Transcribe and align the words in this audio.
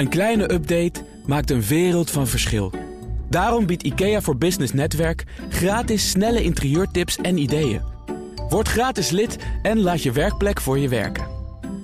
Een 0.00 0.08
kleine 0.08 0.52
update 0.52 1.04
maakt 1.26 1.50
een 1.50 1.62
wereld 1.62 2.10
van 2.10 2.26
verschil. 2.26 2.72
Daarom 3.28 3.66
biedt 3.66 3.82
IKEA 3.82 4.20
voor 4.20 4.36
Business 4.36 4.72
Netwerk 4.72 5.24
gratis 5.48 6.10
snelle 6.10 6.42
interieurtips 6.42 7.16
en 7.16 7.38
ideeën. 7.38 7.82
Word 8.48 8.68
gratis 8.68 9.10
lid 9.10 9.36
en 9.62 9.80
laat 9.80 10.02
je 10.02 10.12
werkplek 10.12 10.60
voor 10.60 10.78
je 10.78 10.88
werken. 10.88 11.26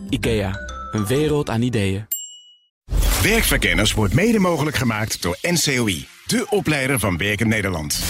IKEA, 0.08 0.52
een 0.92 1.06
wereld 1.06 1.50
aan 1.50 1.62
ideeën. 1.62 2.06
Werkverkenners 3.22 3.92
wordt 3.92 4.14
mede 4.14 4.38
mogelijk 4.38 4.76
gemaakt 4.76 5.22
door 5.22 5.38
NCOI, 5.42 6.06
de 6.26 6.46
opleider 6.50 6.98
van 6.98 7.16
Werken 7.16 7.48
Nederland. 7.48 8.04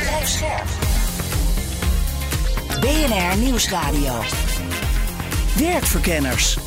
Blijf 0.00 0.28
scherp. 0.28 0.68
BNR 2.80 3.38
Nieuwsradio. 3.38 4.20
Werkverkenners. 5.58 6.58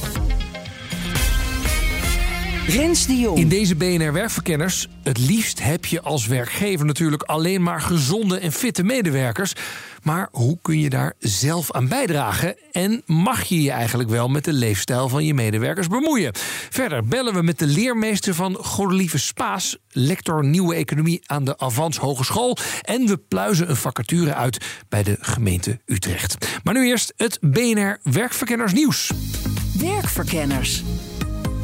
Rens 2.68 3.08
de 3.08 3.18
Jong. 3.18 3.38
In 3.38 3.50
deze 3.50 3.76
BNR 3.76 4.14
Werkverkenners, 4.14 4.88
het 5.04 5.18
liefst 5.18 5.64
heb 5.64 5.86
je 5.86 6.02
als 6.02 6.28
werkgever 6.28 6.86
natuurlijk 6.86 7.24
alleen 7.24 7.64
maar 7.64 7.82
gezonde 7.82 8.40
en 8.40 8.52
fitte 8.52 8.84
medewerkers. 8.84 9.54
Maar 10.04 10.28
hoe 10.32 10.58
kun 10.62 10.80
je 10.80 10.90
daar 10.90 11.14
zelf 11.20 11.72
aan 11.72 11.88
bijdragen? 11.88 12.56
En 12.72 13.02
mag 13.06 13.44
je 13.44 13.62
je 13.62 13.72
eigenlijk 13.72 14.10
wel 14.10 14.28
met 14.28 14.44
de 14.44 14.54
leefstijl 14.54 15.10
van 15.10 15.26
je 15.26 15.34
medewerkers 15.34 15.88
bemoeien? 15.88 16.32
Verder 16.70 17.06
bellen 17.06 17.34
we 17.34 17.42
met 17.42 17.60
de 17.60 17.68
leermeester 17.68 18.34
van 18.34 18.56
Godelieve 18.56 19.18
Spaas, 19.18 19.78
lector 19.90 20.46
Nieuwe 20.46 20.76
Economie 20.76 21.22
aan 21.26 21.46
de 21.46 21.58
Avans 21.58 21.98
Hogeschool. 21.98 22.58
En 22.82 23.08
we 23.08 23.18
pluizen 23.18 23.70
een 23.70 23.76
vacature 23.76 24.34
uit 24.34 24.66
bij 24.90 25.04
de 25.04 25.18
gemeente 25.20 25.80
Utrecht. 25.86 26.60
Maar 26.64 26.74
nu 26.74 26.88
eerst 26.88 27.14
het 27.16 27.38
BNR 27.42 28.00
Werkverkenners 28.04 28.74
nieuws. 28.74 29.12
Werkverkenners. 29.80 30.84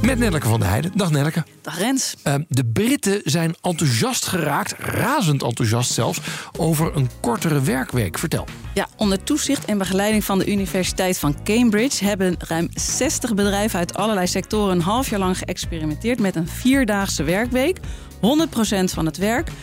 Met 0.01 0.19
Nelleke 0.19 0.47
van 0.47 0.59
der 0.59 0.69
Heijden. 0.69 0.91
Dag 0.95 1.11
Nelleke. 1.11 1.43
Dag 1.61 1.77
Rens. 1.77 2.15
Uh, 2.23 2.33
de 2.47 2.65
Britten 2.65 3.21
zijn 3.23 3.55
enthousiast 3.61 4.25
geraakt, 4.25 4.75
razend 4.77 5.43
enthousiast 5.43 5.91
zelfs, 5.91 6.19
over 6.57 6.95
een 6.95 7.09
kortere 7.19 7.61
werkweek. 7.61 8.17
Vertel. 8.17 8.45
Ja, 8.73 8.87
onder 8.97 9.23
toezicht 9.23 9.65
en 9.65 9.77
begeleiding 9.77 10.23
van 10.23 10.39
de 10.39 10.51
Universiteit 10.51 11.19
van 11.19 11.43
Cambridge 11.43 12.05
hebben 12.05 12.35
ruim 12.47 12.69
60 12.73 13.33
bedrijven 13.33 13.79
uit 13.79 13.97
allerlei 13.97 14.27
sectoren 14.27 14.75
een 14.75 14.81
half 14.81 15.09
jaar 15.09 15.19
lang 15.19 15.37
geëxperimenteerd 15.37 16.19
met 16.19 16.35
een 16.35 16.47
vierdaagse 16.47 17.23
werkweek. 17.23 17.79
100% 17.79 17.79
van 18.83 19.05
het 19.05 19.17
werk, 19.17 19.49
80% 19.49 19.53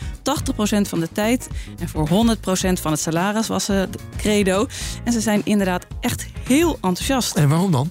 van 0.81 1.00
de 1.00 1.09
tijd 1.12 1.48
en 1.78 1.89
voor 1.89 2.09
100% 2.09 2.11
van 2.81 2.92
het 2.92 3.00
salaris 3.00 3.48
was 3.48 3.66
het 3.66 3.97
credo. 4.16 4.66
En 5.05 5.12
ze 5.12 5.20
zijn 5.20 5.41
inderdaad 5.44 5.86
echt 6.00 6.27
heel 6.42 6.72
enthousiast. 6.72 7.36
En 7.36 7.48
waarom 7.48 7.72
dan? 7.72 7.91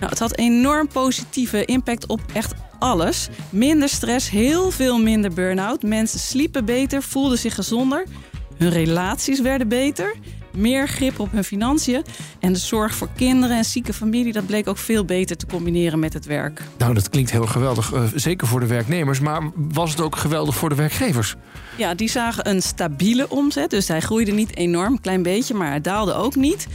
Nou, 0.00 0.12
het 0.12 0.18
had 0.18 0.36
enorm 0.36 0.88
positieve 0.88 1.64
impact 1.64 2.06
op 2.06 2.20
echt 2.32 2.54
alles. 2.78 3.28
Minder 3.50 3.88
stress, 3.88 4.30
heel 4.30 4.70
veel 4.70 4.98
minder 4.98 5.32
burn-out. 5.32 5.82
Mensen 5.82 6.18
sliepen 6.18 6.64
beter, 6.64 7.02
voelden 7.02 7.38
zich 7.38 7.54
gezonder. 7.54 8.06
Hun 8.56 8.70
relaties 8.70 9.40
werden 9.40 9.68
beter. 9.68 10.14
Meer 10.56 10.88
grip 10.88 11.18
op 11.18 11.32
hun 11.32 11.44
financiën. 11.44 12.02
En 12.40 12.52
de 12.52 12.58
zorg 12.58 12.94
voor 12.94 13.08
kinderen 13.16 13.56
en 13.56 13.64
zieke 13.64 13.92
familie, 13.92 14.32
dat 14.32 14.46
bleek 14.46 14.68
ook 14.68 14.78
veel 14.78 15.04
beter 15.04 15.36
te 15.36 15.46
combineren 15.46 15.98
met 15.98 16.12
het 16.12 16.26
werk. 16.26 16.62
Nou, 16.78 16.94
dat 16.94 17.08
klinkt 17.08 17.30
heel 17.30 17.46
geweldig. 17.46 17.92
Uh, 17.92 18.02
zeker 18.14 18.46
voor 18.46 18.60
de 18.60 18.66
werknemers. 18.66 19.20
Maar 19.20 19.50
was 19.54 19.90
het 19.90 20.00
ook 20.00 20.16
geweldig 20.16 20.54
voor 20.54 20.68
de 20.68 20.74
werkgevers? 20.74 21.34
Ja, 21.76 21.94
die 21.94 22.08
zagen 22.08 22.48
een 22.48 22.62
stabiele 22.62 23.28
omzet. 23.28 23.70
Dus 23.70 23.88
hij 23.88 24.00
groeide 24.00 24.32
niet 24.32 24.56
enorm, 24.56 25.00
klein 25.00 25.22
beetje, 25.22 25.54
maar 25.54 25.68
hij 25.68 25.80
daalde 25.80 26.14
ook 26.14 26.34
niet. 26.34 26.66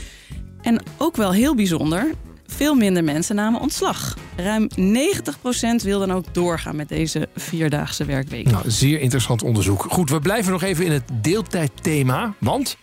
En 0.62 0.82
ook 0.96 1.16
wel 1.16 1.32
heel 1.32 1.54
bijzonder, 1.54 2.10
veel 2.46 2.74
minder 2.74 3.04
mensen 3.04 3.34
namen 3.34 3.60
ontslag. 3.60 4.16
Ruim 4.36 4.68
90% 4.78 5.82
wil 5.82 5.98
dan 5.98 6.12
ook 6.12 6.34
doorgaan 6.34 6.76
met 6.76 6.88
deze 6.88 7.28
vierdaagse 7.36 8.04
werkweek. 8.04 8.50
Nou, 8.50 8.70
zeer 8.70 9.00
interessant 9.00 9.42
onderzoek. 9.42 9.86
Goed, 9.88 10.10
we 10.10 10.20
blijven 10.20 10.52
nog 10.52 10.62
even 10.62 10.84
in 10.84 10.92
het 10.92 11.04
deeltijdthema, 11.22 12.34
want... 12.38 12.76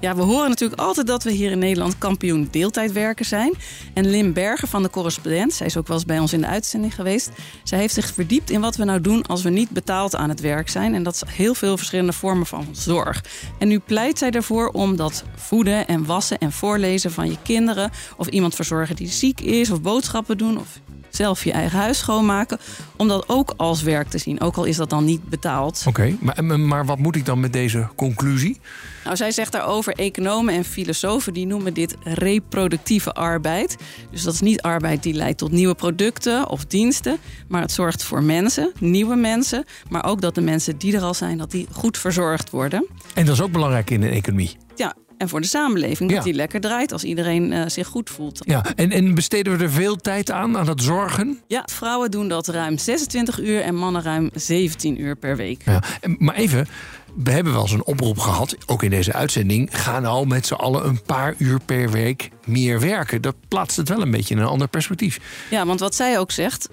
Ja, 0.00 0.16
we 0.16 0.22
horen 0.22 0.48
natuurlijk 0.48 0.80
altijd 0.80 1.06
dat 1.06 1.22
we 1.22 1.30
hier 1.30 1.50
in 1.50 1.58
Nederland 1.58 1.98
kampioen 1.98 2.48
deeltijdwerken 2.50 3.24
zijn. 3.24 3.52
En 3.94 4.10
Lim 4.10 4.32
Berger 4.32 4.68
van 4.68 4.82
de 4.82 4.90
Correspondent, 4.90 5.52
zij 5.52 5.66
is 5.66 5.76
ook 5.76 5.86
wel 5.86 5.96
eens 5.96 6.06
bij 6.06 6.18
ons 6.18 6.32
in 6.32 6.40
de 6.40 6.46
uitzending 6.46 6.94
geweest. 6.94 7.30
Zij 7.62 7.78
heeft 7.78 7.94
zich 7.94 8.12
verdiept 8.12 8.50
in 8.50 8.60
wat 8.60 8.76
we 8.76 8.84
nou 8.84 9.00
doen 9.00 9.26
als 9.26 9.42
we 9.42 9.50
niet 9.50 9.70
betaald 9.70 10.16
aan 10.16 10.28
het 10.28 10.40
werk 10.40 10.68
zijn. 10.68 10.94
En 10.94 11.02
dat 11.02 11.14
is 11.14 11.22
heel 11.26 11.54
veel 11.54 11.76
verschillende 11.76 12.12
vormen 12.12 12.46
van 12.46 12.66
zorg. 12.72 13.24
En 13.58 13.68
nu 13.68 13.78
pleit 13.78 14.18
zij 14.18 14.30
ervoor 14.30 14.68
om 14.68 14.96
dat 14.96 15.24
voeden 15.34 15.86
en 15.86 16.04
wassen 16.04 16.38
en 16.38 16.52
voorlezen 16.52 17.12
van 17.12 17.30
je 17.30 17.36
kinderen... 17.42 17.90
of 18.16 18.26
iemand 18.26 18.54
verzorgen 18.54 18.96
die 18.96 19.08
ziek 19.08 19.40
is, 19.40 19.70
of 19.70 19.82
boodschappen 19.82 20.38
doen... 20.38 20.58
of 20.58 20.80
zelf 21.08 21.44
je 21.44 21.52
eigen 21.52 21.78
huis 21.78 21.98
schoonmaken. 21.98 22.58
Om 22.96 23.08
dat 23.08 23.28
ook 23.28 23.54
als 23.56 23.82
werk 23.82 24.08
te 24.08 24.18
zien. 24.18 24.40
Ook 24.40 24.56
al 24.56 24.64
is 24.64 24.76
dat 24.76 24.90
dan 24.90 25.04
niet 25.04 25.28
betaald. 25.28 25.84
Oké, 25.86 26.16
maar, 26.20 26.60
maar 26.60 26.86
wat 26.86 26.98
moet 26.98 27.16
ik 27.16 27.24
dan 27.24 27.40
met 27.40 27.52
deze 27.52 27.88
conclusie? 27.94 28.60
Nou, 29.06 29.18
zij 29.18 29.30
zegt 29.30 29.52
daarover, 29.52 29.92
economen 29.92 30.54
en 30.54 30.64
filosofen 30.64 31.32
die 31.32 31.46
noemen 31.46 31.74
dit 31.74 31.96
reproductieve 32.02 33.12
arbeid. 33.12 33.76
Dus 34.10 34.22
dat 34.22 34.34
is 34.34 34.40
niet 34.40 34.62
arbeid 34.62 35.02
die 35.02 35.14
leidt 35.14 35.38
tot 35.38 35.50
nieuwe 35.50 35.74
producten 35.74 36.48
of 36.48 36.64
diensten. 36.64 37.18
Maar 37.48 37.60
het 37.60 37.72
zorgt 37.72 38.02
voor 38.02 38.22
mensen, 38.22 38.72
nieuwe 38.78 39.16
mensen. 39.16 39.64
Maar 39.88 40.04
ook 40.04 40.20
dat 40.20 40.34
de 40.34 40.40
mensen 40.40 40.78
die 40.78 40.96
er 40.96 41.02
al 41.02 41.14
zijn, 41.14 41.38
dat 41.38 41.50
die 41.50 41.66
goed 41.72 41.98
verzorgd 41.98 42.50
worden. 42.50 42.86
En 43.14 43.24
dat 43.24 43.34
is 43.34 43.40
ook 43.40 43.52
belangrijk 43.52 43.90
in 43.90 44.00
de 44.00 44.08
economie. 44.08 44.56
Ja, 44.74 44.94
en 45.18 45.28
voor 45.28 45.40
de 45.40 45.46
samenleving. 45.46 46.10
Dat 46.12 46.24
die 46.24 46.34
lekker 46.34 46.60
draait 46.60 46.92
als 46.92 47.04
iedereen 47.04 47.52
uh, 47.52 47.62
zich 47.66 47.86
goed 47.86 48.10
voelt. 48.10 48.40
Ja, 48.44 48.64
en, 48.74 48.90
en 48.90 49.14
besteden 49.14 49.58
we 49.58 49.64
er 49.64 49.70
veel 49.70 49.96
tijd 49.96 50.30
aan, 50.30 50.58
aan 50.58 50.68
het 50.68 50.82
zorgen? 50.82 51.38
Ja, 51.46 51.62
vrouwen 51.72 52.10
doen 52.10 52.28
dat 52.28 52.48
ruim 52.48 52.78
26 52.78 53.40
uur 53.40 53.60
en 53.60 53.74
mannen 53.74 54.02
ruim 54.02 54.30
17 54.34 55.00
uur 55.00 55.16
per 55.16 55.36
week. 55.36 55.62
Ja, 55.64 55.82
maar 56.18 56.34
even, 56.34 56.66
we 57.16 57.30
hebben 57.30 57.52
wel 57.52 57.62
eens 57.62 57.72
een 57.72 57.84
oproep 57.84 58.18
gehad, 58.18 58.56
ook 58.66 58.82
in 58.82 58.90
deze 58.90 59.12
uitzending. 59.12 59.68
Ga 59.82 60.00
nou 60.00 60.26
met 60.26 60.46
z'n 60.46 60.54
allen 60.54 60.86
een 60.86 61.02
paar 61.02 61.34
uur 61.38 61.60
per 61.60 61.90
week 61.90 62.30
meer 62.44 62.80
werken. 62.80 63.22
Dat 63.22 63.34
plaatst 63.48 63.76
het 63.76 63.88
wel 63.88 64.02
een 64.02 64.10
beetje 64.10 64.34
in 64.34 64.40
een 64.40 64.46
ander 64.46 64.68
perspectief. 64.68 65.20
Ja, 65.50 65.66
want 65.66 65.80
wat 65.80 65.94
zij 65.94 66.18
ook 66.18 66.30
zegt, 66.30 66.68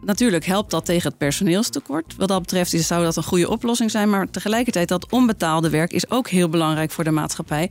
natuurlijk 0.00 0.44
helpt 0.44 0.70
dat 0.70 0.84
tegen 0.84 1.08
het 1.08 1.18
personeelstekort. 1.18 2.14
Wat 2.16 2.28
dat 2.28 2.40
betreft 2.40 2.70
zou 2.70 3.04
dat 3.04 3.16
een 3.16 3.22
goede 3.22 3.48
oplossing 3.48 3.90
zijn. 3.90 4.10
Maar 4.10 4.30
tegelijkertijd 4.30 4.88
dat 4.88 5.10
onbetaalde 5.10 5.70
werk 5.70 5.92
is 5.92 6.10
ook 6.10 6.28
heel 6.28 6.48
belangrijk 6.48 6.90
voor 6.90 7.04
de 7.04 7.10
maatschappij. 7.10 7.70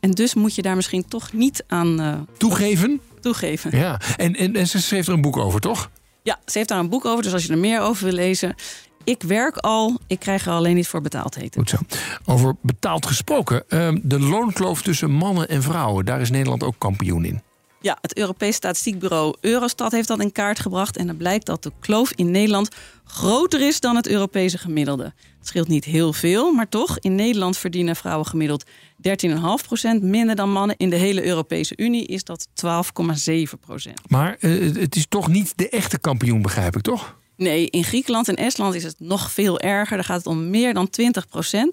En 0.00 0.10
dus 0.10 0.34
moet 0.34 0.54
je 0.54 0.62
daar 0.62 0.76
misschien 0.76 1.08
toch 1.08 1.32
niet 1.32 1.64
aan 1.66 2.00
uh, 2.00 2.14
toegeven. 2.36 3.00
Toegeven. 3.20 3.78
Ja, 3.78 4.00
en, 4.16 4.34
en, 4.34 4.56
en 4.56 4.66
ze 4.66 4.94
heeft 4.94 5.08
er 5.08 5.14
een 5.14 5.20
boek 5.20 5.36
over, 5.36 5.60
toch? 5.60 5.90
Ja, 6.22 6.40
ze 6.46 6.58
heeft 6.58 6.68
daar 6.68 6.78
een 6.78 6.88
boek 6.88 7.04
over. 7.04 7.22
Dus 7.22 7.32
als 7.32 7.44
je 7.44 7.52
er 7.52 7.58
meer 7.58 7.80
over 7.80 8.04
wil 8.04 8.14
lezen. 8.14 8.54
Ik 9.04 9.22
werk 9.22 9.56
al, 9.56 9.98
ik 10.06 10.18
krijg 10.18 10.46
er 10.46 10.52
alleen 10.52 10.74
niet 10.74 10.88
voor 10.88 11.00
betaald 11.00 11.34
heten. 11.34 11.60
Goed 11.60 11.70
zo. 11.70 11.76
Over 12.24 12.54
betaald 12.60 13.06
gesproken. 13.06 13.64
Uh, 13.68 13.88
de 14.02 14.20
loonkloof 14.20 14.82
tussen 14.82 15.10
mannen 15.10 15.48
en 15.48 15.62
vrouwen, 15.62 16.04
daar 16.04 16.20
is 16.20 16.30
Nederland 16.30 16.62
ook 16.62 16.74
kampioen 16.78 17.24
in. 17.24 17.42
Ja, 17.80 17.98
het 18.00 18.16
Europees 18.16 18.56
Statistiekbureau 18.56 19.34
Eurostat 19.40 19.92
heeft 19.92 20.08
dat 20.08 20.20
in 20.20 20.32
kaart 20.32 20.60
gebracht. 20.60 20.96
En 20.96 21.06
dan 21.06 21.16
blijkt 21.16 21.46
dat 21.46 21.62
de 21.62 21.72
kloof 21.80 22.12
in 22.12 22.30
Nederland 22.30 22.68
groter 23.04 23.66
is 23.66 23.80
dan 23.80 23.96
het 23.96 24.08
Europese 24.08 24.58
gemiddelde. 24.58 25.04
Het 25.38 25.46
scheelt 25.46 25.68
niet 25.68 25.84
heel 25.84 26.12
veel, 26.12 26.52
maar 26.52 26.68
toch. 26.68 26.98
In 26.98 27.14
Nederland 27.14 27.56
verdienen 27.56 27.96
vrouwen 27.96 28.26
gemiddeld 28.26 28.64
13,5% 28.66 30.02
minder 30.02 30.36
dan 30.36 30.52
mannen. 30.52 30.76
In 30.76 30.90
de 30.90 30.96
hele 30.96 31.24
Europese 31.24 31.76
Unie 31.76 32.06
is 32.06 32.24
dat 32.24 32.48
12,7%. 32.48 33.92
Maar 34.08 34.36
uh, 34.40 34.76
het 34.76 34.96
is 34.96 35.06
toch 35.08 35.28
niet 35.28 35.52
de 35.56 35.68
echte 35.68 35.98
kampioen, 35.98 36.42
begrijp 36.42 36.76
ik 36.76 36.82
toch? 36.82 37.20
Nee, 37.42 37.70
in 37.70 37.84
Griekenland 37.84 38.28
en 38.28 38.36
Estland 38.36 38.74
is 38.74 38.84
het 38.84 38.94
nog 38.98 39.32
veel 39.32 39.60
erger. 39.60 39.96
Daar 39.96 40.04
gaat 40.04 40.16
het 40.16 40.26
om 40.26 40.50
meer 40.50 40.74
dan 40.74 40.88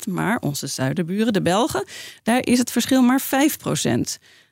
20% 0.07 0.09
Maar 0.09 0.37
onze 0.39 0.67
zuiderburen, 0.67 1.33
de 1.33 1.41
Belgen, 1.41 1.85
daar 2.23 2.45
is 2.45 2.57
het 2.57 2.71
verschil 2.71 3.01
maar 3.01 3.21
5% 3.21 3.27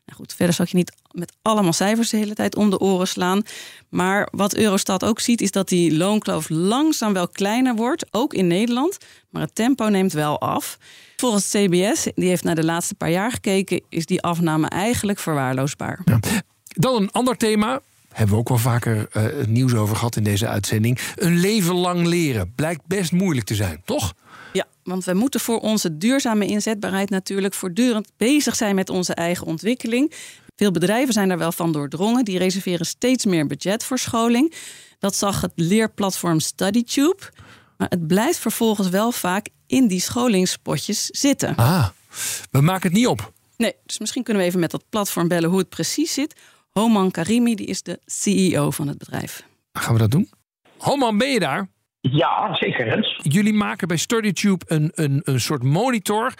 nou 0.08 0.20
goed, 0.20 0.34
verder 0.34 0.56
zal 0.56 0.66
ik 0.66 0.72
je 0.72 0.78
niet 0.78 0.96
met 1.12 1.34
allemaal 1.42 1.74
cijfers 1.74 2.10
de 2.10 2.18
hele 2.18 2.34
tijd 2.34 2.56
om 2.56 2.70
de 2.70 2.80
oren 2.80 3.08
slaan. 3.08 3.42
Maar 3.90 4.28
wat 4.32 4.56
Eurostat 4.56 5.04
ook 5.04 5.20
ziet, 5.20 5.42
is 5.42 5.52
dat 5.52 5.70
die 5.70 5.98
loonkloof 5.98 6.50
langzaam 6.50 7.14
wel 7.14 7.28
kleiner 7.28 7.76
wordt, 7.76 8.06
ook 8.12 8.34
in 8.34 8.48
Nederland. 8.48 8.98
Maar 9.30 9.42
het 9.42 9.56
tempo 9.56 9.88
neemt 9.88 10.14
wel 10.14 10.40
af. 10.40 10.78
Volgens 11.16 11.50
CBS, 11.50 12.08
die 12.16 12.28
heeft 12.28 12.44
naar 12.44 12.56
de 12.56 12.64
laatste 12.64 12.96
paar 12.96 13.12
jaar 13.12 13.32
gekeken, 13.32 13.82
is 13.90 14.06
die 14.06 14.22
afname 14.22 14.68
eigenlijk 14.68 15.20
verwaarloosbaar. 15.20 16.02
Ja. 16.06 16.20
Dan 16.66 17.02
een 17.02 17.12
ander 17.12 17.38
thema. 17.38 17.82
Hebben 18.18 18.36
we 18.36 18.42
ook 18.42 18.50
wel 18.50 18.58
vaker 18.58 18.98
uh, 18.98 19.24
het 19.24 19.48
nieuws 19.48 19.74
over 19.74 19.96
gehad 19.96 20.16
in 20.16 20.24
deze 20.24 20.48
uitzending. 20.48 21.00
Een 21.16 21.38
leven 21.38 21.76
lang 21.76 22.06
leren 22.06 22.54
blijkt 22.56 22.86
best 22.86 23.12
moeilijk 23.12 23.46
te 23.46 23.56
zijn, 23.56 23.82
toch? 23.86 24.14
Ja, 24.54 24.66
want 24.84 25.04
we 25.04 25.14
moeten 25.14 25.40
voor 25.40 25.60
onze 25.60 25.98
duurzame 25.98 26.46
inzetbaarheid 26.46 27.10
natuurlijk 27.10 27.54
voortdurend 27.54 28.12
bezig 28.18 28.56
zijn 28.56 28.76
met 28.76 28.90
onze 28.90 29.14
eigen 29.14 29.48
ontwikkeling. 29.48 30.14
Veel 30.56 30.72
bedrijven 30.72 31.14
zijn 31.14 31.28
daar 31.28 31.38
wel 31.38 31.52
van 31.52 31.72
doordrongen. 31.72 32.26
Die 32.26 32.38
reserveren 32.38 32.86
steeds 32.86 33.26
meer 33.26 33.48
budget 33.48 33.84
voor 33.84 34.00
scholing. 34.00 34.54
Dat 35.00 35.16
zag 35.16 35.42
het 35.42 35.52
leerplatform 35.56 36.40
StudyTube. 36.40 37.32
Maar 37.78 37.90
het 37.90 38.08
blijft 38.08 38.40
vervolgens 38.40 38.90
wel 38.90 39.12
vaak 39.12 39.48
in 39.68 39.88
die 39.88 40.02
scholingspotjes 40.02 41.06
zitten. 41.06 41.56
Ah, 41.56 41.88
we 42.52 42.62
maken 42.62 42.90
het 42.90 42.98
niet 42.98 43.08
op. 43.08 43.32
Nee, 43.58 43.76
dus 43.86 44.00
misschien 44.00 44.24
kunnen 44.24 44.44
we 44.44 44.48
even 44.48 44.60
met 44.60 44.72
dat 44.72 44.84
platform 44.90 45.28
bellen 45.28 45.50
hoe 45.50 45.60
het 45.60 45.70
precies 45.70 46.14
zit. 46.14 46.36
Homan 46.78 47.12
Karimi 47.12 47.56
die 47.56 47.68
is 47.68 47.84
de 47.84 48.00
CEO 48.06 48.72
van 48.72 48.88
het 48.88 48.98
bedrijf. 48.98 49.48
Gaan 49.72 49.94
we 49.94 50.00
dat 50.00 50.12
doen? 50.12 50.30
Homan, 50.78 51.18
ben 51.18 51.30
je 51.30 51.40
daar? 51.40 51.68
Ja, 52.02 52.56
zeker 52.56 52.86
Rens. 52.90 53.20
Jullie 53.24 53.54
maken 53.54 53.88
bij 53.88 53.98
StudyTube 53.98 54.66
een, 54.68 54.92
een, 54.96 55.22
een 55.24 55.40
soort 55.40 55.64
monitor. 55.64 56.34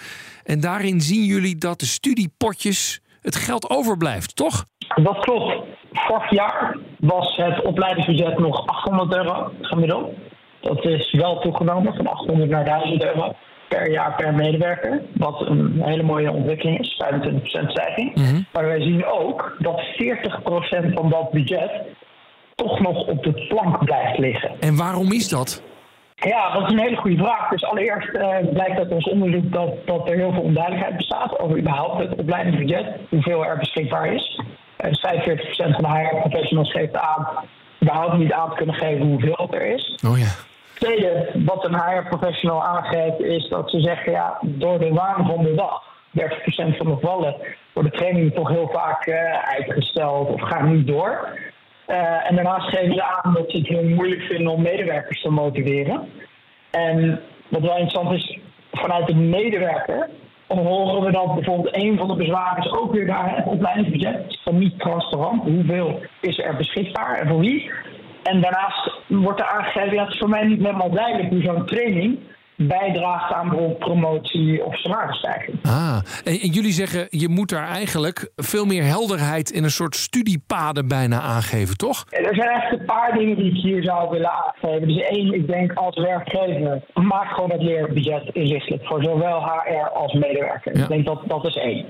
En 0.44 0.60
daarin 0.60 1.02
zien 1.02 1.24
jullie 1.24 1.56
dat 1.56 1.80
de 1.80 1.86
studiepotjes 1.86 3.02
het 3.22 3.36
geld 3.36 3.70
overblijft, 3.70 4.36
toch? 4.36 4.66
Dat 5.04 5.20
klopt. 5.20 5.64
Vorig 5.92 6.32
jaar 6.32 6.78
was 7.00 7.36
het 7.36 7.64
opleidingsbudget 7.64 8.38
nog 8.38 8.68
800 8.68 9.16
euro 9.16 9.52
gemiddeld. 9.62 10.16
Dat 10.62 10.86
is 10.86 11.12
wel 11.12 11.40
toegenomen 11.40 11.94
van 11.96 12.08
800 12.08 12.50
naar 12.50 12.66
1000 12.66 13.04
euro 13.04 13.36
per 13.68 13.92
jaar 13.92 14.16
per 14.16 14.34
medewerker. 14.34 15.02
Wat 15.14 15.42
een 15.42 15.82
hele 15.84 16.04
mooie 16.04 16.32
ontwikkeling 16.32 16.80
is, 16.80 17.04
25% 17.04 17.68
stijging. 17.68 18.16
Maar 18.54 18.66
wij 18.66 18.82
zien 18.82 19.06
ook 19.06 19.56
dat 19.60 19.82
40% 20.90 20.94
van 20.94 21.10
dat 21.10 21.32
budget 21.32 21.72
toch 22.56 22.80
nog 22.80 23.08
op 23.08 23.24
de 23.24 23.46
plank 23.48 23.84
blijft 23.84 24.18
liggen. 24.18 24.52
En 24.60 24.76
waarom 24.76 25.12
is 25.12 25.30
dat? 25.30 25.62
Ja, 26.16 26.54
dat 26.54 26.62
is 26.64 26.72
een 26.72 26.80
hele 26.80 26.96
goede 26.96 27.18
vraag. 27.18 27.50
Dus 27.50 27.64
allereerst 27.64 28.10
eh, 28.10 28.38
blijkt 28.54 28.78
uit 28.78 28.92
ons 28.92 29.10
onderzoek 29.10 29.52
dat, 29.52 29.74
dat 29.86 30.10
er 30.10 30.16
heel 30.16 30.32
veel 30.32 30.42
onduidelijkheid 30.42 30.98
bestaat 30.98 31.40
over 31.40 31.58
überhaupt 31.58 32.00
het 32.00 32.16
opleidingsbudget, 32.16 32.86
hoeveel 33.10 33.46
er 33.46 33.58
beschikbaar 33.58 34.14
is. 34.14 34.42
Uh, 34.86 34.90
dus 34.90 35.06
45% 35.70 35.76
van 35.76 35.84
de 35.84 35.90
HR 35.90 36.16
professionals 36.16 36.72
geeft 36.72 36.98
aan 36.98 37.28
überhaupt 37.84 38.18
niet 38.18 38.32
aan 38.32 38.50
te 38.50 38.56
kunnen 38.56 38.76
geven 38.76 39.08
hoeveel 39.08 39.48
er 39.52 39.74
is. 39.74 40.00
Oh 40.08 40.18
ja. 40.18 40.47
Tweede, 40.80 41.30
wat 41.46 41.66
een 41.66 41.76
HR 41.76 42.08
professional 42.10 42.64
aangeeft, 42.64 43.20
is 43.20 43.50
dat 43.50 43.70
ze 43.70 43.80
zeggen, 43.80 44.12
ja, 44.12 44.38
door 44.42 44.80
de 44.80 44.94
waan 44.94 45.26
van 45.26 45.44
de 45.44 45.56
dag, 45.56 45.84
30% 46.20 46.78
van 46.78 46.86
de 46.86 46.94
gevallen, 46.94 47.36
worden 47.74 47.92
trainingen 47.92 48.34
toch 48.34 48.50
heel 48.50 48.70
vaak 48.74 49.06
eh, 49.06 49.32
uitgesteld 49.44 50.30
of 50.30 50.42
gaan 50.42 50.76
niet 50.76 50.88
door. 50.88 51.30
Uh, 51.88 52.30
en 52.30 52.36
daarnaast 52.36 52.70
geven 52.70 52.94
ze 52.94 53.04
aan 53.04 53.34
dat 53.34 53.52
ze 53.52 53.58
het 53.58 53.68
heel 53.68 53.84
moeilijk 53.84 54.22
vinden 54.22 54.52
om 54.52 54.62
medewerkers 54.62 55.22
te 55.22 55.30
motiveren. 55.30 56.10
En 56.72 57.20
wat 57.48 57.62
wel 57.62 57.78
interessant 57.78 58.12
is, 58.12 58.40
vanuit 58.72 59.08
de 59.08 59.16
medewerker 59.16 60.10
horen 60.48 61.04
we 61.04 61.12
dat 61.12 61.36
bijvoorbeeld 61.36 61.76
een 61.76 61.98
van 61.98 62.08
de 62.08 62.16
bezwaren 62.16 62.64
is 62.64 62.72
ook 62.72 62.94
weer 62.94 63.06
daar 63.06 63.36
het 63.36 63.46
opleidingsbudget. 63.46 64.26
Is 64.28 64.42
dan 64.44 64.58
niet 64.58 64.80
transparant. 64.80 65.44
Hoeveel 65.44 66.00
is 66.22 66.40
er 66.40 66.56
beschikbaar 66.56 67.20
en 67.20 67.28
voor 67.28 67.40
wie? 67.40 67.72
En 68.28 68.42
daarnaast 68.42 68.92
wordt 69.08 69.40
er 69.40 69.48
aangegeven, 69.48 69.94
ja, 69.94 70.04
het 70.04 70.14
is 70.14 70.20
voor 70.20 70.30
mij 70.30 70.44
niet 70.44 70.60
helemaal 70.60 70.92
duidelijk 70.92 71.30
hoe 71.30 71.42
zo'n 71.42 71.66
training 71.66 72.20
bijdraagt 72.58 73.34
aan 73.34 73.50
bijvoorbeeld 73.50 73.80
promotie 73.80 74.66
of 74.66 74.78
salarisstijging. 74.78 75.58
Ah, 75.64 75.98
en, 76.24 76.34
jullie 76.34 76.72
zeggen 76.72 77.08
je 77.10 77.30
moet 77.30 77.50
daar 77.50 77.68
eigenlijk 77.68 78.32
veel 78.36 78.66
meer 78.66 78.84
helderheid 78.84 79.52
in 79.52 79.64
een 79.64 79.70
soort 79.70 79.96
studiepaden 79.96 80.88
bijna 80.88 81.22
aangeven, 81.22 81.78
toch? 81.78 82.06
Er 82.10 82.36
zijn 82.36 82.50
eigenlijk 82.50 82.80
een 82.80 82.96
paar 82.96 83.14
dingen 83.18 83.36
die 83.36 83.52
ik 83.52 83.62
hier 83.64 83.84
zou 83.84 84.10
willen 84.10 84.32
aangeven. 84.32 84.88
Dus 84.88 85.02
één, 85.02 85.34
ik 85.34 85.48
denk 85.48 85.74
als 85.74 85.96
werkgever, 85.96 86.82
maak 86.94 87.32
gewoon 87.32 87.52
het 87.52 87.62
leerbudget 87.62 88.30
inzichtelijk 88.34 88.86
voor 88.86 89.04
zowel 89.04 89.44
HR 89.44 89.90
als 89.94 90.14
medewerker. 90.14 90.78
Ja. 90.78 90.84
Ik 90.84 90.90
denk 90.90 91.06
dat 91.06 91.22
dat 91.28 91.46
is 91.46 91.56
één. 91.56 91.86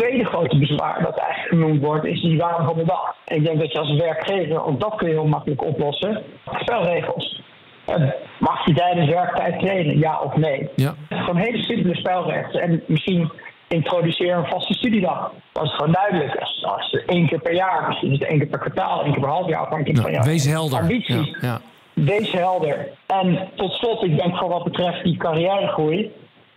Tweede 0.00 0.24
grote 0.24 0.58
bezwaar 0.58 1.02
dat 1.02 1.18
eigenlijk 1.18 1.48
genoemd 1.48 1.82
wordt, 1.84 2.04
is 2.04 2.20
die 2.22 2.38
waan 2.38 2.66
van 2.66 2.76
de 2.76 2.84
dag. 2.84 3.14
Ik 3.26 3.44
denk 3.44 3.58
dat 3.60 3.72
je 3.72 3.78
als 3.78 3.94
werkgever, 3.96 4.64
ook 4.64 4.80
dat 4.80 4.94
kun 4.94 5.08
je 5.08 5.14
heel 5.14 5.26
makkelijk 5.26 5.64
oplossen, 5.64 6.22
spelregels. 6.60 7.42
Eh, 7.86 7.96
Mag 8.38 8.66
je 8.66 8.74
tijdens 8.74 9.08
werktijd 9.10 9.58
trainen, 9.58 9.98
ja 9.98 10.20
of 10.20 10.36
nee? 10.36 10.68
Ja. 10.76 10.94
Gewoon 11.08 11.36
hele 11.36 11.58
simpele 11.62 11.94
spelregels. 11.96 12.54
En 12.54 12.82
misschien 12.86 13.30
introduceer 13.68 14.36
een 14.36 14.46
vaste 14.46 14.72
studiedag. 14.74 15.32
Dat 15.52 15.64
is 15.64 15.74
gewoon 15.74 15.92
duidelijk. 15.92 16.36
Als, 16.40 16.64
als 16.64 16.92
één 17.06 17.26
keer 17.26 17.40
per 17.40 17.54
jaar, 17.54 17.84
misschien 17.86 18.12
is 18.12 18.18
het 18.18 18.28
één 18.28 18.38
keer 18.38 18.48
per 18.48 18.58
kwartaal, 18.58 19.02
één 19.02 19.12
keer 19.12 19.20
per 19.20 19.30
half 19.30 19.48
jaar, 19.48 19.60
afhankelijk 19.60 20.00
van 20.00 20.10
Nou, 20.10 20.12
jou. 20.22 20.26
wees 20.32 20.46
helder. 20.46 20.78
Ambitie. 20.80 21.16
Ja, 21.16 21.36
ja. 21.40 21.60
Wees 21.94 22.32
helder. 22.32 22.88
En 23.06 23.48
tot 23.54 23.72
slot, 23.72 24.04
ik 24.04 24.18
denk 24.22 24.36
voor 24.36 24.48
wat 24.48 24.64
betreft 24.64 25.04
die 25.04 25.16
carrièregroei. 25.16 26.10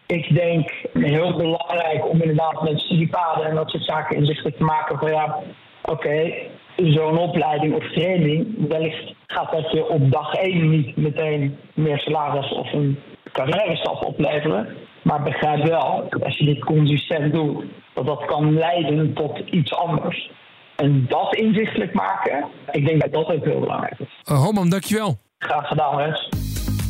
Ik 0.05 0.35
denk 0.35 0.71
heel 0.93 1.37
belangrijk 1.37 2.09
om 2.09 2.21
inderdaad 2.21 2.61
met 2.61 2.79
studiepaden 2.79 3.45
en 3.45 3.55
dat 3.55 3.69
soort 3.69 3.85
zaken 3.85 4.17
inzichtelijk 4.17 4.57
te 4.57 4.63
maken 4.63 4.97
van 4.97 5.11
ja, 5.11 5.39
oké, 5.83 6.33
zo'n 6.75 7.17
opleiding 7.17 7.75
of 7.75 7.91
training, 7.91 8.67
wellicht 8.67 9.13
gaat 9.27 9.51
dat 9.51 9.71
je 9.71 9.87
op 9.87 10.11
dag 10.11 10.33
één 10.33 10.69
niet 10.69 10.97
meteen 10.97 11.57
meer 11.73 11.99
salaris 11.99 12.51
of 12.51 12.73
een 12.73 12.99
carrière 13.31 13.75
stap 13.75 14.05
opleveren. 14.05 14.67
Maar 15.01 15.23
begrijp 15.23 15.67
wel, 15.67 16.05
dat 16.09 16.23
als 16.23 16.37
je 16.37 16.45
dit 16.45 16.63
consistent 16.63 17.33
doet, 17.33 17.63
dat 17.93 18.05
dat 18.05 18.25
kan 18.25 18.53
leiden 18.53 19.13
tot 19.13 19.39
iets 19.39 19.73
anders. 19.73 20.31
En 20.75 21.05
dat 21.07 21.35
inzichtelijk 21.35 21.93
maken, 21.93 22.45
ik 22.71 22.87
denk 22.87 23.01
dat 23.01 23.13
dat 23.13 23.35
ook 23.35 23.45
heel 23.45 23.59
belangrijk 23.59 23.99
is. 23.99 24.21
Uh, 24.31 24.43
Homan, 24.43 24.69
dankjewel. 24.69 25.17
Graag 25.37 25.67
gedaan, 25.67 25.97
Rens. 25.97 26.29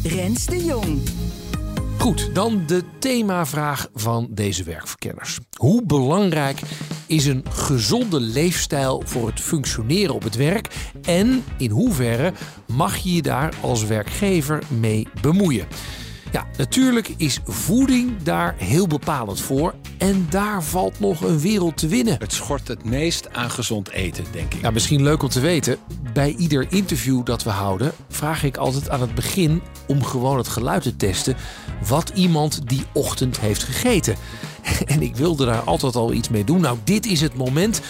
Rens 0.03 0.45
de 0.45 0.65
Jong. 0.65 1.22
Goed, 2.03 2.29
dan 2.35 2.63
de 2.67 2.83
themavraag 2.99 3.87
van 3.93 4.27
deze 4.29 4.63
werkverkenners. 4.63 5.39
Hoe 5.57 5.85
belangrijk 5.85 6.61
is 7.07 7.25
een 7.25 7.45
gezonde 7.49 8.19
leefstijl 8.19 9.03
voor 9.05 9.27
het 9.27 9.39
functioneren 9.39 10.15
op 10.15 10.23
het 10.23 10.35
werk? 10.35 10.91
En 11.01 11.43
in 11.57 11.69
hoeverre 11.69 12.33
mag 12.67 12.97
je 12.97 13.13
je 13.13 13.21
daar 13.21 13.53
als 13.61 13.85
werkgever 13.85 14.63
mee 14.79 15.07
bemoeien? 15.21 15.67
Ja, 16.33 16.45
natuurlijk 16.57 17.13
is 17.17 17.39
voeding 17.45 18.23
daar 18.23 18.55
heel 18.57 18.87
bepalend 18.87 19.41
voor. 19.41 19.73
En 19.97 20.27
daar 20.29 20.63
valt 20.63 20.99
nog 20.99 21.21
een 21.21 21.39
wereld 21.39 21.77
te 21.77 21.87
winnen. 21.87 22.15
Het 22.19 22.33
schort 22.33 22.67
het 22.67 22.85
meest 22.85 23.33
aan 23.33 23.49
gezond 23.49 23.89
eten, 23.89 24.25
denk 24.31 24.53
ik. 24.53 24.61
Ja, 24.61 24.71
misschien 24.71 25.03
leuk 25.03 25.23
om 25.23 25.29
te 25.29 25.39
weten. 25.39 25.77
Bij 26.13 26.35
ieder 26.37 26.65
interview 26.69 27.25
dat 27.25 27.43
we 27.43 27.49
houden, 27.49 27.91
vraag 28.09 28.43
ik 28.43 28.57
altijd 28.57 28.89
aan 28.89 29.01
het 29.01 29.15
begin 29.15 29.61
om 29.87 30.03
gewoon 30.03 30.37
het 30.37 30.47
geluid 30.47 30.81
te 30.81 30.95
testen 30.95 31.35
wat 31.87 32.11
iemand 32.15 32.69
die 32.69 32.83
ochtend 32.93 33.39
heeft 33.39 33.63
gegeten. 33.63 34.15
En 34.85 35.01
ik 35.01 35.15
wilde 35.15 35.45
daar 35.45 35.61
altijd 35.61 35.95
al 35.95 36.13
iets 36.13 36.29
mee 36.29 36.43
doen. 36.43 36.61
Nou, 36.61 36.77
dit 36.83 37.05
is 37.05 37.21
het 37.21 37.35
moment. 37.35 37.81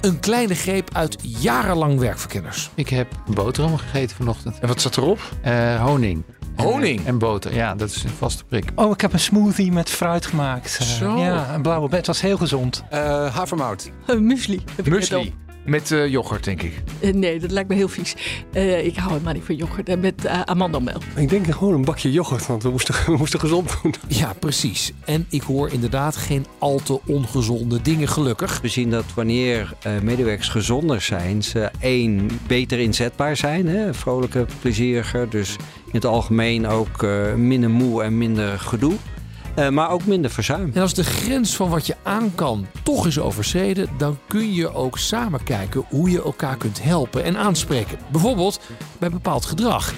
Een 0.00 0.20
kleine 0.20 0.54
greep 0.54 0.90
uit 0.92 1.18
jarenlang 1.20 1.98
werkverkenners. 1.98 2.70
Ik 2.74 2.88
heb 2.88 3.08
boterham 3.34 3.76
gegeten 3.76 4.16
vanochtend. 4.16 4.58
En 4.58 4.68
wat 4.68 4.80
zat 4.80 4.96
erop? 4.96 5.18
Eh, 5.42 5.84
honing. 5.84 6.24
Honing? 6.56 6.98
En, 7.00 7.06
en 7.06 7.18
boter. 7.18 7.54
Ja, 7.54 7.74
dat 7.74 7.90
is 7.90 8.02
een 8.04 8.10
vaste 8.10 8.44
prik. 8.44 8.64
Oh, 8.74 8.90
ik 8.90 9.00
heb 9.00 9.12
een 9.12 9.20
smoothie 9.20 9.72
met 9.72 9.90
fruit 9.90 10.26
gemaakt. 10.26 10.76
Eh, 10.80 10.86
Zo. 10.86 11.16
Ja, 11.18 11.54
een 11.54 11.62
blauwe 11.62 11.88
bed. 11.88 11.96
Het 11.98 12.06
was 12.06 12.20
heel 12.20 12.36
gezond. 12.36 12.84
Eh, 12.90 13.34
havermout. 13.34 13.90
muesli. 14.18 14.56
Heb 14.76 14.86
ik 14.86 14.92
net 14.92 15.10
Muesli. 15.10 15.34
Met 15.66 15.90
eh, 15.90 16.06
yoghurt, 16.08 16.44
denk 16.44 16.62
ik. 16.62 16.82
Eh, 17.00 17.14
nee, 17.14 17.40
dat 17.40 17.50
lijkt 17.50 17.68
me 17.68 17.74
heel 17.74 17.88
vies. 17.88 18.14
Eh, 18.52 18.84
ik 18.84 18.96
hou 18.96 19.12
helemaal 19.12 19.32
niet 19.32 19.44
van 19.44 19.54
yoghurt. 19.54 19.88
En 19.88 20.00
met 20.00 20.24
uh, 20.24 20.40
amandelmelk. 20.40 21.02
Ik 21.16 21.28
denk 21.28 21.46
gewoon 21.46 21.74
een 21.74 21.84
bakje 21.84 22.12
yoghurt, 22.12 22.46
want 22.46 22.62
we 22.62 22.70
moesten, 22.70 22.94
we 23.06 23.16
moesten 23.16 23.40
gezond 23.40 23.78
doen. 23.82 23.94
Ja, 24.08 24.32
precies. 24.38 24.92
En 25.04 25.26
ik 25.30 25.42
hoor 25.42 25.70
inderdaad 25.70 26.16
geen 26.16 26.46
al 26.58 26.78
te 26.78 27.00
ongezonde 27.06 27.82
dingen, 27.82 28.08
gelukkig. 28.08 28.60
We 28.60 28.68
zien 28.68 28.90
dat 28.90 29.04
wanneer 29.14 29.74
uh, 29.86 29.92
medewerkers 30.02 30.48
gezonder 30.48 31.00
zijn, 31.00 31.42
ze 31.42 31.70
één 31.80 32.30
beter 32.46 32.78
inzetbaar 32.78 33.36
zijn. 33.36 33.68
Hè? 33.68 33.94
Vrolijker, 33.94 34.46
plezieriger. 34.60 35.30
Dus 35.30 35.56
in 35.86 35.92
het 35.92 36.04
algemeen 36.04 36.66
ook 36.66 37.02
uh, 37.02 37.34
minder 37.34 37.70
moe 37.70 38.02
en 38.02 38.18
minder 38.18 38.58
gedoe. 38.58 38.94
Uh, 39.58 39.68
maar 39.68 39.90
ook 39.90 40.04
minder 40.06 40.30
verzuim. 40.30 40.70
En 40.74 40.82
als 40.82 40.94
de 40.94 41.04
grens 41.04 41.56
van 41.56 41.70
wat 41.70 41.86
je 41.86 41.94
aan 42.02 42.34
kan 42.34 42.66
toch 42.82 43.06
is 43.06 43.18
overschreden, 43.18 43.88
dan 43.98 44.18
kun 44.26 44.54
je 44.54 44.74
ook 44.74 44.98
samen 44.98 45.42
kijken 45.42 45.84
hoe 45.88 46.10
je 46.10 46.22
elkaar 46.22 46.56
kunt 46.56 46.82
helpen 46.82 47.24
en 47.24 47.36
aanspreken. 47.36 47.98
Bijvoorbeeld 48.10 48.60
bij 48.98 49.10
bepaald 49.10 49.44
gedrag. 49.44 49.94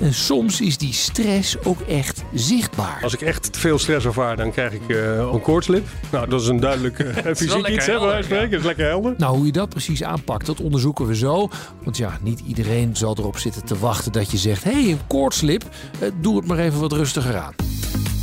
En 0.00 0.14
soms 0.14 0.60
is 0.60 0.78
die 0.78 0.92
stress 0.92 1.64
ook 1.64 1.80
echt 1.80 2.24
zichtbaar. 2.34 3.00
Als 3.02 3.14
ik 3.14 3.20
echt 3.20 3.52
te 3.52 3.58
veel 3.58 3.78
stress 3.78 4.06
ervaar, 4.06 4.36
dan 4.36 4.50
krijg 4.50 4.72
ik 4.72 4.88
uh, 4.88 5.16
een 5.16 5.40
koortslip. 5.40 5.86
Nou, 6.10 6.28
dat 6.28 6.40
is 6.40 6.46
een 6.46 6.60
duidelijk 6.60 6.98
uh, 7.02 7.08
fysiek 7.34 7.68
iets, 7.68 7.86
hè, 7.86 7.98
bij 7.98 8.22
spreken. 8.22 8.50
Dat 8.50 8.60
is 8.60 8.66
lekker 8.66 8.86
helder. 8.86 9.14
Nou, 9.16 9.36
hoe 9.36 9.46
je 9.46 9.52
dat 9.52 9.68
precies 9.68 10.02
aanpakt, 10.02 10.46
dat 10.46 10.60
onderzoeken 10.60 11.06
we 11.06 11.16
zo. 11.16 11.48
Want 11.82 11.96
ja, 11.96 12.18
niet 12.22 12.42
iedereen 12.46 12.96
zal 12.96 13.16
erop 13.18 13.38
zitten 13.38 13.64
te 13.64 13.78
wachten 13.78 14.12
dat 14.12 14.30
je 14.30 14.36
zegt... 14.36 14.64
hé, 14.64 14.82
hey, 14.82 14.90
een 14.90 15.06
koortslip, 15.06 15.64
uh, 16.02 16.08
doe 16.20 16.36
het 16.36 16.46
maar 16.46 16.58
even 16.58 16.80
wat 16.80 16.92
rustiger 16.92 17.36
aan. 17.36 17.54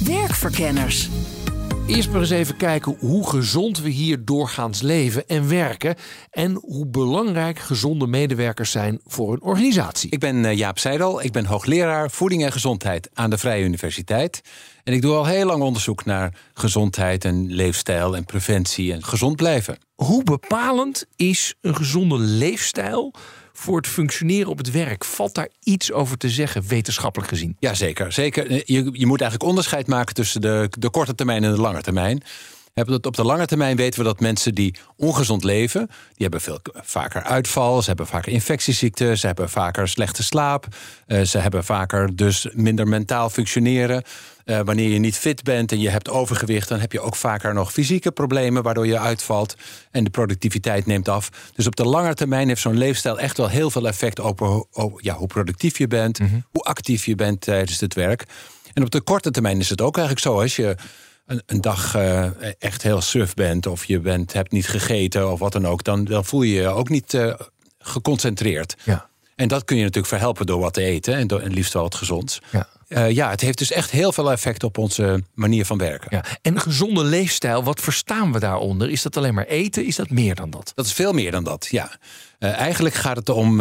Werkverkenners. 0.06 1.10
Eerst 1.88 2.10
maar 2.10 2.22
eens 2.22 2.30
even 2.30 2.58
kijken 2.58 2.98
hoe 3.00 3.30
gezond 3.30 3.82
we 3.82 3.90
hier 3.90 4.26
doorgaans 4.26 4.82
leven 4.82 5.28
en 5.28 5.50
werken. 5.50 5.96
En 6.32 6.60
hoe 6.62 6.86
belangrijk 6.88 7.60
gezonde 7.60 8.08
medewerkers 8.08 8.72
zijn 8.72 9.00
voor 9.06 9.34
een 9.34 9.42
organisatie. 9.42 10.10
Ik 10.10 10.20
ben 10.20 10.44
uh, 10.44 10.54
Jaap 10.54 10.80
Seidel, 10.80 11.24
ik 11.24 11.32
ben 11.32 11.46
hoogleraar 11.46 12.12
voeding 12.12 12.44
en 12.44 12.52
gezondheid 12.52 13.10
aan 13.14 13.30
de 13.30 13.38
Vrije 13.38 13.64
Universiteit. 13.64 14.42
En 14.84 14.94
ik 14.94 15.02
doe 15.02 15.16
al 15.16 15.26
heel 15.26 15.46
lang 15.46 15.62
onderzoek 15.62 16.06
naar 16.06 16.34
gezondheid 16.54 17.26
en 17.26 17.52
leefstijl 17.52 18.16
en 18.16 18.26
preventie 18.26 18.94
en 18.94 19.04
gezond 19.04 19.36
blijven. 19.36 19.78
Hoe 19.96 20.24
bepalend 20.24 21.06
is 21.16 21.56
een 21.62 21.76
gezonde 21.76 22.18
leefstijl 22.18 23.14
voor 23.58 23.78
het 23.78 23.88
functioneren 23.88 24.50
op 24.50 24.58
het 24.58 24.72
werk? 24.72 25.04
Valt 25.04 25.34
daar 25.34 25.50
iets 25.64 25.92
over 25.92 26.18
te 26.18 26.30
zeggen, 26.30 26.68
wetenschappelijk 26.68 27.30
gezien? 27.30 27.56
Ja, 27.60 27.74
zeker. 27.74 28.14
zeker. 28.14 28.52
Je, 28.52 28.90
je 28.92 29.06
moet 29.06 29.22
eigenlijk 29.22 29.50
onderscheid 29.50 29.88
maken 29.88 30.14
tussen 30.14 30.42
de, 30.42 30.68
de 30.80 30.90
korte 30.90 31.16
termijn 31.16 31.44
en 31.44 31.52
de 31.52 31.62
lange 31.62 31.82
termijn. 31.82 32.24
Hebben 32.76 32.94
dat 32.94 33.06
op 33.06 33.16
de 33.16 33.24
lange 33.24 33.46
termijn 33.46 33.76
weten 33.76 34.00
we 34.00 34.06
dat 34.06 34.20
mensen 34.20 34.56
die 34.56 34.76
ongezond 34.98 35.44
leven, 35.44 35.88
die 35.88 36.16
hebben 36.18 36.42
veel 36.42 36.60
vaker 36.74 37.24
uitval, 37.24 37.82
ze 37.82 37.88
hebben 37.88 38.08
vaker 38.08 38.32
infectieziekten, 38.32 39.18
ze 39.18 39.26
hebben 39.26 39.50
vaker 39.50 39.88
slechte 39.88 40.24
slaap, 40.24 40.68
eh, 41.08 41.22
ze 41.22 41.38
hebben 41.38 41.64
vaker 41.64 42.16
dus 42.16 42.48
minder 42.54 42.88
mentaal 42.88 43.30
functioneren. 43.30 44.04
Eh, 44.46 44.60
wanneer 44.66 44.90
je 44.90 45.00
niet 45.00 45.18
fit 45.18 45.44
bent 45.44 45.72
en 45.72 45.80
je 45.80 45.90
hebt 45.90 46.10
overgewicht, 46.10 46.70
dan 46.70 46.80
heb 46.80 46.92
je 46.92 47.00
ook 47.00 47.16
vaker 47.16 47.54
nog 47.54 47.72
fysieke 47.72 48.12
problemen 48.12 48.64
waardoor 48.64 48.88
je 48.88 49.00
uitvalt 49.00 49.56
en 49.92 50.04
de 50.04 50.10
productiviteit 50.10 50.86
neemt 50.86 51.10
af. 51.10 51.30
Dus 51.54 51.68
op 51.68 51.76
de 51.76 51.86
lange 51.86 52.14
termijn 52.14 52.48
heeft 52.48 52.62
zo'n 52.62 52.78
leefstijl 52.78 53.20
echt 53.20 53.38
wel 53.38 53.50
heel 53.50 53.70
veel 53.72 53.88
effect 53.88 54.20
op, 54.20 54.40
ho- 54.40 54.98
ja, 54.98 55.14
hoe 55.16 55.28
productief 55.28 55.78
je 55.78 55.88
bent, 55.88 56.20
hoe 56.52 56.62
actief 56.64 57.06
je 57.06 57.16
bent 57.16 57.42
tijdens 57.42 57.80
het 57.80 57.94
werk. 57.94 58.26
En 58.74 58.84
op 58.84 58.90
de 58.92 59.02
korte 59.02 59.32
termijn 59.32 59.60
is 59.60 59.70
het 59.70 59.82
ook 59.82 59.98
eigenlijk 59.98 60.28
zo. 60.28 60.42
Als 60.42 60.56
je 60.56 60.76
een, 61.26 61.42
een 61.46 61.62
dag 61.62 61.96
eh, 61.96 62.30
echt 62.60 62.82
heel 62.82 63.02
suf 63.02 63.34
bent, 63.34 63.68
of 63.68 63.86
je 63.86 64.00
bent, 64.00 64.34
hebt 64.34 64.52
niet 64.52 64.68
gegeten 64.68 65.32
of 65.32 65.40
wat 65.40 65.52
dan 65.52 65.68
ook, 65.68 65.84
dan, 65.84 66.04
dan 66.04 66.26
voel 66.26 66.42
je 66.42 66.54
je 66.54 66.68
ook 66.68 66.90
niet 66.90 67.14
eh, 67.14 67.34
geconcentreerd. 67.80 68.76
Ja. 68.84 69.10
En 69.36 69.48
dat 69.48 69.66
kun 69.66 69.76
je 69.76 69.82
natuurlijk 69.82 70.14
verhelpen 70.14 70.46
door 70.46 70.60
wat 70.60 70.74
te 70.74 70.84
eten 70.84 71.16
en, 71.16 71.28
door, 71.28 71.40
en 71.40 71.54
liefst 71.54 71.74
wel 71.74 71.82
wat 71.82 71.96
gezonds. 71.96 72.40
Ja. 72.52 72.68
Eh, 72.88 73.12
ja, 73.12 73.30
het 73.30 73.42
heeft 73.42 73.58
dus 73.58 73.72
echt 73.72 73.92
heel 73.92 74.12
veel 74.12 74.32
effect 74.32 74.64
op 74.64 74.78
onze 74.78 75.24
manier 75.34 75.66
van 75.66 75.78
werken. 75.78 76.08
Ja. 76.10 76.26
En 76.42 76.60
gezonde 76.60 77.04
leefstijl, 77.04 77.64
wat 77.64 77.80
verstaan 77.80 78.32
we 78.32 78.40
daaronder? 78.40 78.90
Is 78.90 79.02
dat 79.02 79.18
alleen 79.18 79.34
maar 79.34 79.46
eten? 79.46 79.86
Is 79.86 79.96
dat 79.96 80.10
meer 80.10 80.36
dan 80.36 80.50
dat? 80.50 80.72
Dat 80.76 80.86
is 80.86 80.94
veel 80.94 81.14
meer 81.14 81.32
dan 81.32 81.44
dat, 81.44 81.68
ja. 81.72 81.98
Eigenlijk 82.40 82.96
gaat 82.96 83.16
het 83.16 83.30
om 83.30 83.58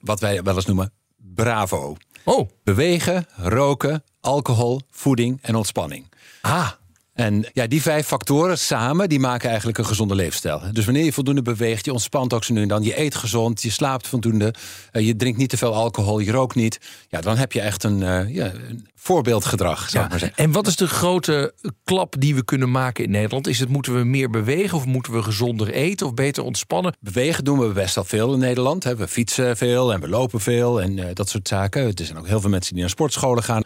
wat 0.00 0.20
wij 0.20 0.42
wel 0.42 0.54
eens 0.54 0.66
noemen 0.66 0.92
bravo. 1.34 1.96
Oh. 2.24 2.48
Bewegen, 2.64 3.26
roken, 3.36 4.04
alcohol, 4.20 4.80
voeding 4.90 5.38
en 5.42 5.54
ontspanning. 5.54 6.12
Ah. 6.44 6.68
En 7.14 7.46
ja, 7.52 7.66
die 7.66 7.82
vijf 7.82 8.06
factoren 8.06 8.58
samen, 8.58 9.08
die 9.08 9.20
maken 9.20 9.48
eigenlijk 9.48 9.78
een 9.78 9.86
gezonde 9.86 10.14
leefstijl. 10.14 10.62
Dus 10.72 10.84
wanneer 10.84 11.04
je 11.04 11.12
voldoende 11.12 11.42
beweegt, 11.42 11.84
je 11.84 11.92
ontspant 11.92 12.32
ook 12.32 12.44
zo 12.44 12.52
nu 12.52 12.62
en 12.62 12.68
dan, 12.68 12.82
je 12.82 13.00
eet 13.00 13.14
gezond, 13.14 13.62
je 13.62 13.70
slaapt 13.70 14.06
voldoende, 14.06 14.54
eh, 14.90 15.06
je 15.06 15.16
drinkt 15.16 15.38
niet 15.38 15.48
te 15.48 15.56
veel 15.56 15.74
alcohol, 15.74 16.18
je 16.18 16.32
rookt 16.32 16.54
niet. 16.54 16.80
Ja, 17.08 17.20
dan 17.20 17.36
heb 17.36 17.52
je 17.52 17.60
echt 17.60 17.84
een, 17.84 18.02
eh, 18.02 18.34
ja, 18.34 18.52
een 18.52 18.88
voorbeeldgedrag, 18.94 19.88
zou 19.90 20.04
ik 20.04 20.10
maar 20.10 20.18
zeggen. 20.18 20.38
En 20.38 20.52
wat 20.52 20.66
is 20.66 20.76
de 20.76 20.86
grote 20.88 21.54
klap 21.84 22.14
die 22.18 22.34
we 22.34 22.44
kunnen 22.44 22.70
maken 22.70 23.04
in 23.04 23.10
Nederland? 23.10 23.46
Is 23.46 23.58
het 23.58 23.68
moeten 23.68 23.96
we 23.96 24.04
meer 24.04 24.30
bewegen 24.30 24.78
of 24.78 24.84
moeten 24.84 25.12
we 25.12 25.22
gezonder 25.22 25.70
eten 25.70 26.06
of 26.06 26.14
beter 26.14 26.42
ontspannen? 26.42 26.96
Bewegen 27.00 27.44
doen 27.44 27.58
we 27.58 27.72
best 27.72 27.94
wel 27.94 28.04
veel 28.04 28.32
in 28.32 28.38
Nederland. 28.38 28.84
hè. 28.84 28.96
We 28.96 29.08
fietsen 29.08 29.56
veel 29.56 29.92
en 29.92 30.00
we 30.00 30.08
lopen 30.08 30.40
veel 30.40 30.82
en 30.82 30.98
eh, 30.98 31.14
dat 31.14 31.28
soort 31.28 31.48
zaken. 31.48 31.82
Er 31.82 32.04
zijn 32.04 32.18
ook 32.18 32.28
heel 32.28 32.40
veel 32.40 32.50
mensen 32.50 32.72
die 32.72 32.80
naar 32.80 32.90
sportscholen 32.90 33.42
gaan. 33.42 33.62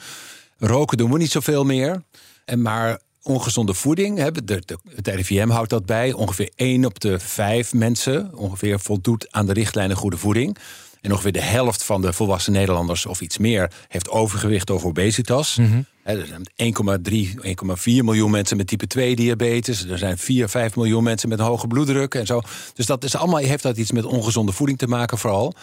Roken 0.58 0.96
doen 0.96 1.12
we 1.12 1.18
niet 1.18 1.30
zoveel 1.30 1.64
meer. 1.64 2.02
En 2.48 2.62
maar 2.62 3.00
ongezonde 3.22 3.74
voeding, 3.74 4.18
hè, 4.18 4.32
de, 4.32 4.44
de, 4.44 4.78
het 4.94 5.08
RIVM 5.08 5.48
houdt 5.48 5.70
dat 5.70 5.86
bij. 5.86 6.12
Ongeveer 6.12 6.50
1 6.54 6.84
op 6.84 7.00
de 7.00 7.18
5 7.18 7.72
mensen 7.74 8.34
ongeveer 8.34 8.80
voldoet 8.80 9.32
aan 9.32 9.46
de 9.46 9.52
richtlijnen 9.52 9.96
goede 9.96 10.16
voeding. 10.16 10.56
En 11.00 11.12
ongeveer 11.12 11.32
de 11.32 11.42
helft 11.42 11.84
van 11.84 12.00
de 12.00 12.12
volwassen 12.12 12.52
Nederlanders 12.52 13.06
of 13.06 13.20
iets 13.20 13.38
meer 13.38 13.70
heeft 13.88 14.08
overgewicht 14.10 14.70
of 14.70 14.84
obesitas. 14.84 15.58
Hè, 16.02 16.18
Er 16.20 16.26
zijn 16.26 16.74
1,3, 17.02 17.34
1,4 17.42 18.04
miljoen 18.04 18.30
mensen 18.30 18.56
met 18.56 18.66
type 18.66 18.86
2 18.86 19.16
diabetes. 19.16 19.84
Er 19.84 19.98
zijn 19.98 20.18
4, 20.18 20.48
5 20.48 20.76
miljoen 20.76 21.02
mensen 21.02 21.28
met 21.28 21.38
een 21.38 21.44
hoge 21.44 21.66
bloeddruk 21.66 22.14
en 22.14 22.26
zo. 22.26 22.40
Dus 22.74 22.86
dat 22.86 23.04
is 23.04 23.16
allemaal, 23.16 23.38
heeft 23.38 23.62
dat 23.62 23.76
iets 23.76 23.92
met 23.92 24.04
ongezonde 24.04 24.52
voeding 24.52 24.78
te 24.78 24.86
maken 24.86 25.18
vooral. 25.18 25.54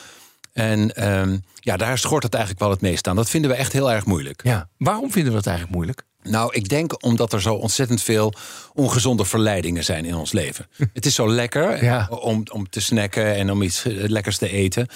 En 0.54 0.96
ehm, 0.96 1.38
ja, 1.56 1.78
daar 1.78 1.98
schort 1.98 2.24
het 2.24 2.34
eigenlijk 2.34 2.64
wel 2.64 2.74
het 2.74 2.82
meest 2.82 3.08
aan. 3.08 3.16
Dat 3.16 3.30
vinden 3.30 3.50
we 3.52 3.56
echt 3.56 3.74
heel 3.74 3.92
erg 3.92 4.06
moeilijk. 4.06 4.44
Ja. 4.44 4.70
Waarom 4.78 5.12
vinden 5.12 5.32
we 5.32 5.38
dat 5.38 5.48
eigenlijk 5.48 5.76
moeilijk? 5.76 6.04
Nou, 6.30 6.54
ik 6.54 6.70
denk 6.70 7.04
omdat 7.06 7.34
er 7.34 7.42
zo 7.42 7.54
ontzettend 7.54 8.02
veel 8.02 8.34
ongezonde 8.74 9.26
verleidingen 9.26 9.84
zijn 9.84 10.06
in 10.06 10.16
ons 10.16 10.32
leven. 10.32 10.68
het 10.94 11.06
is 11.06 11.16
zo 11.16 11.30
lekker 11.30 11.84
Ja. 11.84 12.08
om, 12.12 12.44
om 12.52 12.70
te 12.70 12.80
snacken 12.82 13.36
en 13.36 13.52
om 13.52 13.62
iets 13.62 13.86
eh, 13.86 13.94
lekkers 13.98 14.38
te 14.38 14.50
eten. 14.50 14.88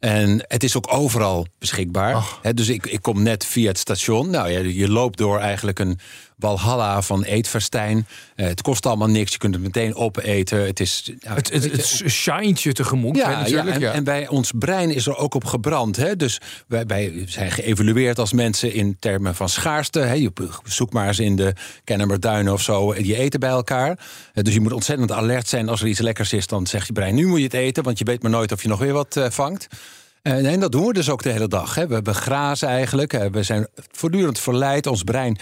En 0.00 0.44
het 0.48 0.62
is 0.64 0.76
ook 0.76 0.92
overal 0.92 1.46
beschikbaar. 1.58 2.24
Dus 2.54 2.68
ik, 2.68 2.86
ik 2.86 3.02
kom 3.02 3.22
net 3.22 3.44
via 3.44 3.68
het 3.68 3.78
station. 3.78 4.30
Nou 4.30 4.50
ja, 4.50 4.58
je 4.58 4.88
loopt 4.88 5.18
door 5.18 5.38
eigenlijk 5.38 5.78
een 5.78 5.98
walhalla 6.42 7.02
van 7.02 7.22
eetverstijn. 7.22 8.06
Eh, 8.34 8.46
het 8.46 8.62
kost 8.62 8.86
allemaal 8.86 9.08
niks. 9.08 9.32
Je 9.32 9.38
kunt 9.38 9.54
het 9.54 9.62
meteen 9.62 9.94
opeten. 9.94 10.66
Het 10.66 10.80
is... 10.80 11.12
nou, 11.20 11.36
Het, 11.36 11.52
het, 11.52 11.62
het 11.72 11.86
shintje 12.08 12.72
tegemoet. 12.72 13.16
hè, 13.16 13.22
ja, 13.22 13.30
ja, 13.30 13.38
natuurlijk. 13.38 13.74
en, 13.74 13.80
ja. 13.80 13.92
en 13.92 14.04
bij 14.04 14.28
ons 14.28 14.52
brein 14.58 14.90
is 14.90 15.06
er 15.06 15.16
ook 15.16 15.34
op 15.34 15.44
gebrand. 15.44 15.96
Hè? 15.96 16.16
Dus 16.16 16.40
wij, 16.66 16.86
wij 16.86 17.24
zijn 17.26 17.50
geëvalueerd 17.50 18.18
als 18.18 18.32
mensen 18.32 18.72
in 18.72 18.96
termen 18.98 19.34
van 19.34 19.48
schaarste. 19.48 19.98
Hè? 20.00 20.12
Je 20.14 20.32
zoek 20.64 20.92
maar 20.92 21.06
eens 21.08 21.18
in 21.18 21.36
de 21.36 21.54
Kennemerduinen 21.84 22.52
of 22.52 22.62
zo. 22.62 22.92
Die 22.94 23.16
eten 23.16 23.40
bij 23.40 23.50
elkaar. 23.50 23.98
Eh, 24.34 24.42
Dus 24.44 24.54
je 24.54 24.60
moet 24.60 24.72
ontzettend 24.72 25.12
alert 25.12 25.48
zijn 25.48 25.68
als 25.68 25.80
er 25.80 25.86
iets 25.88 26.00
lekkers 26.00 26.32
is. 26.32 26.46
Dan 26.46 26.66
zegt 26.66 26.86
je 26.86 26.92
brein, 26.92 27.14
nu 27.14 27.26
moet 27.26 27.38
je 27.38 27.44
het 27.44 27.54
eten. 27.54 27.82
Want 27.82 27.98
je 27.98 28.04
weet 28.04 28.22
maar 28.22 28.30
nooit 28.30 28.52
of 28.52 28.62
je 28.62 28.68
nog 28.68 28.78
weer 28.78 28.92
wat 28.92 29.16
eh, 29.16 29.30
vangt. 29.30 29.66
En, 30.22 30.46
en 30.46 30.60
dat 30.60 30.72
doen 30.72 30.86
we 30.86 30.92
dus 30.92 31.10
ook 31.10 31.22
de 31.22 31.30
hele 31.30 31.48
dag. 31.48 31.74
Hè? 31.74 31.86
We 31.86 32.02
begrazen 32.02 32.68
eigenlijk. 32.68 33.12
Eh, 33.12 33.26
We 33.30 33.42
zijn 33.42 33.66
voortdurend 33.92 34.38
verleid. 34.38 34.86
Ons 34.86 35.02
brein 35.02 35.38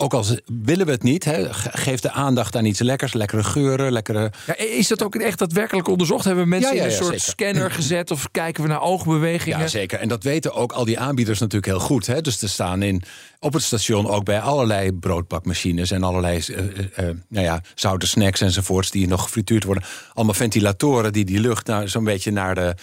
ook 0.00 0.14
al 0.14 0.24
willen 0.64 0.86
we 0.86 0.92
het 0.92 1.02
niet, 1.02 1.24
hè, 1.24 1.54
ge- 1.54 1.68
geef 1.72 2.00
de 2.00 2.10
aandacht 2.10 2.56
aan 2.56 2.64
iets 2.64 2.80
lekkers, 2.80 3.12
lekkere 3.12 3.42
geuren, 3.44 3.92
lekkere. 3.92 4.32
Ja, 4.46 4.56
is 4.58 4.88
dat 4.88 5.02
ook 5.02 5.14
echt 5.14 5.38
daadwerkelijk 5.38 5.88
onderzocht? 5.88 6.24
Hebben 6.24 6.48
mensen 6.48 6.70
Ja, 6.74 6.76
ja, 6.76 6.82
in 6.82 6.90
een 6.90 6.96
soort 6.96 7.20
zeker. 7.20 7.30
scanner 7.30 7.70
gezet 7.70 8.10
of 8.10 8.28
kijken 8.30 8.62
we 8.62 8.68
naar 8.68 8.80
oogbewegingen? 8.82 9.58
Ja, 9.58 9.66
zeker. 9.66 9.98
En 9.98 10.08
dat 10.08 10.22
weten 10.22 10.54
ook 10.54 10.72
al 10.72 10.84
die 10.84 10.98
aanbieders 10.98 11.38
natuurlijk 11.38 11.72
heel 11.72 11.80
goed. 11.86 12.06
Hè? 12.06 12.20
Dus 12.20 12.42
er 12.42 12.48
staan 12.48 12.82
in, 12.82 13.02
op 13.38 13.52
het 13.52 13.62
station 13.62 14.08
ook 14.08 14.24
bij 14.24 14.40
allerlei 14.40 14.92
broodbakmachines 14.92 15.90
en 15.90 16.02
allerlei 16.02 16.38
eh, 16.94 17.04
nou 17.28 17.44
ja, 17.44 17.60
zoute 17.74 18.06
snacks 18.06 18.40
enzovoorts 18.40 18.90
die 18.90 19.06
nog 19.08 19.22
gefrituurd 19.22 19.64
worden. 19.64 19.84
Allemaal 20.14 20.34
ventilatoren 20.34 21.12
die 21.12 21.24
die 21.24 21.40
lucht 21.40 21.66
nou, 21.66 21.88
zo'n 21.88 22.04
beetje 22.04 22.30
naar 22.30 22.54
de 22.54 22.74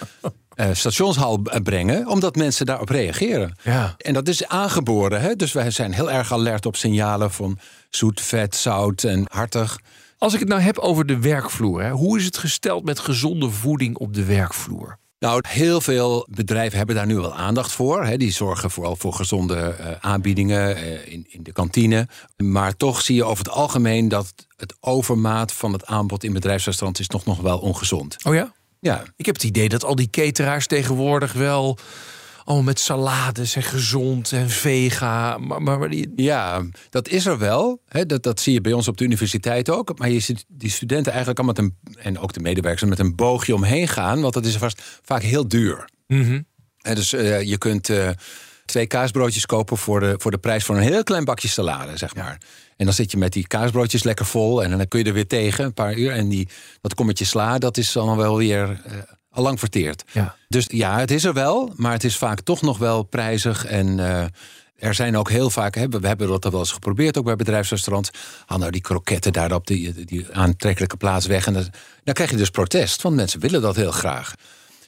eh, 0.57 0.69
stationshal 0.73 1.41
brengen, 1.63 2.07
omdat 2.07 2.35
mensen 2.35 2.65
daarop 2.65 2.89
reageren. 2.89 3.55
Ja. 3.63 3.95
En 3.97 4.13
dat 4.13 4.27
is 4.27 4.47
aangeboren. 4.47 5.21
Hè? 5.21 5.35
Dus 5.35 5.53
wij 5.53 5.71
zijn 5.71 5.93
heel 5.93 6.11
erg 6.11 6.33
alert 6.33 6.65
op 6.65 6.75
signalen 6.75 7.31
van 7.31 7.59
zoet, 7.89 8.21
vet, 8.21 8.55
zout 8.55 9.03
en 9.03 9.25
hartig. 9.31 9.79
Als 10.17 10.33
ik 10.33 10.39
het 10.39 10.49
nou 10.49 10.61
heb 10.61 10.77
over 10.77 11.05
de 11.05 11.19
werkvloer, 11.19 11.81
hè, 11.81 11.91
hoe 11.91 12.17
is 12.17 12.25
het 12.25 12.37
gesteld 12.37 12.85
met 12.85 12.99
gezonde 12.99 13.49
voeding 13.49 13.97
op 13.97 14.13
de 14.13 14.23
werkvloer? 14.25 14.97
Nou, 15.19 15.43
heel 15.47 15.81
veel 15.81 16.27
bedrijven 16.29 16.77
hebben 16.77 16.95
daar 16.95 17.05
nu 17.05 17.15
wel 17.15 17.35
aandacht 17.35 17.71
voor. 17.71 18.05
Hè. 18.05 18.17
Die 18.17 18.31
zorgen 18.31 18.71
vooral 18.71 18.95
voor 18.95 19.13
gezonde 19.13 19.55
eh, 19.55 19.91
aanbiedingen 19.99 20.75
eh, 20.75 21.13
in, 21.13 21.25
in 21.29 21.43
de 21.43 21.51
kantine. 21.51 22.07
Maar 22.37 22.75
toch 22.75 23.01
zie 23.01 23.15
je 23.15 23.23
over 23.23 23.45
het 23.45 23.53
algemeen 23.53 24.07
dat 24.07 24.33
het 24.55 24.75
overmaat 24.79 25.53
van 25.53 25.73
het 25.73 25.85
aanbod 25.85 26.23
in 26.23 26.33
bedrijfsrestaurants 26.33 26.99
is 26.99 27.09
nog, 27.09 27.25
nog 27.25 27.41
wel 27.41 27.57
ongezond. 27.57 28.25
Oh 28.25 28.33
ja? 28.33 28.53
Ja. 28.79 29.03
Ik 29.15 29.25
heb 29.25 29.35
het 29.35 29.43
idee 29.43 29.69
dat 29.69 29.83
al 29.83 29.95
die 29.95 30.09
cateraars 30.09 30.67
tegenwoordig 30.67 31.33
wel 31.33 31.77
allemaal 32.47 32.65
met 32.65 32.79
salades 32.79 33.55
en 33.55 33.63
gezond 33.63 34.31
en 34.31 34.49
vega. 34.49 35.37
Maar, 35.37 35.61
maar, 35.61 35.79
maar 35.79 35.89
die, 35.89 36.11
Ja, 36.15 36.63
dat 36.89 37.07
is 37.07 37.25
er 37.25 37.37
wel. 37.37 37.81
Hè, 37.87 38.05
dat, 38.05 38.23
dat 38.23 38.39
zie 38.39 38.53
je 38.53 38.61
bij 38.61 38.73
ons 38.73 38.87
op 38.87 38.97
de 38.97 39.03
universiteit 39.03 39.69
ook. 39.69 39.99
Maar 39.99 40.09
je 40.09 40.19
ziet 40.19 40.45
die 40.47 40.69
studenten 40.69 41.11
eigenlijk 41.11 41.39
allemaal 41.39 41.63
met 41.63 41.73
een, 41.95 42.03
en 42.03 42.19
ook 42.19 42.33
de 42.33 42.39
medewerkers 42.39 42.89
met 42.89 42.99
een 42.99 43.15
boogje 43.15 43.55
omheen 43.55 43.87
gaan. 43.87 44.21
Want 44.21 44.33
dat 44.33 44.45
is 44.45 44.57
vast 44.57 44.81
vaak 45.01 45.21
heel 45.21 45.47
duur. 45.47 45.89
Mhm. 46.07 46.41
En 46.81 46.95
dus 46.95 47.13
eh, 47.13 47.41
je 47.41 47.57
kunt 47.57 47.89
eh, 47.89 48.09
twee 48.65 48.87
kaasbroodjes 48.87 49.45
kopen 49.45 49.77
voor 49.77 49.99
de, 49.99 50.15
voor 50.17 50.31
de 50.31 50.37
prijs 50.37 50.65
van 50.65 50.75
een 50.75 50.81
heel 50.81 51.03
klein 51.03 51.25
bakje 51.25 51.47
salade, 51.47 51.97
zeg 51.97 52.15
maar. 52.15 52.37
En 52.77 52.85
dan 52.85 52.93
zit 52.93 53.11
je 53.11 53.17
met 53.17 53.33
die 53.33 53.47
kaasbroodjes 53.47 54.03
lekker 54.03 54.25
vol 54.25 54.63
en 54.63 54.77
dan 54.77 54.87
kun 54.87 54.99
je 54.99 55.05
er 55.05 55.13
weer 55.13 55.27
tegen 55.27 55.65
een 55.65 55.73
paar 55.73 55.95
uur. 55.95 56.11
En 56.11 56.29
die, 56.29 56.47
dat 56.81 56.93
kommetje 56.93 57.25
sla, 57.25 57.57
dat 57.57 57.77
is 57.77 57.91
dan 57.91 58.17
wel 58.17 58.37
weer 58.37 58.81
eh 58.85 58.93
al 59.37 59.43
lang 59.43 59.59
verteerd. 59.59 60.03
Ja. 60.11 60.35
Dus 60.47 60.65
ja, 60.69 60.99
het 60.99 61.11
is 61.11 61.23
er 61.23 61.33
wel, 61.33 61.73
maar 61.75 61.91
het 61.91 62.03
is 62.03 62.17
vaak 62.17 62.41
toch 62.41 62.61
nog 62.61 62.77
wel 62.77 63.03
prijzig. 63.03 63.65
En 63.65 63.99
eh, 63.99 64.25
er 64.75 64.93
zijn 64.93 65.17
ook 65.17 65.29
heel 65.29 65.49
vaak, 65.49 65.75
hè, 65.75 65.89
we 65.89 66.07
hebben 66.07 66.27
dat 66.27 66.51
wel 66.51 66.59
eens 66.59 66.71
geprobeerd, 66.71 67.17
ook 67.17 67.25
bij 67.25 67.35
bedrijfsrestaurants. 67.35 68.09
Haal 68.45 68.57
nou 68.57 68.71
die 68.71 68.81
kroketten 68.81 69.33
daar 69.33 69.51
op 69.51 69.67
die, 69.67 70.05
die 70.05 70.27
aantrekkelijke 70.31 70.97
plaats 70.97 71.25
weg. 71.25 71.45
En 71.45 71.53
dan, 71.53 71.67
dan 72.03 72.13
krijg 72.13 72.29
je 72.29 72.37
dus 72.37 72.49
protest, 72.49 73.01
want 73.01 73.15
mensen 73.15 73.39
willen 73.39 73.61
dat 73.61 73.75
heel 73.75 73.91
graag. 73.91 74.33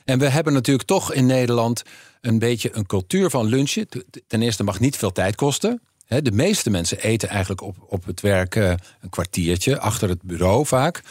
En 0.05 0.19
we 0.19 0.29
hebben 0.29 0.53
natuurlijk 0.53 0.87
toch 0.87 1.13
in 1.13 1.25
Nederland 1.25 1.83
een 2.21 2.39
beetje 2.39 2.75
een 2.75 2.85
cultuur 2.85 3.29
van 3.29 3.45
lunchen. 3.45 3.87
Ten 4.27 4.41
eerste 4.41 4.63
mag 4.63 4.79
niet 4.79 4.97
veel 4.97 5.11
tijd 5.11 5.35
kosten. 5.35 5.81
De 6.17 6.31
meeste 6.31 6.69
mensen 6.69 6.99
eten 6.99 7.29
eigenlijk 7.29 7.61
op, 7.61 7.75
op 7.87 8.05
het 8.05 8.21
werk 8.21 8.55
eh, 8.55 8.69
een 9.01 9.09
kwartiertje 9.09 9.79
achter 9.79 10.09
het 10.09 10.21
bureau 10.21 10.65
vaak. 10.65 11.01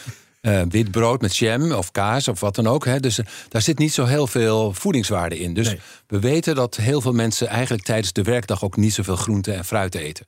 Eh, 0.40 0.62
wit 0.68 0.90
brood 0.90 1.20
met 1.20 1.36
jam 1.36 1.72
of 1.72 1.90
kaas 1.92 2.28
of 2.28 2.40
wat 2.40 2.54
dan 2.54 2.66
ook. 2.66 2.84
Hè. 2.84 3.00
Dus 3.00 3.18
eh, 3.18 3.26
daar 3.48 3.62
zit 3.62 3.78
niet 3.78 3.92
zo 3.92 4.04
heel 4.04 4.26
veel 4.26 4.72
voedingswaarde 4.72 5.38
in. 5.38 5.54
Dus 5.54 5.74
we 6.06 6.18
weten 6.20 6.54
dat 6.54 6.76
heel 6.76 7.00
veel 7.00 7.12
mensen 7.12 7.48
eigenlijk 7.48 7.84
tijdens 7.84 8.12
de 8.12 8.22
werkdag 8.22 8.64
ook 8.64 8.76
niet 8.76 8.94
zoveel 8.94 9.16
groente 9.16 9.52
en 9.52 9.64
fruit 9.64 9.94
eten. 9.94 10.26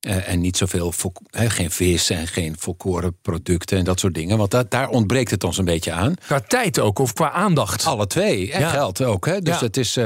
En 0.00 0.40
niet 0.40 0.56
zoveel, 0.56 0.92
geen 1.30 1.70
vis 1.70 2.10
en 2.10 2.26
geen 2.26 2.56
volkoren 2.58 3.16
producten 3.22 3.78
en 3.78 3.84
dat 3.84 4.00
soort 4.00 4.14
dingen. 4.14 4.38
Want 4.38 4.50
da- 4.50 4.64
daar 4.68 4.88
ontbreekt 4.88 5.30
het 5.30 5.44
ons 5.44 5.58
een 5.58 5.64
beetje 5.64 5.92
aan. 5.92 6.14
Qua 6.26 6.40
tijd 6.40 6.78
ook 6.78 6.98
of 6.98 7.12
qua 7.12 7.30
aandacht? 7.30 7.84
Alle 7.84 8.06
twee. 8.06 8.52
En 8.52 8.60
Ja. 8.60 8.68
geld 8.70 9.02
ook. 9.02 9.26
Hè? 9.26 9.40
Dus 9.40 9.58
Ja. 9.58 9.64
het 9.66 9.76
is. 9.76 9.98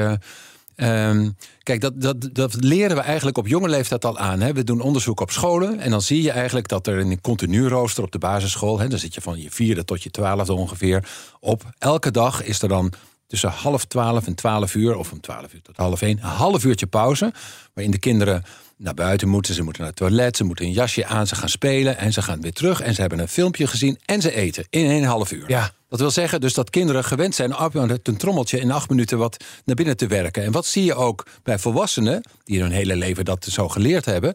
Eh, 0.76 1.04
Ehm, 1.04 1.30
kijk, 1.62 1.80
dat, 1.80 2.00
dat, 2.00 2.28
dat 2.32 2.54
leren 2.54 2.96
we 2.96 3.02
eigenlijk 3.02 3.38
op 3.38 3.46
jonge 3.46 3.68
leeftijd 3.68 4.04
al 4.04 4.18
aan. 4.18 4.40
Hè. 4.40 4.52
We 4.52 4.64
doen 4.64 4.80
onderzoek 4.80 5.20
op 5.20 5.30
scholen 5.30 5.78
en 5.78 5.90
dan 5.90 6.02
zie 6.02 6.22
je 6.22 6.30
eigenlijk 6.30 6.68
dat 6.68 6.86
er 6.86 6.98
een 6.98 7.20
continu 7.20 7.68
rooster 7.68 8.04
op 8.04 8.12
de 8.12 8.18
basisschool, 8.18 8.78
hè, 8.78 8.88
dan 8.88 8.98
zit 8.98 9.14
je 9.14 9.20
van 9.20 9.40
je 9.40 9.50
vierde 9.50 9.84
tot 9.84 10.02
je 10.02 10.10
twaalfde 10.10 10.52
ongeveer 10.52 11.08
op. 11.40 11.62
Elke 11.78 12.10
dag 12.10 12.42
is 12.42 12.62
er 12.62 12.68
dan 12.68 12.92
tussen 13.26 13.50
half 13.50 13.84
twaalf 13.84 14.26
en 14.26 14.34
twaalf 14.34 14.74
uur, 14.74 14.96
of 14.96 15.12
om 15.12 15.20
twaalf 15.20 15.54
uur 15.54 15.62
tot 15.62 15.76
half 15.76 16.02
één, 16.02 16.18
een 16.18 16.28
half 16.28 16.64
uurtje 16.64 16.86
pauze. 16.86 17.32
Waarin 17.72 17.92
de 17.92 17.98
kinderen 17.98 18.44
naar 18.76 18.94
buiten 18.94 19.28
moeten, 19.28 19.54
ze 19.54 19.62
moeten 19.62 19.82
naar 19.82 19.90
het 19.90 20.00
toilet, 20.00 20.36
ze 20.36 20.44
moeten 20.44 20.64
een 20.64 20.72
jasje 20.72 21.06
aan, 21.06 21.26
ze 21.26 21.34
gaan 21.34 21.48
spelen 21.48 21.98
en 21.98 22.12
ze 22.12 22.22
gaan 22.22 22.40
weer 22.40 22.52
terug. 22.52 22.80
En 22.80 22.94
ze 22.94 23.00
hebben 23.00 23.18
een 23.18 23.28
filmpje 23.28 23.66
gezien 23.66 23.98
en 24.04 24.20
ze 24.20 24.34
eten 24.34 24.66
in 24.70 24.90
een 24.90 25.04
half 25.04 25.32
uur. 25.32 25.44
Ja. 25.46 25.72
Dat 25.88 25.98
wil 25.98 26.10
zeggen 26.10 26.40
dus 26.40 26.54
dat 26.54 26.70
kinderen 26.70 27.04
gewend 27.04 27.34
zijn 27.34 27.54
een 28.02 28.16
trommeltje 28.16 28.60
in 28.60 28.70
acht 28.70 28.88
minuten 28.88 29.18
wat 29.18 29.44
naar 29.64 29.76
binnen 29.76 29.96
te 29.96 30.06
werken. 30.06 30.42
En 30.44 30.52
wat 30.52 30.66
zie 30.66 30.84
je 30.84 30.94
ook 30.94 31.26
bij 31.42 31.58
volwassenen, 31.58 32.22
die 32.44 32.60
hun 32.60 32.70
hele 32.70 32.96
leven 32.96 33.24
dat 33.24 33.44
zo 33.44 33.68
geleerd 33.68 34.04
hebben. 34.04 34.34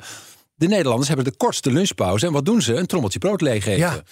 De 0.55 0.67
Nederlanders 0.67 1.08
hebben 1.08 1.25
de 1.25 1.38
kortste 1.38 1.72
lunchpauze. 1.72 2.25
En 2.25 2.31
wat 2.31 2.46
doen 2.46 2.62
ze? 2.62 2.75
Een 2.75 2.86
trommeltje 2.86 3.19
brood 3.19 3.41
leeg 3.41 3.65
eten. 3.65 3.77
Ja. 3.77 4.03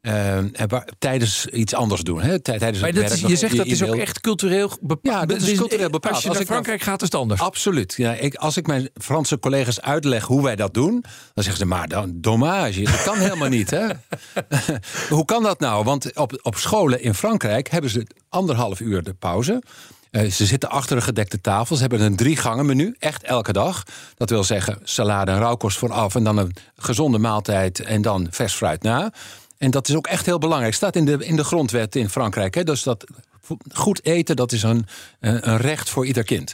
Eh, 0.00 0.36
en 0.36 0.68
waar- 0.68 0.88
tijdens 0.98 1.46
iets 1.46 1.74
anders 1.74 2.02
doen. 2.02 2.20
Hè? 2.20 2.40
Tij- 2.40 2.58
Tijdens 2.58 2.80
Maar 2.80 2.90
het 2.90 3.00
dat 3.00 3.08
werk 3.18 3.30
je 3.30 3.36
zegt 3.36 3.52
je 3.52 3.58
dat 3.58 3.66
is 3.66 3.82
ook 3.82 3.94
echt 3.94 4.20
cultureel 4.20 4.70
bepaald. 4.80 5.16
Ja, 5.16 5.26
dat 5.26 5.40
is 5.40 5.56
cultureel 5.58 5.90
bepaald. 5.90 6.14
Als 6.14 6.22
je 6.22 6.28
Als 6.28 6.36
naar 6.38 6.46
ik 6.46 6.52
Frankrijk 6.52 6.82
gaat, 6.82 7.02
is 7.02 7.08
het 7.10 7.20
anders. 7.20 7.40
Absoluut. 7.40 7.94
Ja, 7.96 8.12
ik, 8.14 8.34
als 8.34 8.56
ik 8.56 8.66
mijn 8.66 8.88
Franse 8.94 9.38
collega's 9.38 9.80
uitleg 9.80 10.24
hoe 10.24 10.42
wij 10.42 10.56
dat 10.56 10.74
doen, 10.74 11.04
dan 11.34 11.44
zeggen 11.44 11.56
ze: 11.56 11.64
maar 11.64 11.88
dan 11.88 12.12
dommage, 12.14 12.82
dat 12.82 13.02
kan 13.02 13.18
helemaal 13.18 13.48
niet. 13.48 13.70
Hè? 13.70 13.86
hoe 15.14 15.24
kan 15.24 15.42
dat 15.42 15.60
nou? 15.60 15.84
Want 15.84 16.16
op, 16.16 16.38
op 16.42 16.56
scholen 16.56 17.02
in 17.02 17.14
Frankrijk 17.14 17.68
hebben 17.70 17.90
ze 17.90 18.06
anderhalf 18.28 18.80
uur 18.80 19.02
de 19.02 19.14
pauze. 19.14 19.62
Eh, 20.10 20.30
ze 20.30 20.46
zitten 20.46 20.70
achter 20.70 20.96
een 20.96 21.02
gedekte 21.02 21.40
tafel. 21.40 21.74
Ze 21.76 21.80
hebben 21.80 22.00
een 22.00 22.16
drie 22.16 22.36
gangen 22.36 22.66
menu, 22.66 22.96
echt 22.98 23.22
elke 23.22 23.52
dag. 23.52 23.82
Dat 24.16 24.30
wil 24.30 24.44
zeggen 24.44 24.78
salade 24.82 25.30
en 25.30 25.38
rauwkost 25.38 25.78
vooraf... 25.78 26.14
en 26.14 26.24
dan 26.24 26.36
een 26.38 26.54
gezonde 26.76 27.18
maaltijd 27.18 27.80
en 27.80 28.02
dan 28.02 28.26
vers 28.30 28.54
fruit 28.54 28.82
na. 28.82 29.12
En 29.60 29.70
dat 29.70 29.88
is 29.88 29.94
ook 29.94 30.06
echt 30.06 30.26
heel 30.26 30.38
belangrijk. 30.38 30.74
Staat 30.74 30.96
in 30.96 31.04
de, 31.04 31.24
in 31.24 31.36
de 31.36 31.44
grondwet 31.44 31.96
in 31.96 32.08
Frankrijk. 32.08 32.54
Hè? 32.54 32.64
Dus 32.64 32.82
dat 32.82 33.04
goed 33.72 34.04
eten, 34.04 34.36
dat 34.36 34.52
is 34.52 34.62
een, 34.62 34.86
een 35.20 35.48
een 35.48 35.56
recht 35.56 35.90
voor 35.90 36.06
ieder 36.06 36.24
kind. 36.24 36.52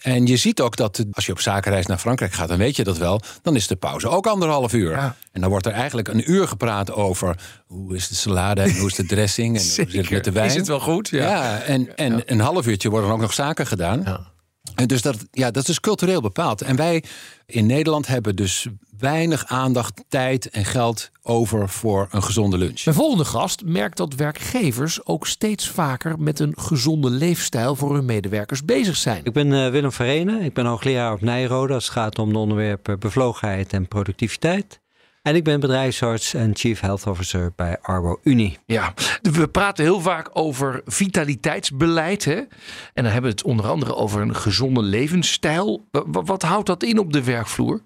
En 0.00 0.26
je 0.26 0.36
ziet 0.36 0.60
ook 0.60 0.76
dat 0.76 1.04
als 1.12 1.26
je 1.26 1.32
op 1.32 1.40
zakenreis 1.40 1.86
naar 1.86 1.98
Frankrijk 1.98 2.32
gaat, 2.32 2.48
dan 2.48 2.58
weet 2.58 2.76
je 2.76 2.84
dat 2.84 2.98
wel. 2.98 3.20
Dan 3.42 3.56
is 3.56 3.66
de 3.66 3.76
pauze 3.76 4.08
ook 4.08 4.26
anderhalf 4.26 4.72
uur. 4.72 5.14
En 5.32 5.40
dan 5.40 5.50
wordt 5.50 5.66
er 5.66 5.72
eigenlijk 5.72 6.08
een 6.08 6.30
uur 6.30 6.48
gepraat 6.48 6.92
over 6.92 7.36
hoe 7.66 7.94
is 7.94 8.08
de 8.08 8.14
salade 8.14 8.62
en 8.62 8.76
hoe 8.76 8.88
is 8.88 8.94
de 8.94 9.06
dressing 9.06 9.56
en 9.56 9.62
hoe 9.62 9.70
zit 9.80 9.92
het 9.92 10.10
met 10.10 10.24
de 10.24 10.32
wijn. 10.32 10.46
Is 10.46 10.54
het 10.54 10.66
wel 10.66 10.80
goed? 10.80 11.08
Ja. 11.08 11.60
en, 11.60 11.96
en 11.96 12.22
een 12.26 12.40
half 12.40 12.66
uurtje 12.66 12.90
worden 12.90 13.10
ook 13.10 13.20
nog 13.20 13.32
zaken 13.32 13.66
gedaan. 13.66 14.26
En 14.74 14.86
dus 14.86 15.02
dat, 15.02 15.16
ja, 15.30 15.50
dat 15.50 15.68
is 15.68 15.80
cultureel 15.80 16.20
bepaald. 16.20 16.62
En 16.62 16.76
wij 16.76 17.04
in 17.46 17.66
Nederland 17.66 18.06
hebben 18.06 18.36
dus 18.36 18.66
weinig 18.98 19.46
aandacht, 19.46 20.04
tijd 20.08 20.50
en 20.50 20.64
geld 20.64 21.10
over 21.22 21.68
voor 21.68 22.08
een 22.10 22.22
gezonde 22.22 22.58
lunch. 22.58 22.84
Mijn 22.84 22.96
volgende 22.96 23.24
gast 23.24 23.64
merkt 23.64 23.96
dat 23.96 24.14
werkgevers 24.14 25.06
ook 25.06 25.26
steeds 25.26 25.68
vaker 25.68 26.18
met 26.18 26.38
een 26.38 26.54
gezonde 26.58 27.10
leefstijl 27.10 27.76
voor 27.76 27.94
hun 27.94 28.04
medewerkers 28.04 28.64
bezig 28.64 28.96
zijn. 28.96 29.24
Ik 29.24 29.32
ben 29.32 29.52
eh, 29.52 29.70
Willem 29.70 29.92
Verenen. 29.92 30.42
Ik 30.42 30.54
ben 30.54 30.66
hoogleraar 30.66 31.12
op 31.12 31.20
Nijrode 31.20 31.74
als 31.74 31.84
het 31.84 31.92
gaat 31.92 32.18
om 32.18 32.32
de 32.32 32.38
onderwerpen 32.38 32.98
bevlogenheid 32.98 33.72
en 33.72 33.88
productiviteit. 33.88 34.80
En 35.26 35.34
ik 35.34 35.44
ben 35.44 35.60
bedrijfsarts 35.60 36.34
en 36.34 36.56
Chief 36.56 36.80
Health 36.80 37.06
Officer 37.06 37.52
bij 37.56 37.78
Arbo 37.82 38.18
Unie. 38.22 38.58
Ja, 38.66 38.94
we 39.22 39.48
praten 39.48 39.84
heel 39.84 40.00
vaak 40.00 40.30
over 40.32 40.80
vitaliteitsbeleid. 40.84 42.24
Hè? 42.24 42.34
En 42.34 42.48
dan 42.94 43.04
hebben 43.04 43.22
we 43.22 43.28
het 43.36 43.42
onder 43.42 43.66
andere 43.66 43.94
over 43.94 44.20
een 44.20 44.34
gezonde 44.34 44.82
levensstijl. 44.82 45.86
Wa- 45.90 46.02
wa- 46.06 46.22
Wat 46.22 46.42
houdt 46.42 46.66
dat 46.66 46.82
in 46.82 46.98
op 46.98 47.12
de 47.12 47.24
werkvloer? 47.24 47.80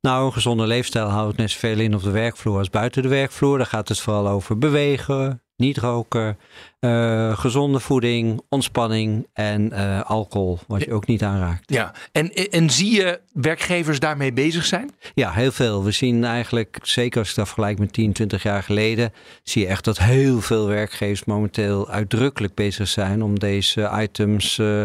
Nou, 0.00 0.26
een 0.26 0.32
gezonde 0.32 0.66
leefstijl 0.66 1.06
houdt 1.08 1.36
net 1.36 1.50
zoveel 1.50 1.78
in 1.78 1.94
op 1.94 2.02
de 2.02 2.10
werkvloer 2.10 2.58
als 2.58 2.70
buiten 2.70 3.02
de 3.02 3.08
werkvloer. 3.08 3.56
Daar 3.58 3.66
gaat 3.66 3.88
het 3.88 4.00
vooral 4.00 4.28
over 4.28 4.58
bewegen, 4.58 5.42
niet 5.56 5.78
roken, 5.78 6.38
eh, 6.78 7.38
gezonde 7.38 7.80
voeding, 7.80 8.40
ontspanning 8.48 9.26
en 9.32 9.72
eh, 9.72 10.02
alcohol, 10.02 10.58
wat 10.66 10.84
je 10.84 10.92
ook 10.92 11.06
niet 11.06 11.22
aanraakt. 11.22 11.72
Ja, 11.72 11.94
en, 12.12 12.32
en 12.32 12.70
zie 12.70 12.90
je 12.90 13.20
werkgevers 13.32 13.98
daarmee 13.98 14.32
bezig 14.32 14.64
zijn? 14.64 14.90
Ja, 15.14 15.32
heel 15.32 15.52
veel. 15.52 15.84
We 15.84 15.90
zien 15.90 16.24
eigenlijk, 16.24 16.78
zeker 16.82 17.18
als 17.18 17.30
ik 17.30 17.36
dat 17.36 17.46
vergelijk 17.46 17.78
met 17.78 17.92
10, 17.92 18.12
20 18.12 18.42
jaar 18.42 18.62
geleden, 18.62 19.12
zie 19.42 19.62
je 19.62 19.68
echt 19.68 19.84
dat 19.84 19.98
heel 19.98 20.40
veel 20.40 20.66
werkgevers 20.66 21.24
momenteel 21.24 21.88
uitdrukkelijk 21.88 22.54
bezig 22.54 22.88
zijn 22.88 23.22
om 23.22 23.38
deze 23.38 23.90
items 24.00 24.58
eh, 24.58 24.82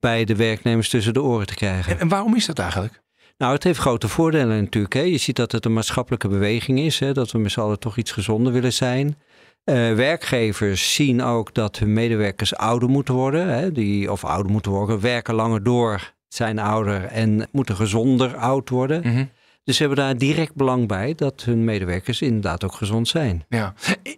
bij 0.00 0.24
de 0.24 0.36
werknemers 0.36 0.88
tussen 0.88 1.14
de 1.14 1.22
oren 1.22 1.46
te 1.46 1.54
krijgen. 1.54 1.92
En, 1.92 2.00
en 2.00 2.08
waarom 2.08 2.36
is 2.36 2.46
dat 2.46 2.58
eigenlijk? 2.58 3.02
Nou, 3.38 3.52
het 3.52 3.64
heeft 3.64 3.78
grote 3.78 4.08
voordelen 4.08 4.62
natuurlijk. 4.62 4.94
Hè. 4.94 5.00
Je 5.00 5.18
ziet 5.18 5.36
dat 5.36 5.52
het 5.52 5.64
een 5.64 5.72
maatschappelijke 5.72 6.28
beweging 6.28 6.78
is, 6.78 6.98
hè, 6.98 7.12
dat 7.12 7.30
we 7.30 7.38
met 7.38 7.52
z'n 7.52 7.60
allen 7.60 7.78
toch 7.78 7.96
iets 7.96 8.12
gezonder 8.12 8.52
willen 8.52 8.72
zijn. 8.72 9.16
Eh, 9.64 9.74
werkgevers 9.94 10.94
zien 10.94 11.22
ook 11.22 11.54
dat 11.54 11.78
hun 11.78 11.92
medewerkers 11.92 12.56
ouder 12.56 12.88
moeten 12.88 13.14
worden, 13.14 13.48
hè, 13.48 13.72
die, 13.72 14.12
of 14.12 14.24
ouder 14.24 14.52
moeten 14.52 14.72
worden, 14.72 15.00
werken 15.00 15.34
langer 15.34 15.62
door, 15.62 16.12
zijn 16.28 16.58
ouder 16.58 17.04
en 17.04 17.48
moeten 17.52 17.76
gezonder 17.76 18.36
oud 18.36 18.68
worden. 18.68 19.00
Mhm. 19.00 19.24
Dus 19.64 19.76
ze 19.76 19.82
hebben 19.84 20.04
daar 20.04 20.18
direct 20.18 20.54
belang 20.54 20.88
bij 20.88 21.14
dat 21.14 21.42
hun 21.44 21.64
medewerkers 21.64 22.22
inderdaad 22.22 22.64
ook 22.64 22.74
gezond 22.74 23.08
zijn. 23.08 23.44
Ja. 23.48 23.74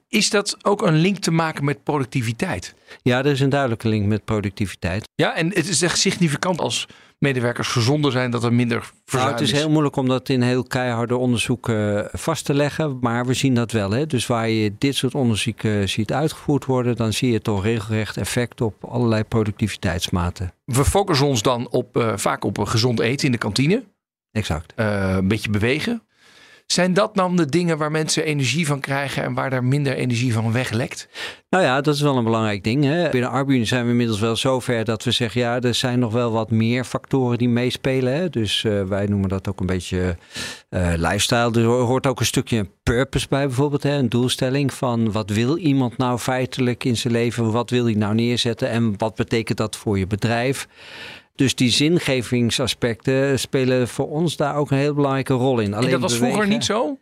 Is 0.09 0.31
dat 0.31 0.57
ook 0.63 0.83
een 0.83 0.97
link 0.97 1.19
te 1.19 1.31
maken 1.31 1.65
met 1.65 1.83
productiviteit? 1.83 2.75
Ja, 3.03 3.19
er 3.19 3.27
is 3.27 3.41
een 3.41 3.49
duidelijke 3.49 3.89
link 3.89 4.07
met 4.07 4.25
productiviteit. 4.25 5.09
Ja, 5.15 5.37
en 5.37 5.47
het 5.47 5.69
is 5.69 5.83
echt 5.83 5.99
significant 5.99 6.61
als 6.61 6.87
medewerkers 7.19 7.69
gezonder 7.69 8.13
zijn 8.13 8.31
dat 8.31 8.45
er 8.45 8.53
minder 8.53 8.79
Nou, 8.79 8.93
verzuim 9.05 9.33
het 9.33 9.41
is 9.41 9.53
heel 9.53 9.71
moeilijk 9.71 9.97
om 9.97 10.09
dat 10.09 10.29
in 10.29 10.43
heel 10.43 10.63
keiharde 10.63 11.17
onderzoeken 11.17 12.09
vast 12.13 12.45
te 12.45 12.55
leggen, 12.55 12.99
maar 13.01 13.27
we 13.27 13.35
zien 13.35 13.55
dat 13.55 13.73
wel. 13.73 13.91
Hè? 13.91 14.07
Dus 14.07 14.27
waar 14.27 14.49
je 14.49 14.73
dit 14.79 14.95
soort 14.95 15.15
onderzoeken 15.15 15.89
ziet 15.89 16.13
uitgevoerd 16.13 16.65
worden, 16.65 16.97
dan 16.97 17.13
zie 17.13 17.33
je 17.33 17.41
toch 17.41 17.63
regelrecht 17.63 18.17
effect 18.17 18.61
op 18.61 18.85
allerlei 18.85 19.25
productiviteitsmaten. 19.25 20.53
We 20.65 20.85
focussen 20.85 21.27
ons 21.27 21.43
dan 21.43 21.71
op, 21.71 21.97
eh, 21.97 22.13
vaak 22.17 22.45
op 22.45 22.59
gezond 22.59 23.01
eten 23.01 23.27
in 23.27 23.33
de 23.33 23.39
kantine. 23.39 23.85
Exact. 24.33 24.73
Eh, 24.77 25.15
een 25.17 25.29
beetje 25.29 25.51
bewegen. 25.51 26.06
Zijn 26.67 26.95
dat 26.95 27.15
dan 27.15 27.37
de 27.37 27.47
dingen 27.47 27.79
waar 27.79 27.91
mensen 27.91 28.25
energie 28.25 28.67
van 28.67 28.81
krijgen 28.81 29.23
en 29.23 29.35
waar 29.35 29.53
er 29.53 29.65
minder 29.65 29.95
energie 29.95 30.33
van 30.33 30.53
weglekt? 30.53 31.09
Nou 31.51 31.65
ja, 31.65 31.81
dat 31.81 31.95
is 31.95 32.01
wel 32.01 32.17
een 32.17 32.25
belangrijk 32.25 32.65
ding. 32.65 32.85
Hè? 32.85 33.11
Binnen 33.11 33.31
Arbunie 33.31 33.65
zijn 33.65 33.85
we 33.85 33.91
inmiddels 33.91 34.21
wel 34.21 34.37
zover 34.37 34.85
dat 34.85 35.05
we 35.05 35.11
zeggen, 35.11 35.41
ja, 35.41 35.61
er 35.61 35.75
zijn 35.75 35.99
nog 35.99 36.13
wel 36.13 36.33
wat 36.33 36.51
meer 36.51 36.85
factoren 36.85 37.39
die 37.39 37.49
meespelen. 37.49 38.15
Hè? 38.15 38.29
Dus 38.29 38.65
eh, 38.65 38.83
wij 38.83 39.07
noemen 39.07 39.29
dat 39.29 39.49
ook 39.49 39.61
een 39.61 39.67
beetje 39.67 40.17
eh, 40.69 40.93
lifestyle. 40.97 41.61
Er 41.61 41.65
hoort 41.65 42.07
ook 42.07 42.21
een 42.21 42.27
stukje 42.27 42.69
purpose 42.83 43.27
bij 43.29 43.47
bijvoorbeeld. 43.47 43.83
Hè? 43.83 43.97
Een 43.97 44.09
doelstelling 44.09 44.73
van 44.73 45.13
wat 45.13 45.31
wil 45.31 45.57
iemand 45.57 45.97
nou 45.97 46.19
feitelijk 46.19 46.85
in 46.85 46.97
zijn 46.97 47.13
leven? 47.13 47.53
Wat 47.53 47.71
wil 47.71 47.85
hij 47.85 47.95
nou 47.95 48.15
neerzetten? 48.15 48.69
En 48.69 48.95
wat 48.97 49.15
betekent 49.15 49.59
dat 49.59 49.77
voor 49.77 49.99
je 49.99 50.07
bedrijf? 50.07 50.69
Dus 51.37 51.55
die 51.55 51.71
zingevingsaspecten 51.71 53.39
spelen 53.39 53.89
voor 53.89 54.09
ons 54.09 54.37
daar 54.37 54.57
ook 54.57 54.71
een 54.71 54.79
heel 54.79 54.95
belangrijke 54.95 55.33
rol 55.33 55.59
in. 55.61 55.75
en 55.75 55.91
dat 55.91 56.01
was 56.01 56.17
vroeger 56.17 56.47
niet 56.47 56.65
zo? 56.65 56.99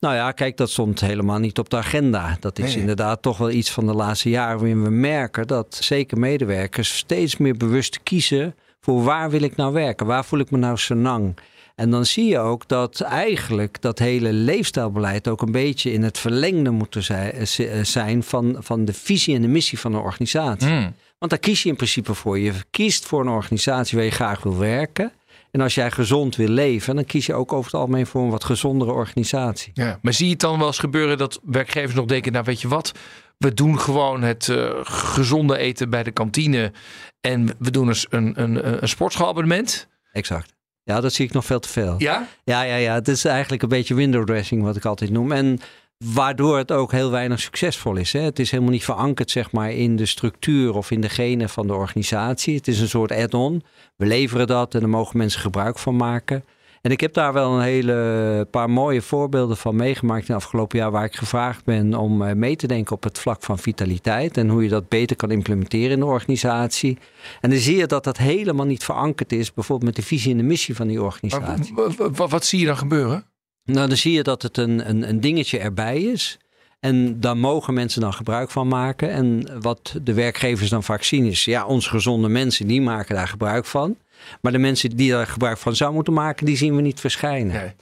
nou 0.00 0.14
ja, 0.14 0.32
kijk, 0.32 0.56
dat 0.56 0.70
stond 0.70 1.00
helemaal 1.00 1.38
niet 1.38 1.58
op 1.58 1.70
de 1.70 1.76
agenda. 1.76 2.36
Dat 2.40 2.58
is 2.58 2.64
Nee. 2.72 2.80
inderdaad 2.80 3.22
toch 3.22 3.38
wel 3.38 3.50
iets 3.50 3.70
van 3.70 3.86
de 3.86 3.92
laatste 3.94 4.28
jaren 4.30 4.58
waarin 4.58 4.82
we 4.82 4.90
merken 4.90 5.46
dat 5.46 5.78
zeker 5.80 6.18
medewerkers 6.18 6.96
steeds 6.96 7.36
meer 7.36 7.56
bewust 7.56 8.00
kiezen 8.02 8.54
voor 8.80 9.02
waar 9.02 9.30
wil 9.30 9.42
ik 9.42 9.56
nou 9.56 9.72
werken? 9.72 10.06
Waar 10.06 10.24
voel 10.24 10.38
ik 10.38 10.50
me 10.50 10.58
nou 10.58 10.76
senang? 10.76 11.36
En 11.74 11.90
dan 11.90 12.06
zie 12.06 12.26
je 12.26 12.38
ook 12.38 12.68
dat 12.68 13.00
eigenlijk 13.00 13.80
dat 13.80 13.98
hele 13.98 14.32
leefstijlbeleid 14.32 15.28
ook 15.28 15.42
een 15.42 15.52
beetje 15.52 15.92
in 15.92 16.02
het 16.02 16.18
verlengde 16.18 16.70
moet 16.70 16.96
zijn, 16.98 17.32
eh, 17.32 17.84
zijn 17.84 18.22
van, 18.22 18.56
van 18.58 18.84
de 18.84 18.92
visie 18.92 19.34
en 19.34 19.42
de 19.42 19.48
missie 19.48 19.78
van 19.78 19.92
de 19.92 19.98
organisatie. 19.98 20.68
Hmm. 20.68 20.94
Want 21.18 21.30
daar 21.30 21.40
kies 21.40 21.62
je 21.62 21.68
in 21.68 21.76
principe 21.76 22.14
voor. 22.14 22.38
Je 22.38 22.52
kiest 22.70 23.06
voor 23.06 23.20
een 23.20 23.28
organisatie 23.28 23.96
waar 23.96 24.06
je 24.06 24.12
graag 24.12 24.42
wil 24.42 24.58
werken. 24.58 25.12
En 25.50 25.60
als 25.60 25.74
jij 25.74 25.90
gezond 25.90 26.36
wil 26.36 26.48
leven, 26.48 26.94
dan 26.94 27.04
kies 27.04 27.26
je 27.26 27.34
ook 27.34 27.52
over 27.52 27.64
het 27.64 27.80
algemeen 27.80 28.06
voor 28.06 28.22
een 28.22 28.30
wat 28.30 28.44
gezondere 28.44 28.92
organisatie. 28.92 29.70
Ja. 29.74 29.98
Maar 30.02 30.12
zie 30.12 30.26
je 30.26 30.32
het 30.32 30.40
dan 30.40 30.58
wel 30.58 30.66
eens 30.66 30.78
gebeuren 30.78 31.18
dat 31.18 31.40
werkgevers 31.42 31.94
nog 31.94 32.06
denken, 32.06 32.32
nou 32.32 32.44
weet 32.44 32.60
je 32.60 32.68
wat, 32.68 32.92
we 33.38 33.54
doen 33.54 33.80
gewoon 33.80 34.22
het 34.22 34.48
eh, 34.48 34.70
gezonde 34.82 35.58
eten 35.58 35.90
bij 35.90 36.02
de 36.02 36.10
kantine 36.10 36.72
en 37.20 37.46
we 37.58 37.70
doen 37.70 37.88
eens 37.88 38.06
een, 38.10 38.42
een, 38.42 38.82
een 38.82 38.88
sportschaalabonnement? 38.88 39.88
Exact. 40.12 40.54
Ja, 40.82 41.00
dat 41.00 41.12
zie 41.12 41.26
ik 41.26 41.32
nog 41.32 41.44
veel 41.44 41.60
te 41.60 41.68
veel. 41.68 41.94
Ja? 41.98 42.28
Ja, 42.44 42.62
ja, 42.62 42.76
ja. 42.76 42.94
Het 42.94 43.08
is 43.08 43.24
eigenlijk 43.24 43.62
een 43.62 43.68
beetje 43.68 43.94
window 43.94 44.24
dressing, 44.24 44.62
wat 44.62 44.76
ik 44.76 44.84
altijd 44.84 45.10
noem. 45.10 45.32
En 45.32 45.58
waardoor 46.04 46.56
het 46.56 46.72
ook 46.72 46.92
heel 46.92 47.10
weinig 47.10 47.40
succesvol 47.40 47.96
is. 47.96 48.12
Hè. 48.12 48.20
Het 48.20 48.38
is 48.38 48.50
helemaal 48.50 48.72
niet 48.72 48.84
verankerd 48.84 49.30
zeg 49.30 49.52
maar, 49.52 49.72
in 49.72 49.96
de 49.96 50.06
structuur 50.06 50.74
of 50.74 50.90
in 50.90 51.00
de 51.00 51.08
genen 51.08 51.48
van 51.48 51.66
de 51.66 51.74
organisatie. 51.74 52.56
Het 52.56 52.68
is 52.68 52.80
een 52.80 52.88
soort 52.88 53.12
add-on. 53.12 53.62
We 53.96 54.06
leveren 54.06 54.46
dat 54.46 54.74
en 54.74 54.80
daar 54.80 54.88
mogen 54.88 55.18
mensen 55.18 55.40
gebruik 55.40 55.78
van 55.78 55.96
maken. 55.96 56.44
En 56.86 56.92
ik 56.92 57.00
heb 57.00 57.12
daar 57.12 57.32
wel 57.32 57.52
een 57.52 57.62
hele 57.62 58.48
paar 58.50 58.70
mooie 58.70 59.02
voorbeelden 59.02 59.56
van 59.56 59.76
meegemaakt 59.76 60.28
in 60.28 60.34
het 60.34 60.42
afgelopen 60.42 60.78
jaar, 60.78 60.90
waar 60.90 61.04
ik 61.04 61.16
gevraagd 61.16 61.64
ben 61.64 61.94
om 61.94 62.22
eh, 62.22 62.34
mee 62.34 62.56
te 62.56 62.66
denken 62.66 62.96
op 62.96 63.02
het 63.02 63.18
vlak 63.18 63.42
van 63.42 63.58
vitaliteit 63.58 64.36
en 64.36 64.48
hoe 64.48 64.62
je 64.62 64.68
dat 64.68 64.88
beter 64.88 65.16
kan 65.16 65.30
implementeren 65.30 65.90
in 65.90 66.00
de 66.00 66.06
organisatie. 66.06 66.98
En 67.40 67.50
dan 67.50 67.58
zie 67.58 67.76
je 67.76 67.86
dat 67.86 68.04
dat 68.04 68.16
helemaal 68.16 68.66
niet 68.66 68.84
verankerd 68.84 69.32
is, 69.32 69.54
bijvoorbeeld 69.54 69.94
met 69.94 70.04
de 70.04 70.08
visie 70.08 70.30
en 70.30 70.36
de 70.36 70.42
missie 70.42 70.74
van 70.74 70.86
die 70.86 71.02
organisatie. 71.02 71.74
Wat, 71.96 72.30
wat 72.30 72.44
zie 72.44 72.60
je 72.60 72.66
dan 72.66 72.76
gebeuren? 72.76 73.24
Nou, 73.66 73.88
dan 73.88 73.96
zie 73.96 74.12
je 74.12 74.22
dat 74.22 74.42
het 74.42 74.56
een, 74.56 74.88
een, 74.88 75.08
een 75.08 75.20
dingetje 75.20 75.58
erbij 75.58 76.02
is. 76.02 76.38
En 76.80 77.20
daar 77.20 77.36
mogen 77.36 77.74
mensen 77.74 78.00
dan 78.00 78.12
gebruik 78.12 78.50
van 78.50 78.68
maken. 78.68 79.10
En 79.10 79.48
wat 79.60 79.94
de 80.02 80.14
werkgevers 80.14 80.70
dan 80.70 80.82
vaak 80.82 81.02
zien 81.02 81.24
is, 81.24 81.44
ja, 81.44 81.66
onze 81.66 81.88
gezonde 81.88 82.28
mensen, 82.28 82.66
die 82.66 82.80
maken 82.80 83.14
daar 83.14 83.28
gebruik 83.28 83.64
van. 83.64 83.96
Maar 84.40 84.52
de 84.52 84.58
mensen 84.58 84.90
die 84.90 85.10
daar 85.10 85.26
gebruik 85.26 85.58
van 85.58 85.76
zouden 85.76 85.96
moeten 85.96 86.14
maken, 86.14 86.46
die 86.46 86.56
zien 86.56 86.76
we 86.76 86.82
niet 86.82 87.00
verschijnen. 87.00 87.74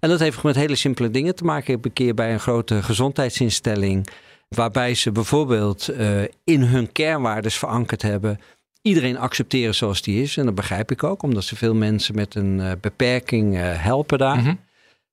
En 0.00 0.08
dat 0.08 0.20
heeft 0.20 0.42
met 0.42 0.54
hele 0.54 0.74
simpele 0.74 1.10
dingen 1.10 1.34
te 1.34 1.44
maken. 1.44 1.66
Ik 1.66 1.74
heb 1.74 1.84
een 1.84 1.92
keer 1.92 2.14
bij 2.14 2.32
een 2.32 2.40
grote 2.40 2.82
gezondheidsinstelling, 2.82 4.08
waarbij 4.48 4.94
ze 4.94 5.12
bijvoorbeeld 5.12 5.90
uh, 5.90 6.22
in 6.44 6.62
hun 6.62 6.92
kernwaardes 6.92 7.58
verankerd 7.58 8.02
hebben. 8.02 8.40
Iedereen 8.82 9.18
accepteren 9.18 9.74
zoals 9.74 10.02
die 10.02 10.22
is. 10.22 10.36
En 10.36 10.44
dat 10.44 10.54
begrijp 10.54 10.90
ik 10.90 11.02
ook, 11.04 11.22
omdat 11.22 11.44
ze 11.44 11.56
veel 11.56 11.74
mensen 11.74 12.14
met 12.14 12.34
een 12.34 12.58
uh, 12.58 12.72
beperking 12.80 13.54
uh, 13.54 13.62
helpen 13.64 14.18
daar. 14.18 14.36
Mm 14.36 14.44
-hmm. 14.44 14.58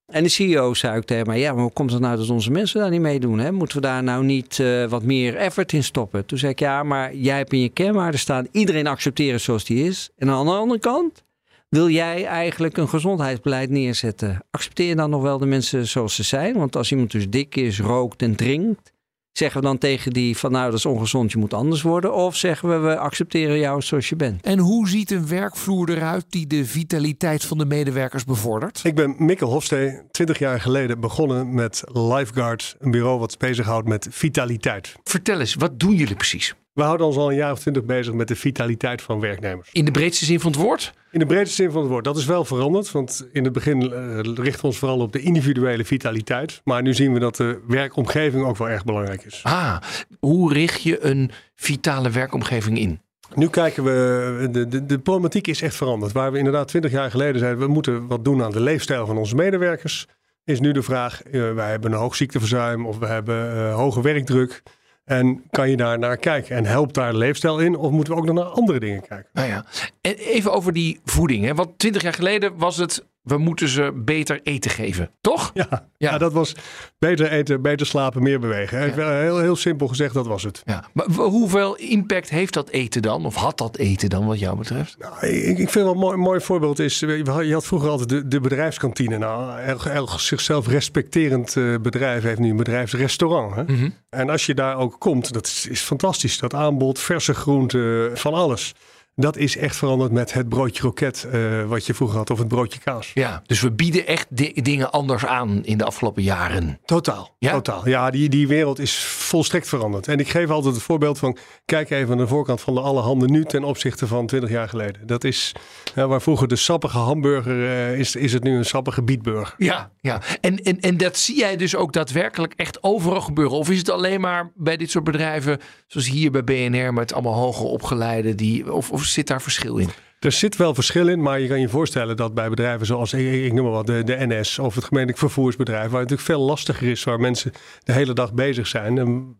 En 0.10 0.24
de 0.24 0.30
CEO 0.30 0.74
zei 0.74 0.98
ook 0.98 1.04
tegen 1.04 1.28
mij, 1.28 1.40
ja, 1.40 1.54
maar 1.54 1.62
hoe 1.62 1.72
komt 1.72 1.92
het 1.92 2.02
nou 2.02 2.18
dat 2.18 2.30
onze 2.30 2.52
mensen 2.52 2.80
daar 2.80 2.90
niet 2.90 3.02
meedoen? 3.02 3.40
Hè? 3.40 3.52
Moeten 3.52 3.78
we 3.78 3.84
daar 3.84 4.04
nou 4.04 4.24
niet 4.24 4.58
uh, 4.58 4.86
wat 4.86 5.04
meer 5.04 5.36
effort 5.36 5.74
in 5.74 5.84
stoppen? 5.84 6.26
Toen 6.26 6.38
zei 6.38 6.52
ik, 6.52 6.60
ja, 6.60 6.84
maar 6.84 7.16
jij 7.16 7.38
hebt 7.38 7.54
in 7.54 7.60
je 7.60 7.70
kernwaarden 7.70 8.20
staan 8.20 8.48
iedereen 8.52 8.88
accepteren 8.88 9.40
zoals 9.40 9.66
die 9.66 9.86
is. 9.86 10.10
En 10.18 10.30
aan 10.30 10.46
de 10.46 10.52
andere 10.52 10.80
kant 10.80 11.24
wil 11.70 11.90
jij 11.90 12.26
eigenlijk 12.26 12.78
een 12.78 12.90
gezondheidsbeleid 12.90 13.70
neerzetten. 13.70 14.46
Accepteer 14.52 14.96
dan 14.96 15.10
nog 15.10 15.22
wel 15.22 15.38
de 15.38 15.46
mensen 15.46 15.88
zoals 15.88 16.16
ze 16.16 16.24
zijn? 16.24 16.58
Want 16.58 16.76
als 16.76 16.92
iemand 16.92 17.12
dus 17.12 17.30
dik 17.30 17.56
is, 17.56 17.80
rookt 17.80 18.22
en 18.22 18.36
drinkt, 18.36 18.94
zeggen 19.40 19.62
we 19.62 19.68
dan 19.68 19.78
tegen 19.78 20.14
die 20.14 20.38
van 20.38 20.52
nou 20.52 20.66
dat 20.66 20.80
is 20.80 20.86
ongezond, 20.86 21.32
je 21.32 21.38
moet 21.38 21.54
anders 21.54 21.82
worden? 21.82 22.14
Of 22.14 22.36
zeggen 22.36 22.70
we 22.70 22.78
we 22.78 22.98
accepteren 22.98 23.60
jou 23.60 23.82
zoals 23.82 24.10
je 24.10 24.16
bent? 24.16 24.42
En 24.42 24.60
hoe 24.60 24.88
ziet 24.88 25.12
een 25.12 25.28
werkvloer 25.28 25.90
eruit 25.90 26.26
die 26.30 26.48
de 26.48 26.66
vitaliteit 26.66 27.46
van 27.46 27.58
de 27.58 27.66
medewerkers 27.66 28.24
bevordert? 28.24 28.80
Ik 28.84 28.96
ben 28.96 29.16
Mikkel 29.18 29.50
Hofstee, 29.50 30.00
20 30.12 30.40
jaar 30.40 30.62
geleden 30.62 31.00
begonnen 31.00 31.54
met 31.54 31.84
Lifeguard, 31.94 32.76
een 32.80 32.92
bureau 32.92 33.20
wat 33.20 33.38
bezighoudt 33.38 33.88
met 33.88 34.08
vitaliteit. 34.10 34.96
Vertel 35.04 35.40
eens, 35.40 35.56
wat 35.56 35.80
doen 35.80 35.94
jullie 35.94 36.16
precies? 36.16 36.56
We 36.80 36.86
houden 36.86 37.08
ons 37.08 37.18
al 37.18 37.30
een 37.30 37.36
jaar 37.36 37.52
of 37.52 37.60
twintig 37.60 37.84
bezig 37.84 38.14
met 38.14 38.28
de 38.28 38.36
vitaliteit 38.36 39.02
van 39.02 39.20
werknemers. 39.20 39.70
In 39.72 39.86
de 39.86 39.92
breedste 39.92 40.26
zin 40.26 40.40
van 40.40 40.52
het 40.52 40.60
woord? 40.60 40.94
In 41.12 41.20
de 41.20 41.26
breedste 41.26 41.56
zin 41.56 41.72
van 41.72 41.82
het 41.82 41.90
woord. 41.90 42.04
Dat 42.04 42.18
is 42.18 42.26
wel 42.26 42.46
veranderd. 42.46 42.92
Want 42.92 43.28
in 43.32 43.44
het 43.44 43.54
begin 43.54 43.82
uh, 43.82 44.20
richten 44.20 44.62
we 44.62 44.68
ons 44.68 44.78
vooral 44.78 45.00
op 45.00 45.12
de 45.12 45.22
individuele 45.22 45.86
vitaliteit. 45.86 46.62
Maar 46.64 46.82
nu 46.82 46.94
zien 46.94 47.14
we 47.14 47.20
dat 47.20 47.36
de 47.36 47.60
werkomgeving 47.68 48.46
ook 48.46 48.58
wel 48.58 48.70
erg 48.70 48.84
belangrijk 48.84 49.24
is. 49.24 49.40
Ah, 49.44 49.78
hoe 50.20 50.54
richt 50.54 50.82
je 50.82 51.06
een 51.06 51.32
vitale 51.56 52.10
werkomgeving 52.10 52.80
in? 52.80 53.00
Nu 53.36 53.50
kijken 53.50 53.84
we, 53.84 54.48
de, 54.52 54.68
de, 54.68 54.86
de 54.86 55.00
problematiek 55.00 55.48
is 55.48 55.62
echt 55.62 55.76
veranderd. 55.76 56.12
Waar 56.12 56.32
we 56.32 56.38
inderdaad 56.38 56.68
twintig 56.68 56.92
jaar 56.92 57.12
geleden 57.12 57.40
zeiden, 57.40 57.60
we 57.60 57.68
moeten 57.68 58.08
wat 58.08 58.24
doen 58.24 58.44
aan 58.44 58.52
de 58.52 58.62
leefstijl 58.62 59.06
van 59.06 59.18
onze 59.18 59.36
medewerkers. 59.36 60.08
Is 60.44 60.60
nu 60.60 60.72
de 60.72 60.84
vraag, 60.84 61.22
uh, 61.32 61.54
wij 61.54 61.70
hebben 61.70 61.92
een 61.92 61.98
hoog 61.98 62.16
ziekteverzuim 62.16 62.86
of 62.86 62.98
we 62.98 63.06
hebben 63.06 63.56
uh, 63.56 63.76
hoge 63.76 64.02
werkdruk. 64.02 64.64
En 65.10 65.44
kan 65.50 65.70
je 65.70 65.78
daar 65.78 66.00
naar 66.00 66.18
kijken? 66.18 66.56
En 66.56 66.66
helpt 66.66 66.94
daar 66.94 67.14
leefstijl 67.14 67.60
in? 67.60 67.76
Of 67.76 67.92
moeten 67.92 68.14
we 68.14 68.20
ook 68.20 68.26
nog 68.26 68.36
naar 68.36 68.44
andere 68.46 68.80
dingen 68.80 69.02
kijken? 69.08 69.30
Nou 69.34 69.48
ja, 69.48 69.66
en 70.02 70.14
even 70.16 70.54
over 70.54 70.74
die 70.74 71.00
voeding. 71.06 71.46
Hè? 71.46 71.56
Want 71.56 71.80
twintig 71.80 72.02
jaar 72.02 72.14
geleden 72.14 72.58
was 72.58 72.78
het, 72.78 73.06
we 73.30 73.38
moeten 73.38 73.68
ze 73.68 73.92
beter 73.96 74.40
eten 74.44 74.72
geven. 74.72 75.12
Toch? 75.22 75.52
Ja, 75.54 75.68
ja. 75.70 75.88
ja 75.98 76.18
dat 76.18 76.34
was 76.34 76.56
beter 77.00 77.32
eten, 77.32 77.62
beter 77.62 77.86
slapen, 77.86 78.24
meer 78.24 78.40
bewegen. 78.40 78.96
Ja. 78.96 79.12
Heel, 79.12 79.40
heel 79.40 79.56
simpel 79.56 79.88
gezegd, 79.88 80.14
dat 80.14 80.28
was 80.28 80.44
het. 80.44 80.62
Ja. 80.66 80.84
Maar 80.94 81.06
hoeveel 81.10 81.76
impact 81.76 82.30
heeft 82.30 82.54
dat 82.54 82.70
eten 82.70 83.02
dan? 83.02 83.26
Of 83.26 83.36
had 83.36 83.58
dat 83.58 83.78
eten 83.78 84.10
dan, 84.10 84.26
wat 84.26 84.40
jou 84.40 84.58
betreft? 84.58 84.96
Nou, 85.00 85.28
ik, 85.28 85.58
ik 85.58 85.70
vind 85.70 85.86
wel 85.86 85.94
een 85.94 86.00
mooi, 86.00 86.18
mooi 86.18 86.42
voorbeeld 86.42 86.80
is, 86.80 87.00
je 87.00 87.50
had 87.54 87.66
vroeger 87.66 87.90
altijd 87.90 88.10
de, 88.10 88.28
de 88.28 88.40
bedrijfskantine. 88.40 89.18
Nou, 89.18 89.60
elk, 89.60 89.86
elk 89.86 90.20
zichzelf 90.20 90.68
respecterend 90.68 91.56
uh, 91.56 91.78
bedrijf 91.82 92.24
heeft 92.24 92.40
nu 92.40 92.50
een 92.50 92.56
bedrijfsrestaurant. 92.56 93.56
Hè? 93.56 93.62
Mm 93.62 93.76
-hmm. 93.76 93.94
En 94.10 94.30
als 94.30 94.46
je 94.46 94.54
daar 94.54 94.78
ook 94.78 94.96
komt, 95.00 95.34
dat 95.34 95.46
is, 95.46 95.68
is 95.68 95.82
fantastisch. 95.82 96.40
Dat 96.40 96.54
aanbod, 96.54 97.00
verse 97.00 97.34
groenten, 97.34 98.18
van 98.18 98.34
alles. 98.34 98.74
Dat 99.20 99.38
is 99.38 99.58
echt 99.58 99.76
veranderd 99.76 100.12
met 100.12 100.34
het 100.34 100.50
broodje 100.50 100.82
kroket 100.82 101.28
uh, 101.34 101.66
wat 101.66 101.86
je 101.86 101.94
vroeger 101.94 102.18
had 102.18 102.30
of 102.30 102.38
het 102.38 102.48
broodje 102.48 102.80
kaas. 102.80 103.12
Ja, 103.14 103.42
dus 103.46 103.62
we 103.62 103.72
bieden 103.72 104.08
echt 104.08 104.26
di 104.30 104.54
dingen 104.62 104.92
anders 104.92 105.26
aan 105.26 105.66
in 105.66 105.78
de 105.78 105.84
afgelopen 105.84 106.24
jaren. 106.24 106.80
Totaal, 106.86 107.36
ja? 107.40 107.52
totaal. 107.52 107.88
Ja, 107.88 108.10
die, 108.10 108.30
die 108.30 108.48
wereld 108.48 108.80
is 108.80 108.98
volstrekt 109.04 109.68
veranderd. 109.68 110.08
En 110.08 110.20
ik 110.20 110.30
geef 110.30 110.50
altijd 110.50 110.74
het 110.74 110.84
voorbeeld 110.84 111.20
van, 111.20 111.38
kijk 111.66 111.90
even 111.90 112.12
aan 112.12 112.18
de 112.18 112.28
voorkant 112.28 112.62
van 112.62 112.74
de 112.74 112.80
alle 112.80 113.02
handen 113.02 113.32
nu 113.32 113.46
ten 113.46 113.64
opzichte 113.64 114.08
van 114.08 114.28
20 114.28 114.50
jaar 114.50 114.70
geleden. 114.70 115.08
Dat 115.08 115.24
is, 115.24 115.56
uh, 115.96 116.06
waar 116.06 116.22
vroeger 116.22 116.48
de 116.48 116.56
sappige 116.56 116.98
hamburger 116.98 117.58
uh, 117.58 118.00
is, 118.00 118.16
is 118.16 118.34
het 118.34 118.44
nu 118.44 118.58
een 118.58 118.66
sappige 118.66 119.04
bietburger. 119.04 119.56
Ja, 119.58 119.92
ja. 120.02 120.22
En, 120.42 120.64
en, 120.64 120.80
en 120.80 120.98
dat 120.98 121.18
zie 121.18 121.38
jij 121.38 121.56
dus 121.56 121.76
ook 121.76 121.94
daadwerkelijk 121.94 122.54
echt 122.56 122.84
overal 122.84 123.22
gebeuren? 123.22 123.58
Of 123.58 123.70
is 123.70 123.78
het 123.78 123.90
alleen 123.90 124.22
maar 124.22 124.52
bij 124.56 124.78
dit 124.78 124.92
soort 124.92 125.04
bedrijven, 125.04 125.60
zoals 125.88 126.08
hier 126.08 126.32
bij 126.32 126.44
BNR 126.44 126.94
met 126.94 127.14
allemaal 127.14 127.34
hoger 127.34 127.66
opgeleiden, 127.66 128.38
die, 128.38 128.74
of, 128.74 128.92
of 128.92 129.09
zit 129.10 129.28
daar 129.28 129.42
verschil 129.42 129.78
in? 129.78 129.90
Er 130.20 130.32
zit 130.32 130.56
wel 130.56 130.74
verschil 130.74 131.08
in, 131.08 131.22
maar 131.22 131.40
je 131.40 131.48
kan 131.48 131.60
je 131.60 131.70
voorstellen 131.70 132.18
dat 132.18 132.34
bij 132.34 132.50
bedrijven 132.50 132.86
zoals, 132.86 133.14
ik, 133.14 133.44
ik 133.46 133.54
noem 133.54 133.64
maar 133.64 133.74
wat, 133.74 133.88
de, 133.88 134.04
de 134.04 134.16
NS 134.20 134.60
of 134.60 134.76
het 134.76 134.84
gemeentelijk 134.84 135.20
vervoersbedrijf, 135.20 135.90
waar 135.90 136.00
het 136.00 136.10
natuurlijk 136.10 136.40
veel 136.40 136.48
lastiger 136.48 136.88
is, 136.88 137.04
waar 137.04 137.20
mensen 137.20 137.52
de 137.84 137.94
hele 137.94 138.14
dag 138.14 138.34
bezig 138.34 138.68
zijn. 138.68 138.98
En 138.98 139.38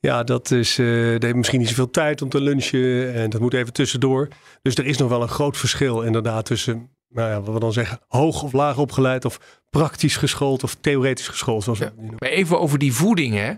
ja, 0.00 0.22
dat 0.22 0.50
is 0.50 0.78
uh, 0.78 0.86
heeft 1.18 1.34
misschien 1.34 1.58
niet 1.58 1.68
zoveel 1.68 1.90
tijd 1.90 2.22
om 2.22 2.28
te 2.28 2.40
lunchen 2.40 3.14
en 3.14 3.30
dat 3.30 3.40
moet 3.40 3.54
even 3.54 3.72
tussendoor. 3.72 4.28
Dus 4.62 4.74
er 4.74 4.86
is 4.86 4.96
nog 4.96 5.08
wel 5.08 5.22
een 5.22 5.28
groot 5.28 5.56
verschil 5.56 6.02
inderdaad 6.02 6.44
tussen, 6.44 6.90
nou 7.08 7.30
ja, 7.30 7.40
wat 7.40 7.54
we 7.54 7.60
dan 7.60 7.72
zeggen, 7.72 8.00
hoog 8.08 8.42
of 8.42 8.52
laag 8.52 8.78
opgeleid 8.78 9.24
of 9.24 9.60
praktisch 9.70 10.16
geschoold 10.16 10.62
of 10.62 10.74
theoretisch 10.74 11.28
geschoold. 11.28 11.62
Zoals 11.62 11.78
ja, 11.78 11.92
maar 12.18 12.28
even 12.28 12.60
over 12.60 12.78
die 12.78 12.92
voeding, 12.92 13.34
hè? 13.34 13.52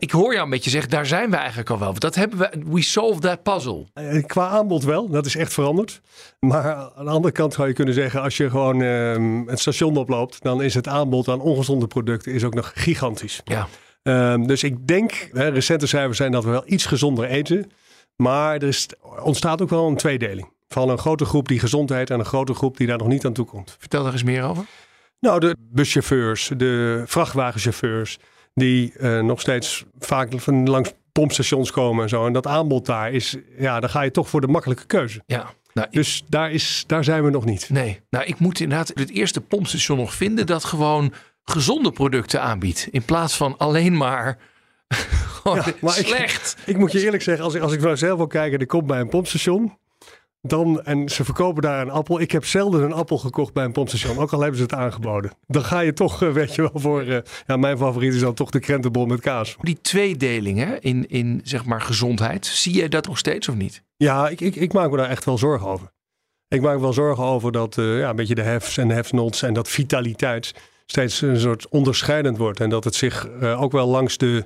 Ik 0.00 0.10
hoor 0.10 0.32
jou 0.32 0.44
een 0.44 0.50
beetje 0.50 0.70
zeggen, 0.70 0.90
daar 0.90 1.06
zijn 1.06 1.30
we 1.30 1.36
eigenlijk 1.36 1.70
al 1.70 1.78
wel. 1.78 1.94
Dat 1.94 2.14
hebben 2.14 2.38
we, 2.38 2.50
we 2.66 2.82
solved 2.82 3.22
that 3.22 3.42
puzzle. 3.42 3.86
Uh, 3.94 4.24
qua 4.24 4.48
aanbod 4.48 4.84
wel, 4.84 5.08
dat 5.08 5.26
is 5.26 5.36
echt 5.36 5.52
veranderd. 5.52 6.00
Maar 6.40 6.74
aan 6.74 7.04
de 7.04 7.10
andere 7.10 7.32
kant 7.32 7.52
zou 7.52 7.68
je 7.68 7.74
kunnen 7.74 7.94
zeggen, 7.94 8.22
als 8.22 8.36
je 8.36 8.50
gewoon 8.50 8.80
uh, 8.80 9.48
het 9.48 9.60
station 9.60 9.96
oploopt, 9.96 10.42
dan 10.42 10.62
is 10.62 10.74
het 10.74 10.88
aanbod 10.88 11.28
aan 11.28 11.40
ongezonde 11.40 11.86
producten 11.86 12.32
is 12.32 12.44
ook 12.44 12.54
nog 12.54 12.72
gigantisch. 12.74 13.40
Ja. 13.44 13.68
Uh, 14.02 14.46
dus 14.46 14.62
ik 14.62 14.86
denk, 14.86 15.28
hè, 15.32 15.48
recente 15.48 15.86
cijfers 15.86 16.16
zijn 16.16 16.32
dat 16.32 16.44
we 16.44 16.50
wel 16.50 16.62
iets 16.66 16.86
gezonder 16.86 17.24
eten. 17.24 17.70
Maar 18.16 18.54
er 18.54 18.68
is, 18.68 18.88
ontstaat 19.22 19.62
ook 19.62 19.70
wel 19.70 19.86
een 19.86 19.96
tweedeling. 19.96 20.52
Van 20.68 20.88
een 20.88 20.98
grote 20.98 21.24
groep 21.24 21.48
die 21.48 21.58
gezond 21.58 21.90
eet 21.90 22.10
en 22.10 22.18
een 22.18 22.24
grote 22.24 22.54
groep 22.54 22.76
die 22.76 22.86
daar 22.86 22.98
nog 22.98 23.08
niet 23.08 23.26
aan 23.26 23.32
toe 23.32 23.46
komt. 23.46 23.76
Vertel 23.78 24.02
daar 24.02 24.12
eens 24.12 24.22
meer 24.22 24.42
over. 24.42 24.64
Nou, 25.20 25.40
de 25.40 25.56
buschauffeurs, 25.58 26.50
de 26.56 27.02
vrachtwagenchauffeurs 27.06 28.18
die 28.58 28.92
uh, 29.00 29.20
nog 29.20 29.40
steeds 29.40 29.84
vaak 29.98 30.32
van 30.36 30.68
langs 30.68 30.92
pompstations 31.12 31.70
komen 31.70 32.02
en 32.02 32.08
zo. 32.08 32.26
En 32.26 32.32
dat 32.32 32.46
aanbod 32.46 32.86
daar 32.86 33.12
is, 33.12 33.36
ja, 33.58 33.80
dan 33.80 33.90
ga 33.90 34.02
je 34.02 34.10
toch 34.10 34.28
voor 34.28 34.40
de 34.40 34.46
makkelijke 34.46 34.86
keuze. 34.86 35.22
Ja. 35.26 35.50
Nou, 35.72 35.88
dus 35.90 36.18
ik... 36.18 36.30
daar, 36.30 36.50
is, 36.50 36.84
daar 36.86 37.04
zijn 37.04 37.24
we 37.24 37.30
nog 37.30 37.44
niet. 37.44 37.70
Nee, 37.70 38.00
nou 38.10 38.24
ik 38.24 38.38
moet 38.38 38.60
inderdaad 38.60 38.90
het 38.94 39.10
eerste 39.10 39.40
pompstation 39.40 39.98
nog 39.98 40.14
vinden 40.14 40.46
dat 40.46 40.64
gewoon 40.64 41.12
gezonde 41.42 41.92
producten 41.92 42.42
aanbiedt. 42.42 42.88
In 42.90 43.02
plaats 43.02 43.36
van 43.36 43.56
alleen 43.56 43.96
maar 43.96 44.38
gewoon 45.42 45.56
ja, 45.56 45.72
maar 45.80 45.92
slecht. 45.92 46.56
Ik, 46.60 46.66
ik, 46.66 46.76
moet 46.78 46.92
je 46.92 47.04
eerlijk 47.04 47.22
zeggen, 47.22 47.44
als 47.44 47.54
ik, 47.54 47.62
als 47.62 47.72
ik 47.72 47.80
nou 47.80 47.96
zelf 47.96 48.16
wil 48.16 48.26
kijken 48.26 48.54
en 48.54 48.60
ik 48.60 48.68
kom 48.68 48.86
bij 48.86 49.00
een 49.00 49.08
pompstation. 49.08 49.78
Dan, 50.48 50.82
en 50.84 51.08
ze 51.08 51.24
verkopen 51.24 51.62
daar 51.62 51.80
een 51.80 51.90
appel. 51.90 52.20
Ik 52.20 52.30
heb 52.30 52.44
zelden 52.44 52.82
een 52.82 52.92
appel 52.92 53.18
gekocht 53.18 53.52
bij 53.52 53.64
een 53.64 53.72
pompstation. 53.72 54.18
Ook 54.18 54.32
al 54.32 54.40
hebben 54.40 54.56
ze 54.56 54.62
het 54.62 54.74
aangeboden. 54.74 55.30
Dan 55.46 55.64
ga 55.64 55.80
je 55.80 55.92
toch, 55.92 56.18
weet 56.18 56.54
je 56.54 56.62
wel, 56.62 56.70
voor... 56.74 57.04
Uh, 57.04 57.18
ja, 57.46 57.56
mijn 57.56 57.78
favoriet 57.78 58.14
is 58.14 58.20
dan 58.20 58.34
toch 58.34 58.50
de 58.50 58.60
krentenbol 58.60 59.06
met 59.06 59.20
kaas. 59.20 59.56
Die 59.60 59.78
tweedeling 59.80 60.58
hè, 60.58 60.78
in, 60.80 61.08
in, 61.08 61.40
zeg 61.44 61.64
maar, 61.64 61.80
gezondheid. 61.80 62.46
Zie 62.46 62.74
je 62.74 62.88
dat 62.88 63.06
nog 63.06 63.18
steeds 63.18 63.48
of 63.48 63.54
niet? 63.54 63.82
Ja, 63.96 64.28
ik, 64.28 64.40
ik, 64.40 64.56
ik 64.56 64.72
maak 64.72 64.90
me 64.90 64.96
daar 64.96 65.08
echt 65.08 65.24
wel 65.24 65.38
zorgen 65.38 65.66
over. 65.66 65.90
Ik 66.48 66.60
maak 66.60 66.74
me 66.74 66.80
wel 66.80 66.92
zorgen 66.92 67.24
over 67.24 67.52
dat 67.52 67.76
uh, 67.76 67.98
ja, 67.98 68.10
een 68.10 68.16
beetje 68.16 68.34
de 68.34 68.42
hefs 68.42 68.76
en 68.76 68.88
hefnots 68.88 69.42
en 69.42 69.54
dat 69.54 69.68
vitaliteit 69.68 70.54
steeds 70.86 71.20
een 71.20 71.40
soort 71.40 71.68
onderscheidend 71.68 72.36
wordt. 72.38 72.60
En 72.60 72.70
dat 72.70 72.84
het 72.84 72.94
zich 72.94 73.28
uh, 73.42 73.62
ook 73.62 73.72
wel 73.72 73.88
langs 73.88 74.16
de 74.16 74.44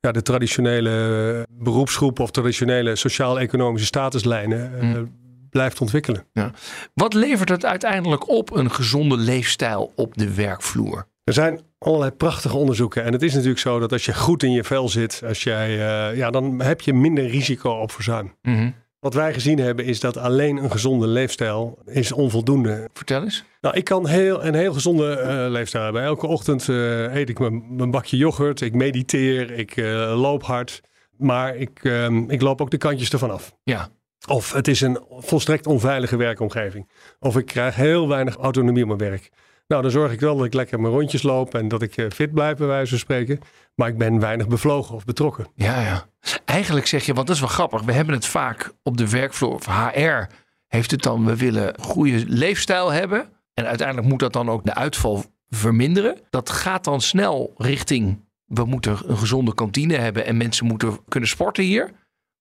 ja, 0.00 0.12
de 0.12 0.22
traditionele 0.22 1.46
beroepsgroep 1.50 2.18
of 2.18 2.30
traditionele 2.30 2.96
sociaal-economische 2.96 3.86
statuslijnen 3.86 4.72
mm 4.80 5.20
blijft 5.52 5.80
ontwikkelen. 5.80 6.26
Ja. 6.32 6.50
Wat 6.94 7.14
levert 7.14 7.48
het 7.48 7.64
uiteindelijk 7.64 8.28
op, 8.28 8.56
een 8.56 8.70
gezonde 8.70 9.16
leefstijl 9.16 9.92
op 9.96 10.16
de 10.16 10.34
werkvloer? 10.34 11.06
Er 11.24 11.32
zijn 11.32 11.60
allerlei 11.78 12.10
prachtige 12.10 12.56
onderzoeken. 12.56 13.04
En 13.04 13.12
het 13.12 13.22
is 13.22 13.32
natuurlijk 13.32 13.60
zo 13.60 13.78
dat 13.78 13.92
als 13.92 14.04
je 14.04 14.14
goed 14.14 14.42
in 14.42 14.52
je 14.52 14.64
vel 14.64 14.88
zit, 14.88 15.22
als 15.26 15.42
jij, 15.42 15.70
uh, 15.70 16.16
ja, 16.16 16.30
dan 16.30 16.60
heb 16.60 16.80
je 16.80 16.94
minder 16.94 17.26
risico 17.26 17.70
op 17.70 17.90
verzuim. 17.90 18.34
Mm 18.42 18.54
-hmm. 18.54 18.74
Wat 18.98 19.14
wij 19.14 19.32
gezien 19.32 19.58
hebben 19.58 19.84
is 19.84 20.00
dat 20.00 20.16
alleen 20.16 20.56
een 20.56 20.70
gezonde 20.70 21.06
leefstijl 21.06 21.78
is 21.84 22.12
onvoldoende. 22.12 22.88
Vertel 22.92 23.22
eens. 23.22 23.44
Nou, 23.60 23.76
ik 23.76 23.84
kan 23.84 24.06
heel, 24.06 24.44
een 24.44 24.54
heel 24.54 24.72
gezonde 24.72 25.20
uh, 25.20 25.50
leefstijl 25.52 25.84
hebben. 25.84 26.02
Elke 26.02 26.26
ochtend 26.26 26.68
uh, 26.68 27.14
eet 27.14 27.28
ik 27.28 27.38
mijn, 27.38 27.90
bakje 27.90 28.16
yoghurt, 28.16 28.60
ik 28.60 28.74
mediteer, 28.74 29.50
ik 29.50 29.76
loop 30.14 30.42
hard. 30.42 30.80
Maar 31.16 31.56
ik, 31.56 31.80
ehm, 31.82 32.30
ik 32.30 32.40
loop 32.40 32.60
ook 32.60 32.70
de 32.70 32.76
kantjes 32.76 33.10
ervan 33.10 33.30
af. 33.30 33.54
Ja. 33.62 33.88
Of 34.26 34.52
het 34.52 34.68
is 34.68 34.80
een 34.80 34.98
volstrekt 35.10 35.66
onveilige 35.66 36.16
werkomgeving. 36.16 36.88
Of 37.18 37.36
ik 37.36 37.46
krijg 37.46 37.74
heel 37.74 38.08
weinig 38.08 38.36
autonomie 38.36 38.82
op 38.82 38.88
mijn 38.88 39.10
werk. 39.10 39.30
Nou, 39.66 39.82
dan 39.82 39.90
zorg 39.90 40.12
ik 40.12 40.20
wel 40.20 40.36
dat 40.36 40.46
ik 40.46 40.54
lekker 40.54 40.80
mijn 40.80 40.94
rondjes 40.94 41.22
loop 41.22 41.54
en 41.54 41.68
dat 41.68 41.82
ik 41.82 42.06
fit 42.14 42.32
blijf, 42.32 42.56
bij 42.56 42.66
wijze 42.66 42.90
van 42.90 42.98
spreken. 42.98 43.40
Maar 43.74 43.88
ik 43.88 43.98
ben 43.98 44.20
weinig 44.20 44.48
bevlogen 44.48 44.94
of 44.94 45.04
betrokken. 45.04 45.46
Ja, 45.54 45.80
ja. 45.80 46.06
Eigenlijk 46.44 46.86
zeg 46.86 47.06
je, 47.06 47.14
want 47.14 47.26
dat 47.26 47.36
is 47.36 47.42
wel 47.42 47.50
grappig. 47.50 47.82
We 47.82 47.92
hebben 47.92 48.14
het 48.14 48.26
vaak 48.26 48.72
op 48.82 48.96
de 48.96 49.10
werkvloer. 49.10 49.54
Of 49.54 49.66
HR 49.66 50.26
heeft 50.68 50.90
het 50.90 51.02
dan, 51.02 51.24
we 51.24 51.36
willen 51.36 51.74
goede 51.80 52.24
leefstijl 52.26 52.92
hebben. 52.92 53.28
En 53.54 53.66
uiteindelijk 53.66 54.08
moet 54.08 54.18
dat 54.18 54.32
dan 54.32 54.50
ook 54.50 54.64
de 54.64 54.74
uitval 54.74 55.24
verminderen. 55.48 56.18
Dat 56.30 56.50
gaat 56.50 56.84
dan 56.84 57.00
snel 57.00 57.54
richting, 57.56 58.24
we 58.44 58.64
moeten 58.64 58.98
een 59.06 59.18
gezonde 59.18 59.54
kantine 59.54 59.96
hebben 59.96 60.26
en 60.26 60.36
mensen 60.36 60.66
moeten 60.66 60.98
kunnen 61.08 61.28
sporten 61.28 61.64
hier. 61.64 61.90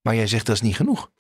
Maar 0.02 0.16
jij 0.16 0.28
zegt 0.28 0.46
dat 0.46 0.56
is 0.56 0.62
niet 0.62 0.76
genoeg. 0.76 1.12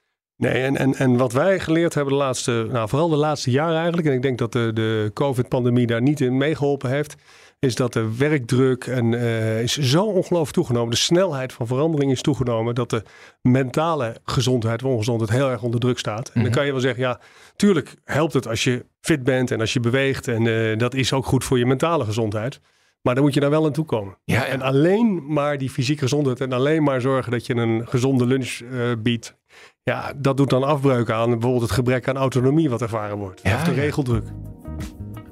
Nee, 0.41 0.63
en, 0.63 0.77
en, 0.77 0.95
en 0.95 1.17
wat 1.17 1.33
wij 1.33 1.59
geleerd 1.59 1.93
hebben 1.93 2.13
de 2.13 2.19
laatste, 2.19 2.67
nou 2.71 2.89
vooral 2.89 3.09
de 3.09 3.15
laatste 3.15 3.51
jaren 3.51 3.75
eigenlijk, 3.77 4.07
en 4.07 4.13
ik 4.13 4.21
denk 4.21 4.37
dat 4.37 4.51
de, 4.51 4.71
de 4.73 5.11
COVID-pandemie 5.13 5.87
daar 5.87 6.01
niet 6.01 6.21
in 6.21 6.37
meegeholpen 6.37 6.89
heeft, 6.89 7.15
is 7.59 7.75
dat 7.75 7.93
de 7.93 8.17
werkdruk 8.17 8.85
en, 8.85 9.11
uh, 9.11 9.61
is 9.61 9.77
zo 9.77 10.03
ongelooflijk 10.03 10.53
toegenomen. 10.55 10.89
De 10.91 10.95
snelheid 10.97 11.53
van 11.53 11.67
verandering 11.67 12.11
is 12.11 12.21
toegenomen 12.21 12.75
dat 12.75 12.89
de 12.89 13.03
mentale 13.41 14.15
gezondheid, 14.25 14.83
ongezondheid 14.83 15.31
heel 15.31 15.49
erg 15.49 15.61
onder 15.61 15.79
druk 15.79 15.99
staat. 15.99 16.27
En 16.27 16.31
dan 16.33 16.43
Mhm. 16.43 16.51
kan 16.53 16.65
je 16.65 16.71
wel 16.71 16.81
zeggen, 16.81 17.03
ja, 17.03 17.19
tuurlijk 17.55 17.93
helpt 18.03 18.33
het 18.33 18.47
als 18.47 18.63
je 18.63 18.85
fit 19.01 19.23
bent 19.23 19.51
en 19.51 19.59
als 19.59 19.73
je 19.73 19.79
beweegt. 19.79 20.27
En 20.27 20.45
uh, 20.45 20.77
dat 20.77 20.93
is 20.93 21.13
ook 21.13 21.25
goed 21.25 21.43
voor 21.43 21.57
je 21.57 21.65
mentale 21.65 22.05
gezondheid. 22.05 22.59
Maar 23.01 23.15
dan 23.15 23.23
moet 23.23 23.33
je 23.33 23.39
daar 23.39 23.49
wel 23.49 23.65
aan 23.65 23.71
toe 23.71 23.85
komen. 23.85 24.17
Ja, 24.23 24.35
ja. 24.35 24.45
En 24.45 24.61
alleen 24.61 25.33
maar 25.33 25.57
die 25.57 25.69
fysieke 25.69 26.01
gezondheid 26.01 26.41
en 26.41 26.51
alleen 26.51 26.83
maar 26.83 27.01
zorgen 27.01 27.31
dat 27.31 27.45
je 27.45 27.55
een 27.55 27.87
gezonde 27.87 28.25
lunch 28.25 28.59
uh, 28.59 28.91
biedt. 28.99 29.39
Ja, 29.83 30.13
dat 30.15 30.37
doet 30.37 30.49
dan 30.49 30.63
afbreuk 30.63 31.09
aan 31.09 31.29
bijvoorbeeld 31.29 31.61
het 31.61 31.71
gebrek 31.71 32.07
aan 32.07 32.17
autonomie 32.17 32.69
wat 32.69 32.81
ervaren 32.81 33.17
wordt. 33.17 33.41
Ja, 33.43 33.55
of 33.55 33.63
de 33.63 33.71
ja. 33.71 33.81
regeldruk. 33.81 34.23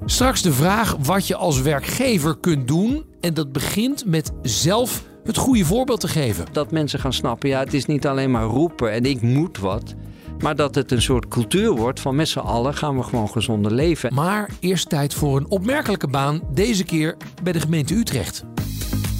Straks 0.04 0.42
de 0.42 0.52
vraag 0.52 0.96
wat 1.02 1.26
je 1.26 1.36
als 1.36 1.60
werkgever 1.60 2.38
kunt 2.38 2.68
doen. 2.68 3.04
En 3.20 3.34
dat 3.34 3.52
begint 3.52 4.06
met 4.06 4.32
zelf 4.42 5.04
het 5.24 5.36
goede 5.36 5.64
voorbeeld 5.64 6.00
te 6.00 6.08
geven. 6.08 6.46
Dat 6.52 6.70
mensen 6.70 6.98
gaan 6.98 7.12
snappen, 7.12 7.48
ja, 7.48 7.58
het 7.58 7.74
is 7.74 7.86
niet 7.86 8.06
alleen 8.06 8.30
maar 8.30 8.44
roepen 8.44 8.92
en 8.92 9.04
ik 9.04 9.22
moet 9.22 9.58
wat. 9.58 9.94
Maar 10.38 10.56
dat 10.56 10.74
het 10.74 10.90
een 10.90 11.02
soort 11.02 11.28
cultuur 11.28 11.70
wordt 11.70 12.00
van 12.00 12.14
met 12.14 12.28
z'n 12.28 12.38
allen 12.38 12.74
gaan 12.74 12.96
we 12.96 13.02
gewoon 13.02 13.28
gezonder 13.28 13.72
leven. 13.72 14.14
Maar 14.14 14.50
eerst 14.60 14.88
tijd 14.88 15.14
voor 15.14 15.36
een 15.36 15.50
opmerkelijke 15.50 16.08
baan. 16.08 16.40
Deze 16.54 16.84
keer 16.84 17.16
bij 17.42 17.52
de 17.52 17.60
gemeente 17.60 17.94
Utrecht. 17.94 18.44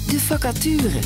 De 0.07 0.19
vacature. 0.19 0.99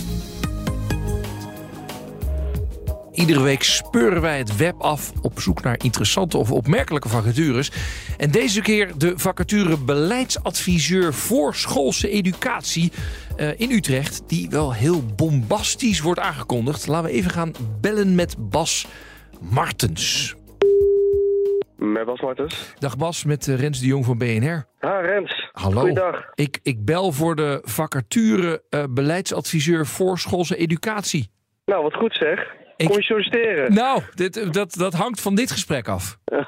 Iedere 3.15 3.41
week 3.41 3.63
speuren 3.63 4.21
wij 4.21 4.37
het 4.37 4.57
web 4.57 4.81
af 4.81 5.11
op 5.21 5.39
zoek 5.39 5.63
naar 5.63 5.79
interessante 5.83 6.37
of 6.37 6.51
opmerkelijke 6.51 7.09
vacatures. 7.09 7.71
En 8.17 8.31
deze 8.31 8.61
keer 8.61 8.91
de 8.97 9.13
vacature 9.15 9.77
beleidsadviseur 9.77 11.13
voor 11.13 11.55
schoolse 11.55 12.09
educatie 12.09 12.91
uh, 13.37 13.59
in 13.59 13.71
Utrecht. 13.71 14.29
Die 14.29 14.49
wel 14.49 14.73
heel 14.73 15.03
bombastisch 15.15 16.01
wordt 16.01 16.19
aangekondigd. 16.19 16.87
Laten 16.87 17.09
we 17.09 17.15
even 17.15 17.31
gaan 17.31 17.51
bellen 17.81 18.15
met 18.15 18.35
Bas 18.39 18.87
Martens. 19.39 20.35
Met 21.77 22.05
Bas 22.05 22.21
Martens. 22.21 22.73
Dag 22.79 22.97
Bas, 22.97 23.23
met 23.23 23.47
uh, 23.47 23.59
Rens 23.59 23.79
de 23.79 23.85
Jong 23.85 24.05
van 24.05 24.17
BNR. 24.17 24.65
Ha, 24.79 24.99
Rens. 24.99 25.49
Hallo. 25.51 25.79
Goeiedag. 25.79 26.31
Ik, 26.33 26.59
ik 26.63 26.85
bel 26.85 27.11
voor 27.11 27.35
de 27.35 27.61
vacature 27.63 28.63
uh, 28.69 28.83
beleidsadviseur 28.89 29.85
voor 29.85 30.19
schoolse 30.19 30.55
educatie. 30.55 31.29
Nou, 31.65 31.83
wat 31.83 31.93
goed 31.93 32.13
zeg. 32.13 32.63
Ik... 32.77 32.87
Kom 32.87 32.97
je 32.97 33.03
solliciteren? 33.03 33.73
Nou, 33.73 34.01
dit, 34.13 34.53
dat, 34.53 34.73
dat 34.73 34.93
hangt 34.93 35.21
van 35.21 35.35
dit 35.35 35.51
gesprek 35.51 35.87
af. 35.87 36.17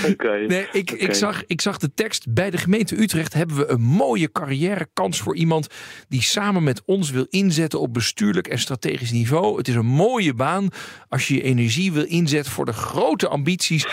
Okay. 0.12 0.46
Nee, 0.46 0.66
ik, 0.72 0.90
okay. 0.90 1.06
ik, 1.06 1.14
zag, 1.14 1.46
ik 1.46 1.60
zag 1.60 1.78
de 1.78 1.94
tekst. 1.94 2.32
Bij 2.32 2.50
de 2.50 2.58
gemeente 2.58 3.00
Utrecht 3.00 3.34
hebben 3.34 3.56
we 3.56 3.68
een 3.68 3.80
mooie 3.80 4.32
carrièrekans 4.32 5.20
voor 5.20 5.36
iemand 5.36 5.66
die 6.08 6.22
samen 6.22 6.62
met 6.62 6.82
ons 6.84 7.10
wil 7.10 7.26
inzetten 7.30 7.80
op 7.80 7.92
bestuurlijk 7.92 8.48
en 8.48 8.58
strategisch 8.58 9.10
niveau. 9.10 9.56
Het 9.56 9.68
is 9.68 9.74
een 9.74 9.86
mooie 9.86 10.34
baan 10.34 10.68
als 11.08 11.28
je 11.28 11.34
je 11.34 11.42
energie 11.42 11.92
wil 11.92 12.04
inzetten 12.04 12.52
voor 12.52 12.64
de 12.64 12.72
grote 12.72 13.28
ambities. 13.28 13.86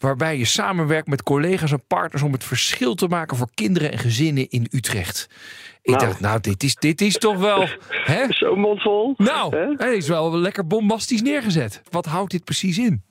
Waarbij 0.00 0.38
je 0.38 0.44
samenwerkt 0.44 1.08
met 1.08 1.22
collega's 1.22 1.72
en 1.72 1.86
partners 1.86 2.22
om 2.22 2.32
het 2.32 2.44
verschil 2.44 2.94
te 2.94 3.08
maken 3.08 3.36
voor 3.36 3.48
kinderen 3.54 3.92
en 3.92 3.98
gezinnen 3.98 4.48
in 4.48 4.66
Utrecht. 4.70 5.28
Ik 5.82 5.94
nou. 5.94 6.06
dacht, 6.06 6.20
nou, 6.20 6.40
dit 6.40 6.62
is, 6.62 6.74
dit 6.74 7.00
is 7.00 7.18
toch 7.18 7.38
wel. 7.38 7.68
Zo'n 8.28 8.60
mondvol. 8.60 9.14
Nou, 9.16 9.76
hij 9.76 9.96
is 9.96 10.08
wel 10.08 10.38
lekker 10.38 10.66
bombastisch 10.66 11.22
neergezet. 11.22 11.82
Wat 11.90 12.06
houdt 12.06 12.30
dit 12.30 12.44
precies 12.44 12.78
in? 12.78 13.02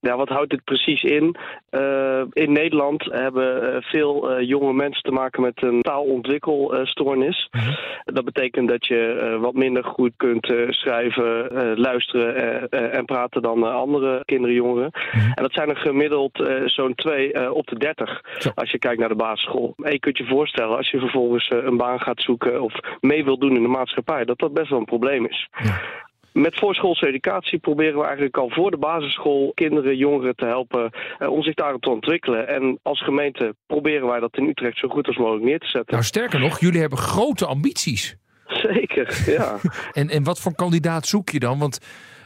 Ja, 0.00 0.16
wat 0.16 0.28
houdt 0.28 0.50
dit 0.50 0.64
precies 0.64 1.02
in? 1.02 1.36
Uh, 1.70 2.22
in 2.32 2.52
Nederland 2.52 3.04
hebben 3.04 3.62
uh, 3.62 3.76
veel 3.80 4.30
uh, 4.30 4.48
jonge 4.48 4.72
mensen 4.72 5.02
te 5.02 5.10
maken 5.10 5.42
met 5.42 5.62
een 5.62 5.82
taalontwikkelstoornis. 5.82 7.48
Mhm. 7.50 7.68
Uh. 7.68 7.76
Dat 8.04 8.24
betekent 8.24 8.68
dat 8.68 8.86
je 8.86 9.36
wat 9.40 9.54
minder 9.54 9.84
goed 9.84 10.12
kunt 10.16 10.54
schrijven, 10.68 11.48
luisteren 11.78 12.68
en 12.70 13.04
praten 13.04 13.42
dan 13.42 13.72
andere 13.72 14.22
kinderen, 14.24 14.54
jongeren. 14.54 14.90
Mhm. 14.92 15.32
En 15.34 15.42
dat 15.42 15.52
zijn 15.52 15.68
er 15.68 15.76
gemiddeld 15.76 16.48
zo'n 16.64 16.94
twee 16.94 17.52
op 17.54 17.66
de 17.66 17.78
dertig 17.78 18.22
als 18.54 18.70
je 18.70 18.78
kijkt 18.78 19.00
naar 19.00 19.08
de 19.08 19.14
basisschool. 19.14 19.74
En 19.76 19.92
je 19.92 19.98
kunt 19.98 20.18
je 20.18 20.26
voorstellen 20.26 20.76
als 20.76 20.90
je 20.90 20.98
vervolgens 20.98 21.50
een 21.50 21.76
baan 21.76 22.00
gaat 22.00 22.22
zoeken 22.22 22.62
of 22.62 22.74
mee 23.00 23.24
wil 23.24 23.38
doen 23.38 23.56
in 23.56 23.62
de 23.62 23.68
maatschappij, 23.68 24.24
dat 24.24 24.38
dat 24.38 24.52
best 24.52 24.70
wel 24.70 24.78
een 24.78 24.84
probleem 24.84 25.26
is. 25.26 25.48
Ja. 25.62 25.80
Met 26.36 26.58
voorschoolse 26.58 27.06
educatie 27.06 27.58
proberen 27.58 27.98
we 27.98 28.04
eigenlijk 28.04 28.36
al 28.36 28.50
voor 28.50 28.70
de 28.70 28.76
basisschool 28.76 29.52
kinderen, 29.54 29.96
jongeren 29.96 30.36
te 30.36 30.44
helpen 30.44 30.90
uh, 31.18 31.30
om 31.30 31.42
zich 31.42 31.54
daarop 31.54 31.82
te 31.82 31.90
ontwikkelen. 31.90 32.48
En 32.48 32.78
als 32.82 33.02
gemeente 33.02 33.54
proberen 33.66 34.06
wij 34.06 34.20
dat 34.20 34.36
in 34.36 34.48
Utrecht 34.48 34.78
zo 34.78 34.88
goed 34.88 35.06
als 35.06 35.16
mogelijk 35.16 35.44
neer 35.44 35.58
te 35.58 35.68
zetten. 35.68 35.92
Nou, 35.92 36.04
sterker 36.04 36.40
nog, 36.40 36.60
jullie 36.60 36.80
hebben 36.80 36.98
grote 36.98 37.46
ambities. 37.46 38.16
Zeker, 38.46 39.22
ja. 39.38 39.58
en, 39.92 40.08
en 40.08 40.24
wat 40.24 40.40
voor 40.40 40.54
kandidaat 40.54 41.06
zoek 41.06 41.30
je 41.30 41.38
dan? 41.38 41.58
Want 41.58 41.78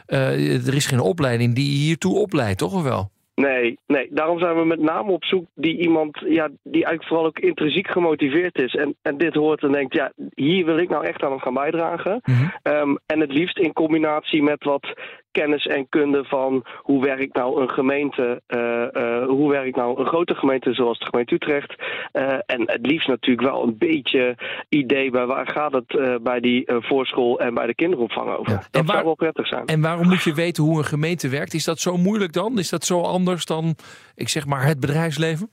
uh, 0.07 0.67
er 0.67 0.75
is 0.75 0.85
geen 0.85 0.99
opleiding 0.99 1.55
die 1.55 1.71
je 1.71 1.85
hiertoe 1.85 2.17
opleidt, 2.17 2.57
toch 2.57 2.73
of 2.73 2.83
wel? 2.83 3.11
Nee, 3.35 3.77
nee, 3.87 4.07
daarom 4.11 4.39
zijn 4.39 4.55
we 4.55 4.65
met 4.65 4.79
name 4.79 5.11
op 5.11 5.23
zoek 5.23 5.45
die 5.55 5.77
iemand, 5.77 6.19
ja, 6.25 6.49
die 6.63 6.85
eigenlijk 6.85 7.07
vooral 7.07 7.25
ook 7.25 7.39
intrinsiek 7.39 7.87
gemotiveerd 7.87 8.57
is. 8.57 8.75
En, 8.75 8.95
en 9.01 9.17
dit 9.17 9.33
hoort 9.33 9.63
en 9.63 9.71
denkt, 9.71 9.93
ja, 9.93 10.11
hier 10.35 10.65
wil 10.65 10.77
ik 10.77 10.89
nou 10.89 11.05
echt 11.05 11.23
aan 11.23 11.39
gaan 11.39 11.53
bijdragen. 11.53 12.21
Mm 12.23 12.35
-hmm. 12.35 12.73
um, 12.73 12.97
en 13.05 13.19
het 13.19 13.33
liefst 13.33 13.57
in 13.57 13.73
combinatie 13.73 14.43
met 14.43 14.63
wat 14.63 14.93
kennis 15.31 15.65
en 15.65 15.89
kunde 15.89 16.23
van 16.23 16.65
hoe 16.77 17.03
werkt 17.03 17.35
nou 17.35 17.61
een 17.61 17.69
gemeente, 17.69 18.41
uh, 18.47 19.03
uh, 19.03 19.27
hoe 19.27 19.49
werkt 19.49 19.75
nou 19.75 19.99
een 19.99 20.05
grote 20.05 20.35
gemeente 20.35 20.73
zoals 20.73 20.99
de 20.99 21.05
gemeente 21.05 21.33
Utrecht. 21.33 21.75
Uh, 22.13 22.33
en 22.45 22.61
het 22.65 22.85
liefst 22.85 23.07
natuurlijk 23.07 23.47
wel 23.47 23.63
een 23.63 23.77
beetje 23.77 24.37
idee 24.69 25.11
bij 25.11 25.25
waar 25.25 25.47
gaat 25.47 25.73
het 25.73 26.21
bij 26.23 26.39
die 26.39 26.63
voorschool 26.67 27.39
en 27.39 27.53
bij 27.53 27.65
de 27.65 27.75
kinderopvang 27.75 28.29
over. 28.35 28.51
Ja. 28.51 28.63
Dat 28.71 28.85
waar, 28.85 28.95
zou 28.95 29.03
wel 29.03 29.15
prettig 29.15 29.47
zijn. 29.47 29.65
En 29.65 29.81
waarom 29.81 30.07
moet 30.07 30.23
je 30.23 30.33
weten 30.33 30.63
hoe 30.63 30.77
een 30.77 30.85
gemeente 30.85 31.29
werkt? 31.29 31.53
Is 31.53 31.65
dat 31.65 31.79
zo 31.79 31.97
moeilijk 31.97 32.33
dan? 32.33 32.59
Is 32.59 32.69
dat 32.69 32.85
zo 32.85 33.01
anders 33.01 33.45
dan, 33.45 33.75
ik 34.15 34.29
zeg 34.29 34.45
maar, 34.45 34.65
het 34.65 34.79
bedrijfsleven? 34.79 35.49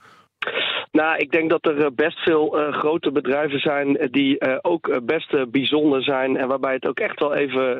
Nou, 0.93 1.17
ik 1.17 1.31
denk 1.31 1.51
dat 1.51 1.67
er 1.67 1.95
best 1.95 2.19
veel 2.19 2.61
uh, 2.61 2.73
grote 2.73 3.13
bedrijven 3.13 3.61
zijn 3.61 4.09
die 4.11 4.37
uh, 4.39 4.57
ook 4.63 5.01
best 5.05 5.51
bijzonder 5.51 6.03
zijn. 6.03 6.37
En 6.37 6.49
waarbij 6.49 6.73
het 6.73 6.87
ook 6.87 6.99
echt 6.99 7.21
wel 7.21 7.35
even 7.35 7.79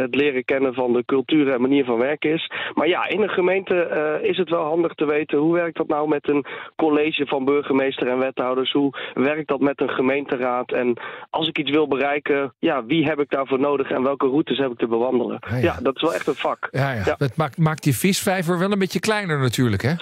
het 0.00 0.14
leren 0.14 0.44
kennen 0.44 0.74
van 0.74 0.92
de 0.92 1.04
cultuur 1.04 1.52
en 1.52 1.60
manier 1.60 1.84
van 1.84 1.98
werken 1.98 2.32
is. 2.32 2.50
Maar 2.74 2.88
ja, 2.88 3.08
in 3.08 3.22
een 3.22 3.28
gemeente 3.28 4.20
is 4.22 4.36
het 4.36 4.50
wel 4.50 4.64
handig 4.64 4.94
te 4.94 5.06
weten 5.06 5.38
hoe 5.38 5.54
werkt 5.54 5.76
dat 5.76 5.88
nou 5.88 6.08
met 6.08 6.28
een 6.28 6.44
college 6.76 7.26
van 7.26 7.44
burgemeester 7.44 8.08
en 8.08 8.18
wethouders? 8.18 8.72
Hoe 8.72 8.94
werkt 9.14 9.48
dat 9.48 9.60
met 9.60 9.80
een 9.80 9.88
gemeenteraad? 9.90 10.72
En 10.72 11.00
als 11.30 11.48
ik 11.48 11.58
iets 11.58 11.70
wil 11.70 11.88
bereiken, 11.88 12.54
ja, 12.58 12.84
wie 12.84 13.04
heb 13.04 13.18
ik 13.20 13.30
daarvoor 13.30 13.60
nodig 13.60 13.90
en 13.90 14.02
welke 14.02 14.26
routes 14.26 14.58
heb 14.58 14.70
ik 14.70 14.78
te 14.78 14.86
bewandelen? 14.86 15.38
Ja, 15.48 15.56
ja. 15.56 15.62
ja 15.62 15.76
dat 15.82 15.96
is 15.96 16.02
wel 16.02 16.14
echt 16.14 16.26
een 16.26 16.34
vak. 16.34 16.68
Ja, 16.70 16.92
ja. 16.92 17.14
dat 17.18 17.36
maakt, 17.36 17.58
maakt 17.58 17.82
die 17.82 17.96
visvijver 17.96 18.58
wel 18.58 18.72
een 18.72 18.78
beetje 18.78 19.00
kleiner 19.00 19.38
natuurlijk, 19.38 19.82
hè? 19.82 19.94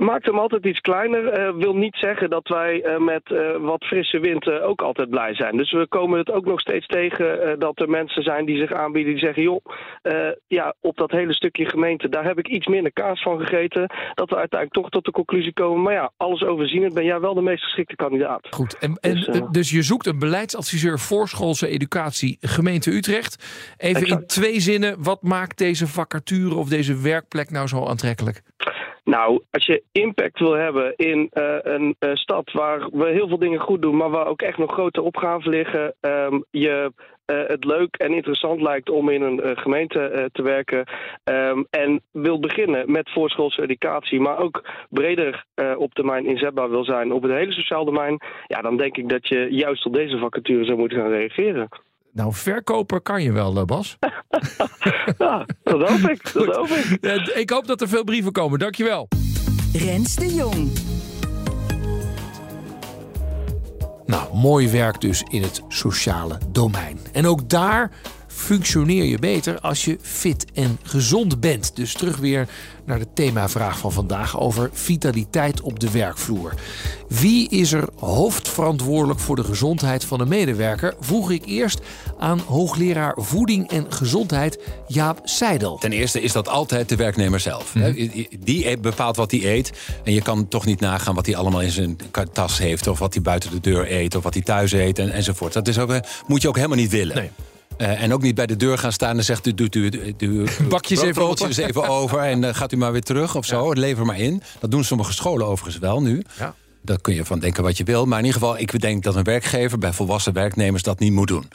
Maakt 0.00 0.26
hem 0.26 0.38
altijd 0.38 0.64
iets 0.64 0.80
kleiner. 0.80 1.28
Eh, 1.28 1.54
wil 1.54 1.74
niet 1.74 1.96
zeggen 1.96 2.30
dat 2.30 2.48
wij 2.48 2.82
eh, 2.82 2.98
met 2.98 3.32
eh, 3.32 3.56
wat 3.58 3.84
frisse 3.84 4.18
wind 4.18 4.50
ook 4.50 4.82
altijd 4.82 5.10
blij 5.10 5.34
zijn. 5.34 5.56
Dus 5.56 5.72
we 5.72 5.86
komen 5.88 6.18
het 6.18 6.30
ook 6.30 6.44
nog 6.44 6.60
steeds 6.60 6.86
tegen 6.86 7.58
dat 7.58 7.80
er 7.80 7.90
mensen 7.90 8.22
zijn 8.22 8.44
die 8.44 8.58
zich 8.58 8.72
aanbieden. 8.72 9.12
Die 9.12 9.22
zeggen, 9.22 9.42
joh, 9.42 9.64
ja, 10.46 10.74
op 10.80 10.96
dat 10.96 11.10
hele 11.10 11.34
stukje 11.34 11.68
gemeente, 11.68 12.08
daar 12.08 12.24
heb 12.24 12.38
ik 12.38 12.48
iets 12.48 12.66
minder 12.66 12.92
kaas 12.92 13.22
van 13.22 13.38
gegeten. 13.38 13.90
Dat 14.14 14.30
we 14.30 14.36
uiteindelijk 14.36 14.72
toch 14.72 14.88
tot 14.88 15.04
de 15.04 15.10
conclusie 15.10 15.52
komen. 15.52 15.82
Maar 15.82 15.92
ja, 15.92 16.12
alles 16.16 16.42
overzienend 16.42 16.94
ben 16.94 17.04
jij 17.04 17.20
wel 17.20 17.34
de 17.34 17.42
meest 17.42 17.64
geschikte 17.64 17.96
kandidaat. 17.96 18.46
Goed, 18.50 18.78
en, 18.78 18.96
en, 19.00 19.14
Dus, 19.14 19.28
dus 19.50 19.70
je 19.70 19.82
zoekt 19.82 20.06
een 20.06 20.18
beleidsadviseur 20.18 20.98
voorschoolse 20.98 21.66
educatie 21.66 22.38
gemeente 22.40 22.90
Utrecht. 22.90 23.74
Even 23.76 24.06
in 24.06 24.26
twee 24.26 24.60
zinnen, 24.60 25.02
wat 25.02 25.22
maakt 25.22 25.58
deze 25.58 25.86
vacature 25.86 26.54
of 26.54 26.68
deze 26.68 27.00
werkplek 27.00 27.50
nou 27.50 27.66
zo 27.66 27.86
aantrekkelijk? 27.86 28.42
Nou, 29.10 29.42
als 29.50 29.66
je 29.66 29.82
impact 29.92 30.38
wil 30.38 30.52
hebben 30.52 30.96
in 30.96 31.28
eh, 31.30 31.56
een 31.62 31.96
eh, 31.98 32.14
stad 32.14 32.52
waar 32.52 32.88
we 32.90 33.08
heel 33.08 33.28
veel 33.28 33.38
dingen 33.38 33.60
goed 33.60 33.82
doen, 33.82 33.96
maar 33.96 34.10
waar 34.10 34.26
ook 34.26 34.42
echt 34.42 34.58
nog 34.58 34.72
grote 34.72 35.02
opgaven 35.02 35.50
liggen, 35.50 35.94
ehm, 36.00 36.40
je 36.50 36.92
eh, 37.24 37.36
het 37.46 37.64
leuk 37.64 37.96
en 37.96 38.12
interessant 38.12 38.60
lijkt 38.60 38.90
om 38.90 39.08
in 39.08 39.22
een 39.22 39.58
gemeente 39.58 40.28
te 40.32 40.42
werken 40.42 40.84
ehm, 41.24 41.62
en 41.70 42.02
wil 42.12 42.40
beginnen 42.40 42.92
met 42.92 43.10
voorschoolse 43.10 43.62
educatie, 43.62 44.20
maar 44.20 44.38
ook 44.38 44.64
breder 44.88 45.44
op 45.76 45.94
termijn 45.94 46.26
inzetbaar 46.26 46.70
wil 46.70 46.84
zijn 46.84 47.12
op 47.12 47.22
het 47.22 47.32
hele 47.32 47.52
sociaal 47.52 47.84
domein, 47.84 48.20
ja, 48.46 48.60
dan 48.60 48.76
denk 48.76 48.96
ik 48.96 49.08
dat 49.08 49.28
je 49.28 49.46
juist 49.50 49.86
op 49.86 49.92
deze 49.92 50.18
vacature 50.18 50.64
zou 50.64 50.78
moeten 50.78 50.98
gaan 50.98 51.10
reageren. 51.10 51.68
Nou, 52.12 52.34
verkoper 52.34 53.00
kan 53.00 53.22
je 53.22 53.32
wel, 53.32 53.56
eh, 53.56 53.64
Bas. 53.64 53.96
ja, 55.18 55.46
dat 55.62 55.88
hoop 55.88 56.10
ik. 56.10 56.32
Dat 56.32 56.56
hoop 56.56 56.68
ik. 56.68 57.28
Ik 57.34 57.50
hoop 57.50 57.66
dat 57.66 57.80
er 57.80 57.88
veel 57.88 58.04
brieven 58.04 58.32
komen. 58.32 58.58
Dankjewel. 58.58 59.08
Rens 59.72 60.14
de 60.14 60.34
Jong. 60.34 60.70
Nou, 64.06 64.36
mooi 64.36 64.68
werk 64.70 65.00
dus 65.00 65.22
in 65.22 65.42
het 65.42 65.62
sociale 65.68 66.38
domein. 66.48 66.98
En 67.12 67.26
ook 67.26 67.48
daar 67.48 67.90
functioneer 68.40 69.04
je 69.04 69.18
beter 69.18 69.60
als 69.60 69.84
je 69.84 69.98
fit 70.02 70.44
en 70.54 70.78
gezond 70.82 71.40
bent. 71.40 71.76
Dus 71.76 71.92
terug 71.92 72.16
weer 72.16 72.48
naar 72.84 72.98
de 72.98 73.12
themavraag 73.14 73.78
van 73.78 73.92
vandaag 73.92 74.40
over 74.40 74.70
vitaliteit 74.72 75.60
op 75.60 75.80
de 75.80 75.90
werkvloer. 75.90 76.54
Wie 77.08 77.48
is 77.48 77.72
er 77.72 77.88
hoofdverantwoordelijk 77.96 79.20
voor 79.20 79.36
de 79.36 79.44
gezondheid 79.44 80.04
van 80.04 80.18
de 80.18 80.26
medewerker? 80.26 80.94
Vroeg 81.00 81.30
ik 81.30 81.44
eerst 81.46 81.80
aan 82.18 82.38
hoogleraar 82.38 83.14
voeding 83.16 83.70
en 83.70 83.86
gezondheid 83.92 84.58
Jaap 84.86 85.20
Seidel. 85.24 85.78
Ten 85.78 85.92
eerste 85.92 86.22
is 86.22 86.32
dat 86.32 86.48
altijd 86.48 86.88
de 86.88 86.96
werknemer 86.96 87.40
zelf. 87.40 87.72
hè. 87.72 87.92
Die 88.40 88.78
bepaalt 88.78 89.16
wat 89.16 89.30
hij 89.30 89.44
eet. 89.44 89.72
En 90.04 90.12
je 90.12 90.22
kan 90.22 90.48
toch 90.48 90.64
niet 90.64 90.80
nagaan 90.80 91.14
wat 91.14 91.26
hij 91.26 91.36
allemaal 91.36 91.62
in 91.62 91.70
zijn 91.70 91.96
tas 92.32 92.58
heeft. 92.58 92.86
Of 92.86 92.98
wat 92.98 93.14
hij 93.14 93.22
buiten 93.22 93.50
de 93.50 93.60
deur 93.60 93.92
eet. 93.92 94.14
Of 94.14 94.22
wat 94.22 94.34
hij 94.34 94.42
thuis 94.42 94.72
eet 94.72 94.98
en, 94.98 95.12
enzovoort. 95.12 95.52
Dat 95.52 95.68
is 95.68 95.78
ook, 95.78 95.90
eh, 95.90 96.00
moet 96.26 96.42
je 96.42 96.48
ook 96.48 96.56
helemaal 96.56 96.76
niet 96.76 96.90
willen. 96.90 97.30
Eh, 97.80 98.02
en 98.02 98.12
ook 98.12 98.22
niet 98.22 98.34
bij 98.34 98.46
de 98.46 98.56
deur 98.56 98.78
gaan 98.78 98.92
staan 98.92 99.16
en 99.16 99.24
zegt... 99.24 99.56
doet 99.56 99.74
u, 99.74 99.88
doet 99.88 100.22
u 100.22 100.46
Bakjes 100.68 101.00
even 101.00 101.22
open. 101.22 101.48
even 101.48 101.88
over 101.88 102.18
en 102.18 102.44
eh, 102.44 102.54
gaat 102.54 102.72
u 102.72 102.76
maar 102.76 102.92
weer 102.92 103.02
terug 103.02 103.36
of 103.36 103.46
zo. 103.46 103.72
Lever 103.72 104.06
maar 104.06 104.18
in. 104.18 104.42
Dat 104.58 104.70
doen 104.70 104.84
sommige 104.84 105.12
scholen 105.12 105.46
overigens 105.46 105.78
wel 105.78 106.02
nu. 106.02 106.22
Ja. 106.38 106.54
Daar 106.82 107.00
kun 107.00 107.14
je 107.14 107.24
van 107.24 107.38
denken 107.38 107.62
wat 107.62 107.76
je 107.76 107.84
wil. 107.84 108.06
Maar 108.06 108.18
in 108.18 108.24
ieder 108.24 108.40
geval, 108.40 108.58
ik 108.58 108.80
denk 108.80 109.02
dat 109.02 109.14
een 109.14 109.24
werkgever... 109.24 109.78
bij 109.78 109.92
volwassen 109.92 110.32
werknemers 110.32 110.82
dat 110.82 110.98
niet 110.98 111.12
moet 111.12 111.28
doen. 111.28 111.48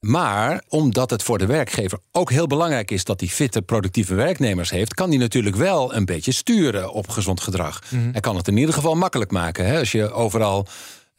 Maar 0.00 0.62
omdat 0.68 1.10
het 1.10 1.22
voor 1.22 1.38
de 1.38 1.46
werkgever 1.46 1.98
ook 2.12 2.30
heel 2.30 2.46
belangrijk 2.46 2.90
is... 2.90 3.04
dat 3.04 3.20
hij 3.20 3.28
fitte, 3.28 3.62
productieve 3.62 4.14
werknemers 4.14 4.70
heeft... 4.70 4.94
kan 4.94 5.08
hij 5.08 5.18
natuurlijk 5.18 5.56
wel 5.56 5.94
een 5.94 6.04
beetje 6.04 6.32
sturen 6.32 6.92
op 6.92 7.08
gezond 7.08 7.40
gedrag. 7.40 7.82
Hij 8.12 8.20
kan 8.20 8.36
het 8.36 8.48
in 8.48 8.56
ieder 8.56 8.74
geval 8.74 8.94
makkelijk 8.94 9.30
maken. 9.30 9.66
Hè? 9.66 9.78
Als 9.78 9.92
je 9.92 10.12
overal 10.12 10.66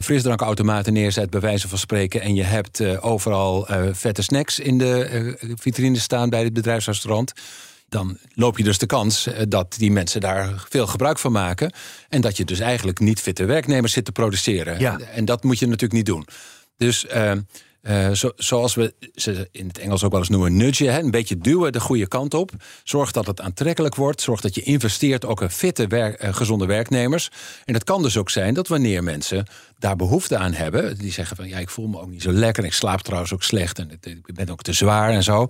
frisdrankautomaten 0.04 0.94
neerzet, 0.94 1.30
bij 1.30 1.39
wijze 1.39 1.68
van 1.68 1.78
spreken... 1.78 2.22
en 2.22 2.36
je 2.36 2.44
hebt 2.44 2.80
eh, 2.80 3.06
overal 3.06 3.68
eh, 3.68 3.84
vette 3.92 4.22
snacks 4.22 4.60
in 4.60 4.78
de 4.78 5.04
eh, 5.04 5.52
vitrine 5.56 6.00
staan... 6.00 6.30
bij 6.30 6.44
het 6.44 6.54
bedrijfsrestaurant... 6.54 7.34
dan 7.89 8.18
loop 8.34 8.58
je 8.58 8.63
dus 8.63 8.78
de 8.78 8.86
kans 8.86 9.28
dat 9.48 9.76
die 9.78 9.92
mensen 9.92 10.22
daar 10.22 10.66
veel 10.70 10.88
gebruik 10.88 11.20
van 11.20 11.32
maken... 11.32 11.74
en 12.10 12.22
dat 12.22 12.38
je 12.38 12.46
dus 12.46 12.60
eigenlijk 12.60 13.00
niet 13.00 13.20
fitte 13.20 13.46
werknemers 13.46 13.94
zit 13.94 14.06
te 14.06 14.12
produceren. 14.12 14.80
Ja. 14.80 15.00
En 15.00 15.26
dat 15.26 15.44
moet 15.44 15.60
je 15.60 15.66
natuurlijk 15.66 15.94
niet 15.94 16.06
doen. 16.06 16.28
Dus... 16.78 17.06
eh, 17.84 18.12
zo, 18.12 18.32
zoals 18.36 18.76
we 18.76 18.93
ze 19.15 19.50
in 19.52 19.67
het 19.67 19.78
Engels 19.78 20.04
ook 20.04 20.12
wel 20.12 20.19
eens 20.19 20.30
noemen, 20.30 20.56
nudgen. 20.56 20.93
Hè, 20.93 21.00
een 21.00 21.12
beetje 21.12 21.38
duwen 21.38 21.72
de 21.72 21.80
goede 21.80 22.08
kant 22.08 22.34
op. 22.34 22.52
Zorg 22.84 23.12
dat 23.12 23.28
het 23.28 23.41
aantrekkelijk 23.41 23.96
wordt. 23.96 24.22
Zorg 24.22 24.41
dat 24.41 24.56
je 24.56 24.62
investeert 24.62 25.26
ook 25.26 25.41
in 25.41 25.50
fitte, 25.50 25.88
werk, 25.88 26.19
eh, 26.19 26.34
gezonde 26.34 26.65
werknemers. 26.65 27.32
En 27.65 27.74
het 27.74 27.84
kan 27.84 28.02
dus 28.02 28.17
ook 28.17 28.30
zijn 28.30 28.54
dat 28.54 28.67
wanneer 28.67 29.04
mensen 29.04 29.46
daar 29.80 29.96
behoefte 29.96 30.38
aan 30.38 30.54
hebben. 30.54 30.98
Die 30.98 31.12
zeggen 31.12 31.36
van 31.36 31.48
ja, 31.48 31.58
ik 31.58 31.69
voel 31.69 31.88
me 31.88 32.00
ook 32.00 32.10
niet 32.10 32.22
zo 32.22 32.32
lekker. 32.32 32.63
Ik 32.63 32.74
slaap 32.74 33.02
trouwens 33.02 33.34
ook 33.34 33.43
slecht. 33.43 33.80
En 33.80 33.91
ik 34.02 34.34
ben 34.34 34.50
ook 34.50 34.62
te 34.62 34.74
zwaar 34.74 35.10
en 35.10 35.24
zo. 35.24 35.48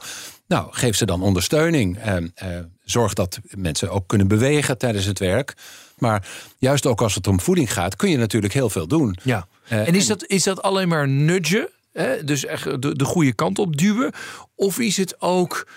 Nou, 0.48 0.68
geef 0.72 0.96
ze 0.96 1.06
dan 1.06 1.22
ondersteuning. 1.22 1.98
Eh, 1.98 2.58
zorg 2.84 3.14
dat 3.14 3.40
mensen 3.50 3.90
ook 3.90 4.08
kunnen 4.08 4.28
bewegen 4.28 4.78
tijdens 4.78 5.06
het 5.06 5.20
werk. 5.20 5.54
Maar 5.98 6.28
juist 6.58 6.86
ook 6.86 7.02
als 7.02 7.16
het 7.16 7.28
om 7.28 7.40
voeding 7.40 7.74
gaat, 7.74 7.96
kun 7.96 8.10
je 8.10 8.18
natuurlijk 8.18 8.54
heel 8.54 8.70
veel 8.70 8.88
doen. 8.88 9.18
Ja. 9.24 9.48
En 9.68 9.96
is 9.96 10.08
dat, 10.08 10.28
is 10.28 10.44
dat 10.44 10.62
alleen 10.62 10.88
maar 10.88 11.08
nudgen? 11.08 11.70
Hè? 11.94 12.24
Dus 12.24 12.46
echt 12.46 12.82
de, 12.82 12.96
de 12.96 13.06
goede 13.06 13.34
kant 13.34 13.60
op 13.60 13.78
duwen? 13.78 14.12
Of 14.56 14.80
is 14.80 14.98
het 14.98 15.22
ook 15.22 15.68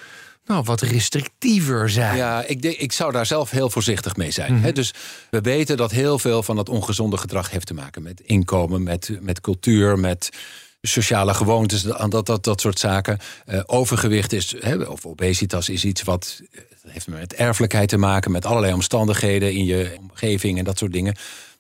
nou, 0.47 0.63
wat 0.65 0.81
restrictiever 0.81 1.91
zijn? 1.91 2.17
Ja, 2.17 2.45
ik, 2.45 2.63
denk, 2.63 2.77
ik 2.77 2.93
zou 2.93 3.13
daar 3.13 3.27
zelf 3.27 3.51
heel 3.51 3.71
voorzichtig 3.71 4.17
mee 4.17 4.31
zijn. 4.31 4.63
Hè. 4.63 4.73
Dus 4.73 4.95
we 5.31 5.41
weten 5.41 5.77
dat 5.77 5.91
heel 5.91 6.19
veel 6.19 6.43
van 6.43 6.57
dat 6.57 6.69
ongezonde 6.69 7.17
gedrag 7.17 7.51
heeft 7.51 7.67
te 7.67 7.75
maken 7.75 8.03
met 8.03 8.21
inkomen, 8.21 8.83
met, 8.83 9.19
met 9.21 9.41
cultuur, 9.41 9.99
met 9.99 10.31
sociale 10.83 11.35
gewoontes, 11.35 11.83
dat, 11.83 12.11
dat, 12.11 12.27
dat, 12.27 12.45
dat 12.45 12.61
soort 12.61 12.79
zaken. 12.79 13.19
Eh, 13.47 13.61
overgewicht 13.67 14.33
is, 14.33 14.55
hè, 14.59 14.77
of 14.77 15.07
obesitas 15.07 15.69
is 15.69 15.85
iets 15.85 16.03
wat 16.03 16.41
eh, 16.53 16.61
heeft 16.87 17.09
met 17.09 17.35
erfelijkheid 17.35 17.89
te 17.89 17.97
maken, 17.97 18.31
met 18.31 18.45
allerlei 18.47 18.73
omstandigheden 18.73 19.53
in 19.53 19.65
je 19.65 19.97
omgeving 20.01 20.59
en 20.59 20.65
dat 20.65 20.79
soort 20.79 20.93
dingen. 20.93 21.17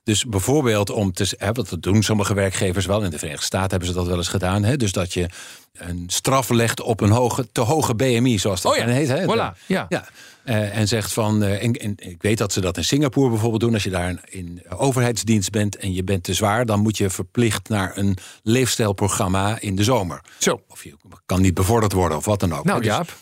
Dus 0.06 0.24
bijvoorbeeld 0.24 0.90
om 0.90 1.12
te, 1.12 1.34
hè, 1.38 1.52
wat 1.52 1.68
dat 1.68 1.82
doen 1.82 2.02
sommige 2.02 2.34
werkgevers 2.34 2.86
wel. 2.86 3.02
In 3.02 3.10
de 3.10 3.18
Verenigde 3.18 3.46
Staten 3.46 3.70
hebben 3.70 3.88
ze 3.88 3.94
dat 3.94 4.06
wel 4.06 4.16
eens 4.16 4.28
gedaan. 4.28 4.64
Hè, 4.64 4.76
dus 4.76 4.92
dat 4.92 5.12
je 5.12 5.28
een 5.72 6.04
straf 6.06 6.48
legt 6.48 6.80
op 6.80 7.00
een 7.00 7.10
hoge, 7.10 7.48
te 7.52 7.60
hoge 7.60 7.94
BMI, 7.94 8.38
zoals 8.38 8.60
dat 8.60 8.72
Oh 8.72 8.78
ja, 8.78 8.86
heet. 8.86 9.08
Hè. 9.08 9.24
voilà, 9.24 9.66
ja. 9.66 9.86
ja. 9.88 10.08
Eh, 10.44 10.76
en 10.76 10.88
zegt 10.88 11.12
van, 11.12 11.42
eh, 11.42 11.62
en, 11.62 11.72
en 11.72 11.94
ik 11.96 12.22
weet 12.22 12.38
dat 12.38 12.52
ze 12.52 12.60
dat 12.60 12.76
in 12.76 12.84
Singapore 12.84 13.28
bijvoorbeeld 13.30 13.60
doen. 13.60 13.72
Als 13.72 13.84
je 13.84 13.90
daar 13.90 14.20
in 14.24 14.62
overheidsdienst 14.68 15.50
bent 15.50 15.76
en 15.76 15.94
je 15.94 16.04
bent 16.04 16.24
te 16.24 16.34
zwaar, 16.34 16.66
dan 16.66 16.80
moet 16.80 16.96
je 16.96 17.10
verplicht 17.10 17.68
naar 17.68 17.96
een 17.96 18.16
leefstijlprogramma 18.42 19.60
in 19.60 19.76
de 19.76 19.84
zomer. 19.84 20.20
Zo. 20.38 20.60
Of 20.68 20.84
je 20.84 20.94
kan 21.26 21.40
niet 21.40 21.54
bevorderd 21.54 21.92
worden 21.92 22.16
of 22.16 22.24
wat 22.24 22.40
dan 22.40 22.54
ook. 22.54 22.64
Nou, 22.64 22.78
Dus 22.78 22.88
Jaap. 22.88 23.16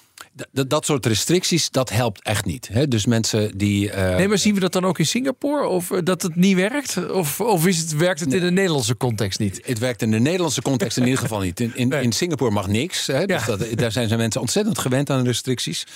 Dat 0.52 0.84
soort 0.84 1.06
restricties, 1.06 1.70
dat 1.70 1.90
helpt 1.90 2.22
echt 2.22 2.44
niet. 2.44 2.68
Hè? 2.72 2.88
Dus 2.88 3.06
mensen 3.06 3.58
die. 3.58 3.90
eh, 3.90 4.16
Nee, 4.16 4.28
maar 4.28 4.38
zien 4.38 4.54
we 4.54 4.60
dat 4.60 4.72
dan 4.72 4.84
ook 4.84 4.98
in 4.98 5.06
Singapore? 5.06 5.66
Of 5.66 5.90
eh, 5.90 5.98
dat 6.04 6.22
het 6.22 6.36
niet 6.36 6.56
werkt? 6.56 7.10
Of, 7.10 7.40
of 7.40 7.66
is 7.66 7.78
het, 7.78 7.96
werkt 7.96 8.20
het 8.20 8.32
in 8.32 8.40
de 8.40 8.50
Nederlandse 8.50 8.96
context 8.96 9.38
niet? 9.38 9.60
Het 9.64 9.78
werkt 9.78 10.02
in 10.02 10.10
de 10.10 10.18
Nederlandse 10.18 10.62
context 10.62 10.96
in 10.96 11.04
ieder 11.04 11.18
geval 11.18 11.40
niet. 11.40 11.60
In, 11.60 11.72
in, 11.76 11.92
in 12.02 12.12
Singapore 12.12 12.50
mag 12.50 12.66
niks. 12.66 13.06
Hè? 13.06 13.26
Dus 13.26 13.44
dat, 13.44 13.66
daar 13.74 13.92
zijn 13.92 14.08
ze 14.08 14.16
mensen 14.16 14.40
ontzettend 14.40 14.78
gewend 14.78 15.10
aan 15.10 15.24
restricties. 15.24 15.86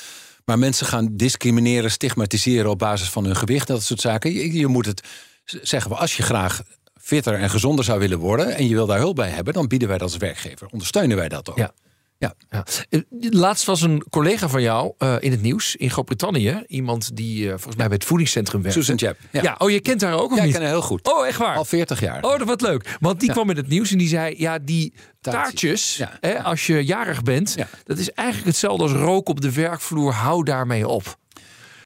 Maar 0.45 0.59
mensen 0.59 0.87
gaan 0.87 1.09
discrimineren, 1.17 1.91
stigmatiseren 1.91 2.71
op 2.71 2.79
basis 2.79 3.09
van 3.09 3.25
hun 3.25 3.37
gewicht, 3.37 3.67
dat 3.67 3.83
soort 3.83 4.01
zaken. 4.01 4.33
Je, 4.33 4.53
je 4.53 4.67
moet 4.67 4.87
het 4.87 5.03
zeggen, 5.45 5.97
als 5.97 6.17
je 6.17 6.23
graag 6.23 6.63
fitter 7.01 7.35
en 7.35 7.51
gezonder 7.51 7.85
zou 7.85 7.99
willen 7.99 8.19
worden 8.19 8.55
en 8.57 8.69
je 8.69 8.75
wil 8.75 8.87
daar 8.87 8.99
hulp 8.99 9.17
bij 9.17 9.29
hebben, 9.31 9.55
dan 9.55 9.67
bieden 9.69 9.89
wij 9.89 9.99
dat 9.99 10.09
als 10.11 10.17
werkgever. 10.19 10.69
Ondersteunen 10.71 11.17
wij 11.17 11.29
dat 11.29 11.51
ook. 11.51 11.57
Ja. 11.57 11.73
Ja. 12.19 12.35
Ja. 12.51 12.65
Eh, 12.89 13.01
Laatst 13.21 13.65
was 13.65 13.81
een 13.83 14.05
collega 14.11 14.49
van 14.49 14.63
jou 14.63 14.93
eh, 14.99 15.17
in 15.21 15.31
het 15.31 15.43
nieuws 15.43 15.77
in 15.77 15.91
Groot-Brittannië. 15.91 16.63
Iemand 16.67 17.17
die 17.17 17.43
eh, 17.45 17.49
volgens 17.51 17.77
mij 17.77 17.87
bij 17.87 17.95
het 17.97 18.05
voedingscentrum 18.05 18.63
werkt. 18.63 18.77
Susan 18.77 18.97
Jebb. 18.97 19.19
Ja. 19.33 19.55
oh, 19.59 19.71
je 19.71 19.81
kent 19.81 20.01
haar 20.01 20.15
ook 20.15 20.31
of 20.31 20.37
Ja, 20.37 20.39
ik 20.39 20.43
niet? 20.45 20.53
ken 20.53 20.63
haar 20.63 20.71
heel 20.73 20.83
goed. 20.83 21.13
Oh, 21.13 21.27
echt 21.27 21.39
waar? 21.39 21.57
Al 21.57 21.65
40 21.65 22.01
jaar. 22.01 22.23
Oh, 22.25 22.39
dat 22.39 22.47
wat 22.47 22.61
leuk. 22.61 22.97
Want 23.01 23.19
die 23.19 23.29
Ja. 23.29 23.35
kwam 23.35 23.51
in 23.51 23.57
het 23.57 23.69
nieuws 23.69 23.91
en 23.93 23.99
die 23.99 24.09
zei: 24.09 24.35
ja, 24.39 24.59
die 24.59 24.95
Taartjes. 25.21 26.03
hè, 26.21 26.43
als 26.43 26.67
je 26.67 26.85
jarig 26.85 27.23
bent, 27.23 27.53
Ja. 27.57 27.69
dat 27.85 27.99
is 27.99 28.11
eigenlijk 28.13 28.49
hetzelfde 28.49 28.83
als 28.83 28.93
rook 28.93 29.29
op 29.29 29.41
de 29.41 29.53
werkvloer. 29.53 30.13
Hou 30.13 30.45
daarmee 30.45 30.89
op. 30.89 31.17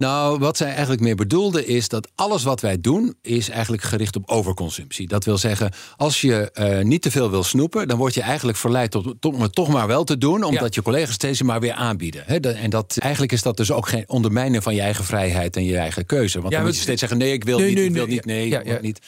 Nou, 0.03 0.39
wat 0.39 0.57
zij 0.57 0.69
eigenlijk 0.69 1.01
meer 1.01 1.15
bedoelde 1.15 1.67
is 1.67 1.89
dat 1.89 2.09
alles 2.15 2.43
wat 2.43 2.61
wij 2.61 2.81
doen 2.81 3.15
is 3.21 3.49
eigenlijk 3.49 3.83
gericht 3.83 4.17
op 4.17 4.29
overconsumptie. 4.29 5.09
Dat 5.09 5.25
wil 5.25 5.39
zeggen, 5.39 5.73
als 5.97 6.21
je 6.21 6.51
eh, 6.51 6.85
niet 6.85 7.03
te 7.03 7.11
veel 7.11 7.31
wil 7.31 7.43
snoepen, 7.43 7.89
dan 7.89 7.99
word 7.99 8.15
je 8.15 8.23
eigenlijk 8.23 8.59
verleid 8.59 8.91
tot, 8.91 9.15
tot, 9.21 9.35
om 9.35 9.43
het 9.43 9.55
toch 9.55 9.69
maar 9.69 9.87
wel 9.87 10.05
te 10.05 10.19
doen, 10.19 10.45
omdat 10.45 10.75
je 10.75 10.83
collega's 10.83 11.15
steeds 11.15 11.43
maar 11.43 11.61
weer 11.61 11.73
aanbieden. 11.73 12.27
En 12.57 12.71
dat, 12.71 12.97
eigenlijk 12.99 13.33
is 13.33 13.43
dat 13.43 13.57
dus 13.57 13.71
ook 13.71 13.89
geen 13.89 14.05
ondermijnen 14.07 14.63
van 14.63 14.75
je 14.75 14.81
eigen 14.81 15.05
vrijheid 15.05 15.57
en 15.57 15.65
je 15.65 15.77
eigen 15.77 16.07
keuze. 16.07 16.41
Want 16.41 16.51
Ja, 16.53 16.57
dan 16.59 16.67
moet 16.67 16.77
je 16.77 16.83
steeds 16.83 17.01
zeggen: 17.01 17.19
nee, 17.19 17.33
ik 17.33 17.45
wil 17.45 17.59
Nee, 17.59 17.67
niet, 17.67 17.77
nee, 17.77 17.87
ik 17.87 17.93
wil 17.93 18.07
nee, 18.07 18.15
niet, 18.15 18.25
nee, 18.25 18.49
ja, 18.49 18.61
ik 18.61 18.67
wil 18.67 18.79
niet. 18.81 19.01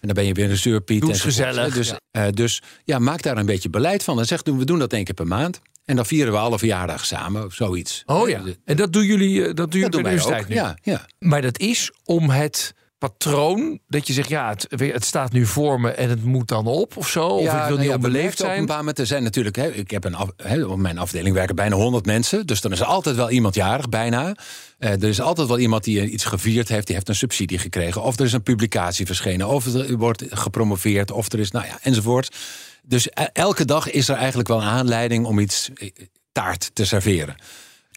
En 0.00 0.06
dan 0.06 0.14
ben 0.14 0.24
je 0.24 0.32
weer 0.32 0.50
een 0.50 0.56
zuurpiet. 0.56 1.00
Doe 1.00 1.10
enzovoort, 1.10 1.34
gezellig. 1.34 1.74
Dus, 1.74 1.88
Ja. 1.88 1.98
eh, 2.10 2.32
dus 2.32 2.62
ja, 2.84 2.98
maak 2.98 3.22
daar 3.22 3.36
een 3.36 3.46
beetje 3.46 3.70
beleid 3.70 4.02
van. 4.02 4.18
En 4.18 4.26
zeg, 4.26 4.42
we 4.44 4.64
doen 4.64 4.78
dat 4.78 4.92
één 4.92 5.04
keer 5.04 5.14
per 5.14 5.26
maand. 5.26 5.60
En 5.90 5.96
dan 5.96 6.06
vieren 6.06 6.32
we 6.32 6.38
alle 6.38 6.58
verjaardagen 6.58 7.06
samen 7.06 7.44
of 7.44 7.54
zoiets. 7.54 8.02
Oh 8.06 8.28
ja. 8.28 8.42
En 8.64 8.76
dat 8.76 8.92
doen 8.92 9.04
jullie, 9.04 9.46
eh, 9.46 9.54
dat 9.54 9.56
doen 9.56 9.80
jullie 9.80 9.82
Dat 9.82 9.92
doen 9.92 10.02
wij 10.02 10.38
ook. 10.38 10.48
nu. 10.48 10.54
Ja, 10.54 10.76
ja. 10.82 11.06
Maar 11.18 11.42
dat 11.42 11.58
is 11.58 11.92
om 12.04 12.30
het 12.30 12.74
patroon 12.98 13.78
dat 13.88 14.06
je 14.06 14.12
zegt, 14.12 14.28
ja, 14.28 14.48
het, 14.48 14.66
het 14.92 15.04
staat 15.04 15.32
nu 15.32 15.46
voor 15.46 15.80
me 15.80 15.90
en 15.90 16.08
het 16.08 16.24
moet 16.24 16.48
dan 16.48 16.66
op 16.66 16.96
of 16.96 17.08
zo? 17.08 17.26
Of 17.26 17.44
ik 17.44 17.50
wil 17.50 17.60
nou 17.60 17.78
niet 17.78 17.88
ja, 17.88 17.94
onbeleefd 17.94 18.40
op 18.40 18.46
zijn? 18.46 18.70
een 18.70 18.94
er 18.94 19.06
zijn 19.06 19.22
natuurlijk, 19.22 19.56
hè, 19.56 19.68
ik 19.68 19.90
heb 19.90 20.04
een 20.04 20.14
af, 20.14 20.30
hè, 20.36 20.64
op 20.64 20.78
mijn 20.78 20.98
afdeling 20.98 21.34
werken 21.34 21.54
bijna 21.54 21.76
100 21.76 22.06
mensen. 22.06 22.46
Dus 22.46 22.60
dan 22.60 22.72
is 22.72 22.80
er 22.80 22.86
altijd 22.86 23.16
wel 23.16 23.30
iemand 23.30 23.54
jarig, 23.54 23.88
bijna. 23.88 24.34
Eh, 24.78 24.90
er 24.90 25.04
is 25.04 25.20
altijd 25.20 25.48
wel 25.48 25.58
iemand 25.58 25.84
die 25.84 26.00
eh, 26.00 26.12
iets 26.12 26.24
gevierd 26.24 26.68
heeft, 26.68 26.86
die 26.86 26.94
heeft 26.94 27.08
een 27.08 27.14
subsidie 27.14 27.58
gekregen. 27.58 28.02
Of 28.02 28.18
er 28.18 28.24
is 28.24 28.32
een 28.32 28.42
publicatie 28.42 29.06
verschenen, 29.06 29.48
of 29.48 29.66
er 29.66 29.96
wordt 29.96 30.24
gepromoveerd, 30.30 31.10
of 31.10 31.32
er 31.32 31.38
is, 31.38 31.50
nou 31.50 31.66
ja, 31.66 31.78
enzovoort. 31.82 32.36
Dus 32.82 33.06
e- 33.06 33.28
elke 33.32 33.64
dag 33.64 33.90
is 33.90 34.08
er 34.08 34.16
eigenlijk 34.16 34.48
wel 34.48 34.60
een 34.60 34.68
aanleiding 34.68 35.26
om 35.26 35.38
iets 35.38 35.70
eh, 35.74 35.90
taart 36.32 36.70
te 36.72 36.84
serveren. 36.84 37.34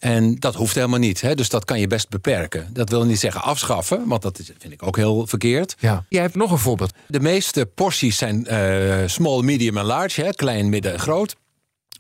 En 0.03 0.35
dat 0.35 0.55
hoeft 0.55 0.75
helemaal 0.75 0.99
niet. 0.99 1.21
Hè? 1.21 1.35
Dus 1.35 1.49
dat 1.49 1.65
kan 1.65 1.79
je 1.79 1.87
best 1.87 2.09
beperken. 2.09 2.67
Dat 2.73 2.89
wil 2.89 3.05
niet 3.05 3.19
zeggen 3.19 3.41
afschaffen, 3.41 4.07
want 4.07 4.21
dat 4.21 4.41
vind 4.57 4.73
ik 4.73 4.83
ook 4.83 4.95
heel 4.95 5.27
verkeerd. 5.27 5.75
Ja. 5.79 6.05
Jij 6.09 6.21
hebt 6.21 6.35
nog 6.35 6.51
een 6.51 6.57
voorbeeld. 6.57 6.93
De 7.07 7.19
meeste 7.19 7.65
porties 7.65 8.17
zijn 8.17 8.45
eh, 8.45 9.07
small, 9.07 9.41
medium 9.41 9.77
en 9.77 9.85
large. 9.85 10.21
Hè? 10.21 10.29
Klein, 10.29 10.69
midden 10.69 10.93
en 10.93 10.99
groot. 10.99 11.35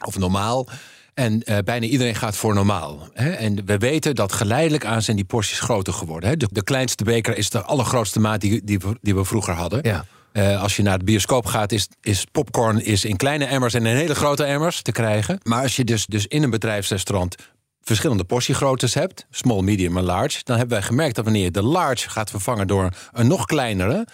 Of 0.05 0.17
normaal. 0.17 0.67
En 1.13 1.43
eh, 1.43 1.57
bijna 1.65 1.85
iedereen 1.85 2.15
gaat 2.15 2.35
voor 2.35 2.53
normaal. 2.53 3.07
Hè? 3.13 3.31
En 3.31 3.65
we 3.65 3.77
weten 3.77 4.15
dat 4.15 4.31
geleidelijk 4.31 4.85
aan 4.85 5.01
zijn 5.01 5.15
die 5.15 5.25
porties 5.25 5.59
groter 5.59 5.93
geworden. 5.93 6.29
Hè? 6.29 6.37
De, 6.37 6.47
de 6.51 6.63
kleinste 6.63 7.03
beker 7.03 7.37
is 7.37 7.49
de 7.49 7.61
allergrootste 7.61 8.19
maat 8.19 8.41
die, 8.41 8.63
die, 8.63 8.79
die 9.01 9.15
we 9.15 9.25
vroeger 9.25 9.53
hadden. 9.53 9.79
Ja. 9.81 10.05
Eh, 10.33 10.61
als 10.61 10.75
je 10.75 10.83
naar 10.83 10.97
de 10.99 11.03
bioscoop 11.03 11.45
gaat, 11.45 11.71
is, 11.71 11.87
is 12.01 12.25
popcorn 12.31 12.85
is 12.85 13.05
in 13.05 13.17
kleine 13.17 13.45
emmers 13.45 13.73
en 13.73 13.85
in 13.85 13.95
hele 13.95 14.15
grote 14.15 14.43
emmers 14.43 14.81
te 14.81 14.91
krijgen. 14.91 15.39
Maar 15.43 15.61
als 15.61 15.75
je 15.75 15.83
dus, 15.83 16.05
dus 16.05 16.27
in 16.27 16.43
een 16.43 16.49
bedrijfsrestaurant 16.49 17.35
verschillende 17.81 18.23
portiegroottes 18.23 18.93
hebt, 18.93 19.25
small, 19.29 19.61
medium 19.61 19.97
en 19.97 20.03
large, 20.03 20.39
dan 20.43 20.57
hebben 20.57 20.77
wij 20.77 20.87
gemerkt 20.87 21.15
dat 21.15 21.23
wanneer 21.23 21.43
je 21.43 21.51
de 21.51 21.63
large 21.63 22.09
gaat 22.09 22.29
vervangen 22.29 22.67
door 22.67 22.89
een 23.11 23.27
nog 23.27 23.45
kleinere, 23.45 24.07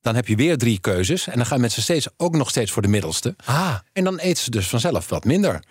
dan 0.00 0.14
heb 0.14 0.26
je 0.26 0.36
weer 0.36 0.58
drie 0.58 0.80
keuzes. 0.80 1.26
En 1.26 1.36
dan 1.36 1.46
gaan 1.46 1.60
mensen 1.60 1.82
steeds, 1.82 2.08
ook 2.16 2.36
nog 2.36 2.48
steeds 2.48 2.70
voor 2.70 2.82
de 2.82 2.88
middelste. 2.88 3.34
Ah. 3.44 3.74
En 3.92 4.04
dan 4.04 4.18
eten 4.18 4.42
ze 4.42 4.50
dus 4.50 4.68
vanzelf 4.68 5.08
wat 5.08 5.24
minder. 5.24 5.62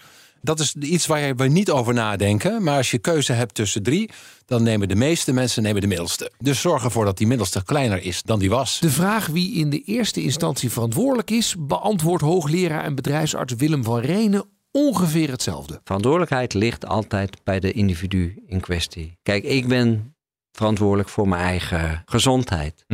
Dat 0.44 0.60
is 0.60 0.76
iets 0.76 1.06
waar 1.06 1.36
we 1.36 1.48
niet 1.48 1.72
over 1.72 1.94
nadenken. 1.94 2.64
Maar 2.64 2.78
als 2.78 2.92
je 2.92 2.98
keuze 2.98 3.34
hebt 3.34 3.54
tussen 3.54 3.84
drie, 3.84 4.10
dan 4.46 4.64
nemen 4.64 4.88
de 4.88 4.96
meeste 4.96 5.34
mensen 5.34 5.64
nemen 5.64 5.82
de 5.82 5.88
middelste. 5.88 6.32
Dus 6.38 6.62
zorg 6.62 6.84
ervoor 6.84 7.06
dat 7.06 7.18
die 7.18 7.28
middelste 7.28 7.64
kleiner 7.66 8.04
is 8.04 8.24
dan 8.24 8.40
die 8.40 8.50
was. 8.50 8.80
De 8.80 8.90
vraag 8.90 9.28
wie 9.28 9.54
in 9.54 9.70
de 9.70 9.82
eerste 9.82 10.22
instantie 10.22 10.72
verantwoordelijk 10.72 11.32
is, 11.32 11.56
beantwoordt 11.60 12.24
hoogleraar 12.24 12.84
en 12.84 12.96
bedrijfsarts 12.96 13.54
Willem 13.54 13.84
van 13.84 14.00
Renen 14.00 14.46
ongeveer 14.72 15.30
hetzelfde. 15.30 15.82
Verantwoordelijkheid 15.84 16.54
ligt 16.54 16.86
altijd 16.86 17.38
bij 17.44 17.60
de 17.60 17.72
individu 17.72 18.44
in 18.48 18.60
kwestie. 18.60 19.18
Kijk, 19.22 19.44
ik 19.44 19.68
ben 19.68 20.16
verantwoordelijk 20.52 21.10
voor 21.10 21.28
mijn 21.28 21.42
eigen 21.42 22.02
gezondheid. 22.06 22.86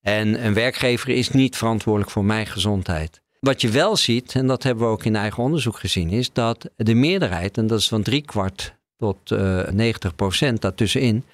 En 0.00 0.44
een 0.46 0.54
werkgever 0.54 1.08
is 1.08 1.30
niet 1.30 1.56
verantwoordelijk 1.56 2.10
voor 2.10 2.24
mijn 2.24 2.46
gezondheid. 2.46 3.21
Wat 3.46 3.60
je 3.60 3.68
wel 3.70 3.96
ziet, 3.96 4.34
en 4.34 4.46
dat 4.46 4.62
hebben 4.62 4.84
we 4.86 4.90
ook 4.92 5.04
in 5.04 5.16
eigen 5.16 5.42
onderzoek 5.42 5.78
gezien, 5.78 6.10
is 6.10 6.32
dat 6.32 6.70
de 6.76 6.94
meerderheid, 6.94 7.56
en 7.58 7.66
dat 7.66 7.78
is 7.78 7.88
van 7.88 8.02
drie 8.02 8.22
kwart 8.22 8.74
tot 8.96 9.30
eh 9.30 9.68
90 9.68 10.14
procent 10.14 10.60
daartussenin, 10.60 11.24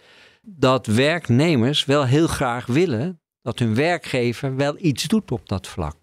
dat 0.42 0.86
werknemers 0.86 1.84
wel 1.84 2.04
heel 2.04 2.26
graag 2.26 2.66
willen 2.66 3.20
dat 3.42 3.58
hun 3.58 3.74
werkgever 3.74 4.56
wel 4.56 4.74
iets 4.78 5.04
doet 5.04 5.30
op 5.30 5.48
dat 5.48 5.66
vlak. 5.66 5.96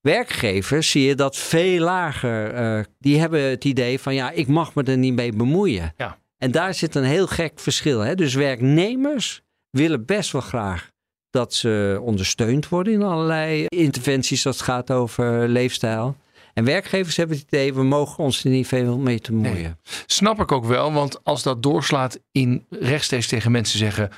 Werkgevers 0.00 0.90
zie 0.90 1.02
je 1.02 1.14
dat 1.14 1.36
veel 1.36 1.80
lager. 1.84 2.54
eh, 2.54 2.84
die 2.98 3.18
hebben 3.20 3.42
het 3.42 3.64
idee 3.64 3.98
van 3.98 4.14
ja, 4.14 4.30
ik 4.30 4.46
mag 4.48 4.74
me 4.74 4.82
er 4.82 4.98
niet 4.98 5.14
mee 5.14 5.32
bemoeien. 5.32 5.92
Ja. 5.96 6.18
En 6.38 6.50
daar 6.50 6.74
zit 6.74 6.94
een 6.94 7.04
heel 7.04 7.26
gek 7.26 7.60
verschil. 7.60 8.00
Hè? 8.00 8.14
Dus 8.14 8.34
werknemers 8.34 9.42
willen 9.70 10.04
best 10.04 10.32
wel 10.32 10.40
graag 10.40 10.90
dat 11.32 11.54
ze 11.54 11.98
ondersteund 12.02 12.68
worden 12.68 12.92
in 12.92 13.02
allerlei 13.02 13.66
interventies 13.68 14.46
als 14.46 14.56
het 14.56 14.64
gaat 14.64 14.90
over 14.90 15.48
leefstijl. 15.48 16.16
En 16.54 16.64
werkgevers 16.64 17.16
hebben 17.16 17.36
het 17.36 17.46
idee, 17.46 17.74
we 17.74 17.82
mogen 17.82 18.24
ons 18.24 18.44
er 18.44 18.50
niet 18.50 18.66
veel 18.66 18.98
mee 18.98 19.20
te 19.20 19.32
bemoeien. 19.32 19.78
Snap 20.06 20.40
ik 20.40 20.52
ook 20.52 20.64
wel, 20.64 20.92
want 20.92 21.24
als 21.24 21.42
dat 21.42 21.62
doorslaat 21.62 22.20
in 22.32 22.66
rechtstreeks 22.70 23.26
tegen 23.26 23.52
mensen 23.52 23.78
zeggen: 23.78 24.10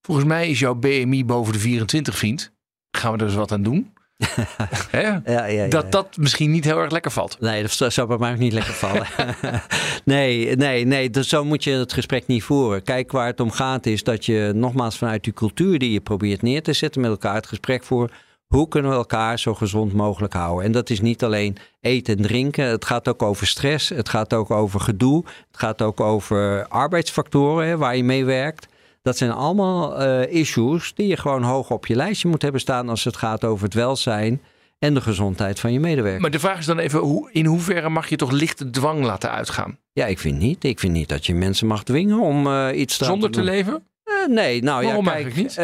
Volgens 0.00 0.26
mij 0.26 0.50
is 0.50 0.58
jouw 0.58 0.74
BMI 0.74 1.24
boven 1.24 1.52
de 1.52 1.58
24, 1.58 2.16
vriend. 2.16 2.52
Gaan 2.90 3.12
we 3.12 3.18
er 3.18 3.24
eens 3.24 3.34
wat 3.34 3.52
aan 3.52 3.62
doen? 3.62 3.92
Ja, 4.92 5.22
ja, 5.24 5.44
ja, 5.44 5.66
dat 5.68 5.92
dat 5.92 6.16
misschien 6.16 6.50
niet 6.50 6.64
heel 6.64 6.78
erg 6.78 6.90
lekker 6.90 7.10
valt. 7.10 7.36
Nee, 7.40 7.62
dat 7.62 7.92
zou 7.92 8.08
bij 8.08 8.18
mij 8.18 8.32
ook 8.32 8.38
niet 8.38 8.52
lekker 8.52 8.74
vallen. 8.74 9.06
nee, 10.04 10.56
nee, 10.56 10.86
nee. 10.86 11.10
Dus 11.10 11.28
zo 11.28 11.44
moet 11.44 11.64
je 11.64 11.70
het 11.70 11.92
gesprek 11.92 12.26
niet 12.26 12.42
voeren. 12.42 12.82
Kijk, 12.82 13.12
waar 13.12 13.26
het 13.26 13.40
om 13.40 13.50
gaat 13.50 13.86
is 13.86 14.02
dat 14.02 14.26
je 14.26 14.52
nogmaals 14.54 14.98
vanuit 14.98 15.24
die 15.24 15.32
cultuur 15.32 15.78
die 15.78 15.92
je 15.92 16.00
probeert 16.00 16.42
neer 16.42 16.62
te 16.62 16.72
zetten 16.72 17.00
met 17.00 17.10
elkaar 17.10 17.34
het 17.34 17.46
gesprek 17.46 17.84
voert. 17.84 18.12
Hoe 18.46 18.68
kunnen 18.68 18.90
we 18.90 18.96
elkaar 18.96 19.38
zo 19.38 19.54
gezond 19.54 19.92
mogelijk 19.92 20.32
houden? 20.32 20.64
En 20.64 20.72
dat 20.72 20.90
is 20.90 21.00
niet 21.00 21.24
alleen 21.24 21.56
eten 21.80 22.16
en 22.16 22.22
drinken. 22.22 22.64
Het 22.64 22.84
gaat 22.84 23.08
ook 23.08 23.22
over 23.22 23.46
stress. 23.46 23.88
Het 23.88 24.08
gaat 24.08 24.34
ook 24.34 24.50
over 24.50 24.80
gedoe. 24.80 25.24
Het 25.26 25.60
gaat 25.60 25.82
ook 25.82 26.00
over 26.00 26.66
arbeidsfactoren 26.68 27.66
hè, 27.66 27.76
waar 27.76 27.96
je 27.96 28.04
mee 28.04 28.24
werkt. 28.24 28.68
Dat 29.02 29.16
zijn 29.16 29.30
allemaal 29.30 29.98
eh, 29.98 30.32
issues 30.40 30.94
die 30.94 31.06
je 31.06 31.16
gewoon 31.16 31.42
hoog 31.42 31.70
op 31.70 31.86
je 31.86 31.96
lijstje 31.96 32.28
moet 32.28 32.42
hebben 32.42 32.60
staan 32.60 32.88
als 32.88 33.04
het 33.04 33.16
gaat 33.16 33.44
over 33.44 33.64
het 33.64 33.74
welzijn 33.74 34.42
en 34.78 34.94
de 34.94 35.00
gezondheid 35.00 35.60
van 35.60 35.72
je 35.72 35.80
medewerker. 35.80 36.20
Maar 36.20 36.30
de 36.30 36.38
vraag 36.38 36.58
is 36.58 36.66
dan 36.66 36.78
even: 36.78 37.00
hoe, 37.00 37.28
in 37.32 37.46
hoeverre 37.46 37.88
mag 37.88 38.08
je 38.08 38.16
toch 38.16 38.30
lichte 38.30 38.70
dwang 38.70 39.04
laten 39.04 39.30
uitgaan? 39.30 39.78
Ja, 39.92 40.06
ik 40.06 40.18
vind 40.18 40.38
niet. 40.38 40.64
Ik 40.64 40.80
vind 40.80 40.92
niet 40.92 41.08
dat 41.08 41.26
je 41.26 41.34
mensen 41.34 41.66
mag 41.66 41.82
dwingen 41.84 42.18
om 42.20 42.46
eh, 42.46 42.78
iets 42.80 42.96
te 42.98 43.04
Zonder 43.04 43.30
te 43.30 43.42
leven? 43.42 43.86
Eh, 44.04 44.14
nee, 44.28 44.62
nou 44.62 44.84
Waarom 44.84 45.04
ja, 45.04 45.10
kijk. 45.12 45.24
eigenlijk 45.24 45.48
niet? 45.48 45.56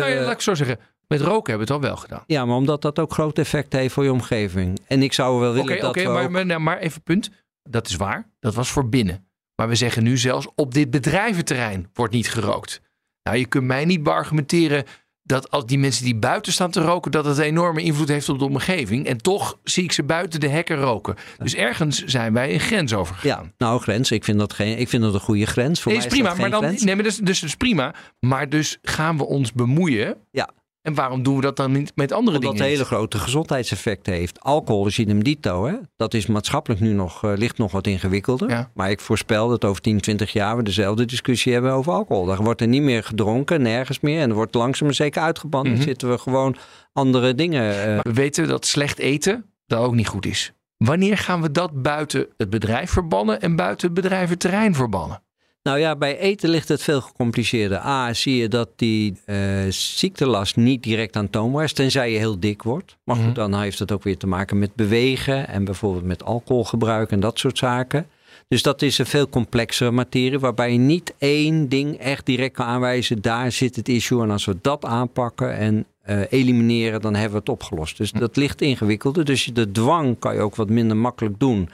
nou 0.00 0.10
ja, 0.12 0.22
laat 0.22 0.32
ik 0.32 0.40
zo 0.40 0.54
zeggen. 0.54 0.78
Met 1.08 1.20
roken 1.20 1.50
hebben 1.52 1.66
we 1.66 1.72
het 1.74 1.82
al 1.82 1.88
wel 1.88 1.96
gedaan. 1.96 2.22
ja, 2.26 2.44
maar 2.44 2.56
omdat 2.56 2.82
dat 2.82 2.98
ook 2.98 3.12
groot 3.12 3.38
effect 3.38 3.72
heeft 3.72 3.94
voor 3.94 4.04
je 4.04 4.12
omgeving. 4.12 4.78
En 4.86 5.02
ik 5.02 5.12
zou 5.12 5.40
wel 5.40 5.50
Oké, 5.50 5.62
willen 5.62 5.80
dat 5.80 5.90
oké, 5.96 6.08
maar, 6.08 6.24
ook- 6.24 6.30
maar, 6.30 6.46
nou, 6.46 6.60
maar 6.60 6.78
even 6.78 7.02
punt. 7.02 7.30
Dat 7.62 7.88
is 7.88 7.96
waar. 7.96 8.30
Dat 8.40 8.54
was 8.54 8.70
voor 8.70 8.88
binnen. 8.88 9.26
Maar 9.56 9.68
we 9.68 9.74
zeggen 9.74 10.02
nu 10.02 10.18
zelfs 10.18 10.48
op 10.54 10.74
dit 10.74 10.90
bedrijventerrein 10.90 11.90
wordt 11.92 12.12
niet 12.14 12.30
gerookt. 12.30 12.80
Nou, 13.22 13.36
je 13.38 13.46
kunt 13.46 13.64
mij 13.64 13.84
niet 13.84 14.02
beargumenteren 14.02 14.84
dat 15.22 15.50
als 15.50 15.66
die 15.66 15.78
mensen 15.78 16.04
die 16.04 16.16
buiten 16.16 16.52
staan 16.52 16.70
te 16.70 16.80
roken, 16.80 17.10
dat 17.10 17.24
het 17.24 17.38
een 17.38 17.44
enorme 17.44 17.82
invloed 17.82 18.08
heeft 18.08 18.28
op 18.28 18.38
de 18.38 18.44
omgeving. 18.44 19.06
En 19.06 19.16
toch 19.16 19.58
zie 19.64 19.84
ik 19.84 19.92
ze 19.92 20.02
buiten 20.02 20.40
de 20.40 20.48
hekken 20.48 20.76
roken. 20.76 21.14
Dus 21.38 21.54
ergens 21.54 22.04
zijn 22.04 22.32
wij 22.32 22.54
een 22.54 22.60
grens 22.60 22.94
overgegaan. 22.94 23.44
Ja, 23.44 23.52
nou, 23.58 23.80
grens. 23.80 24.10
Ik 24.10 24.24
vind 24.24 24.38
dat, 24.38 24.52
geen, 24.52 24.78
ik 24.78 24.88
vind 24.88 25.02
dat 25.02 25.14
een 25.14 25.20
goede 25.20 25.46
grens. 25.46 25.80
Voor 25.82 25.92
nee, 25.92 26.00
mij 26.00 26.10
is 26.10 26.14
prima. 26.14 26.34
Maar 26.34 26.50
dan, 26.50 26.62
grens. 26.62 26.82
nee, 26.82 26.94
maar 26.94 27.04
dus, 27.04 27.16
dus 27.16 27.42
is 27.42 27.54
prima. 27.54 27.94
Maar 28.20 28.48
dus 28.48 28.78
gaan 28.82 29.16
we 29.16 29.26
ons 29.26 29.52
bemoeien. 29.52 30.16
Ja. 30.30 30.50
En 30.86 30.94
waarom 30.94 31.22
doen 31.22 31.36
we 31.36 31.40
dat 31.40 31.56
dan 31.56 31.72
niet 31.72 31.92
met 31.94 32.12
andere 32.12 32.36
Omdat 32.36 32.50
het 32.50 32.60
dingen? 32.60 32.72
hele 32.72 32.84
grote 32.88 33.18
gezondheidseffecten 33.18 34.12
heeft. 34.12 34.40
Alcohol 34.40 34.86
is 34.86 34.98
idem 34.98 35.24
dito. 35.24 35.66
Hè? 35.66 35.74
Dat 35.96 36.14
is 36.14 36.26
maatschappelijk 36.26 36.80
nu 36.80 36.92
nog, 36.92 37.24
eh, 37.24 37.32
ligt 37.36 37.58
nog 37.58 37.72
wat 37.72 37.86
ingewikkelder. 37.86 38.50
Ja. 38.50 38.70
Maar 38.74 38.90
ik 38.90 39.00
voorspel 39.00 39.48
dat 39.48 39.64
over 39.64 39.82
10, 39.82 40.00
20 40.00 40.32
jaar 40.32 40.56
we 40.56 40.62
dezelfde 40.62 41.04
discussie 41.04 41.52
hebben 41.52 41.72
over 41.72 41.92
alcohol. 41.92 42.24
Dan 42.24 42.44
wordt 42.44 42.60
er 42.60 42.66
niet 42.68 42.82
meer 42.82 43.04
gedronken, 43.04 43.62
nergens 43.62 44.00
meer. 44.00 44.20
En 44.20 44.28
er 44.28 44.34
wordt 44.34 44.54
langzaam 44.54 44.86
maar 44.86 44.96
zeker 44.96 45.22
uitgeband. 45.22 45.66
Mhm. 45.66 45.74
Dan 45.74 45.84
zitten 45.84 46.10
we 46.10 46.18
gewoon 46.18 46.56
andere 46.92 47.34
dingen. 47.34 47.94
Maar 47.94 48.02
we 48.02 48.12
weten 48.12 48.48
dat 48.48 48.66
slecht 48.66 48.98
eten 48.98 49.44
dat 49.66 49.78
ook 49.78 49.94
niet 49.94 50.08
goed 50.08 50.26
is. 50.26 50.52
Wanneer 50.76 51.18
gaan 51.18 51.42
we 51.42 51.50
dat 51.50 51.82
buiten 51.82 52.26
het 52.36 52.50
bedrijf 52.50 52.90
verbannen 52.90 53.40
en 53.40 53.56
buiten 53.56 53.86
het 53.86 54.00
bedrijventerrein 54.00 54.74
verbannen? 54.74 55.22
Nou 55.66 55.78
ja, 55.78 55.96
bij 55.96 56.18
eten 56.18 56.50
ligt 56.50 56.68
het 56.68 56.82
veel 56.82 57.00
gecompliceerder. 57.00 57.78
A, 57.78 58.12
zie 58.12 58.36
je 58.36 58.48
dat 58.48 58.68
die 58.76 59.20
eh, 59.24 59.38
ziektelast 59.68 60.56
niet 60.56 60.82
direct 60.82 61.16
aantoonbaar 61.16 61.64
is, 61.64 61.72
tenzij 61.72 62.12
je 62.12 62.18
heel 62.18 62.40
dik 62.40 62.62
wordt. 62.62 62.96
Maar 63.04 63.16
goed, 63.16 63.34
dan 63.34 63.60
heeft 63.60 63.78
het 63.78 63.92
ook 63.92 64.02
weer 64.02 64.16
te 64.16 64.26
maken 64.26 64.58
met 64.58 64.74
bewegen 64.74 65.48
en 65.48 65.64
bijvoorbeeld 65.64 66.04
met 66.04 66.24
alcoholgebruik 66.24 67.10
en 67.10 67.20
dat 67.20 67.38
soort 67.38 67.58
zaken. 67.58 68.06
Dus 68.48 68.62
dat 68.62 68.82
is 68.82 68.98
een 68.98 69.06
veel 69.06 69.28
complexere 69.28 69.90
materie, 69.90 70.38
waarbij 70.38 70.72
je 70.72 70.78
niet 70.78 71.14
één 71.18 71.68
ding 71.68 71.98
echt 71.98 72.26
direct 72.26 72.54
kan 72.54 72.66
aanwijzen. 72.66 73.22
Daar 73.22 73.52
zit 73.52 73.76
het 73.76 73.88
issue 73.88 74.22
en 74.22 74.30
als 74.30 74.44
we 74.44 74.56
dat 74.60 74.84
aanpakken 74.84 75.56
en 75.56 75.86
eh, 76.02 76.20
elimineren, 76.30 77.00
dan 77.00 77.14
hebben 77.14 77.32
we 77.32 77.38
het 77.38 77.48
opgelost. 77.48 77.96
Dus 77.96 78.12
dat 78.12 78.36
ligt 78.36 78.60
ingewikkelder. 78.60 79.24
Dus 79.24 79.44
de 79.44 79.70
dwang 79.72 80.18
kan 80.18 80.34
je 80.34 80.40
ook 80.40 80.56
wat 80.56 80.68
minder 80.68 80.96
makkelijk 80.96 81.38
doen. 81.38 81.68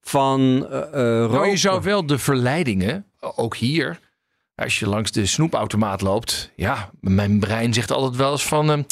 Van 0.00 0.66
eh 0.70 1.22
eh, 1.22 1.30
Nou, 1.30 1.48
je 1.48 1.56
zou 1.56 1.82
wel 1.82 2.06
de 2.06 2.18
verleidingen, 2.18 3.06
ook 3.20 3.56
hier, 3.56 3.98
als 4.54 4.78
je 4.78 4.88
langs 4.88 5.10
de 5.10 5.26
snoepautomaat 5.26 6.00
loopt. 6.00 6.52
Ja, 6.56 6.90
mijn 7.00 7.38
brein 7.38 7.74
zegt 7.74 7.90
altijd 7.90 8.16
wel 8.16 8.32
eens 8.32 8.46
van... 8.46 8.70
ehm, 8.70 8.82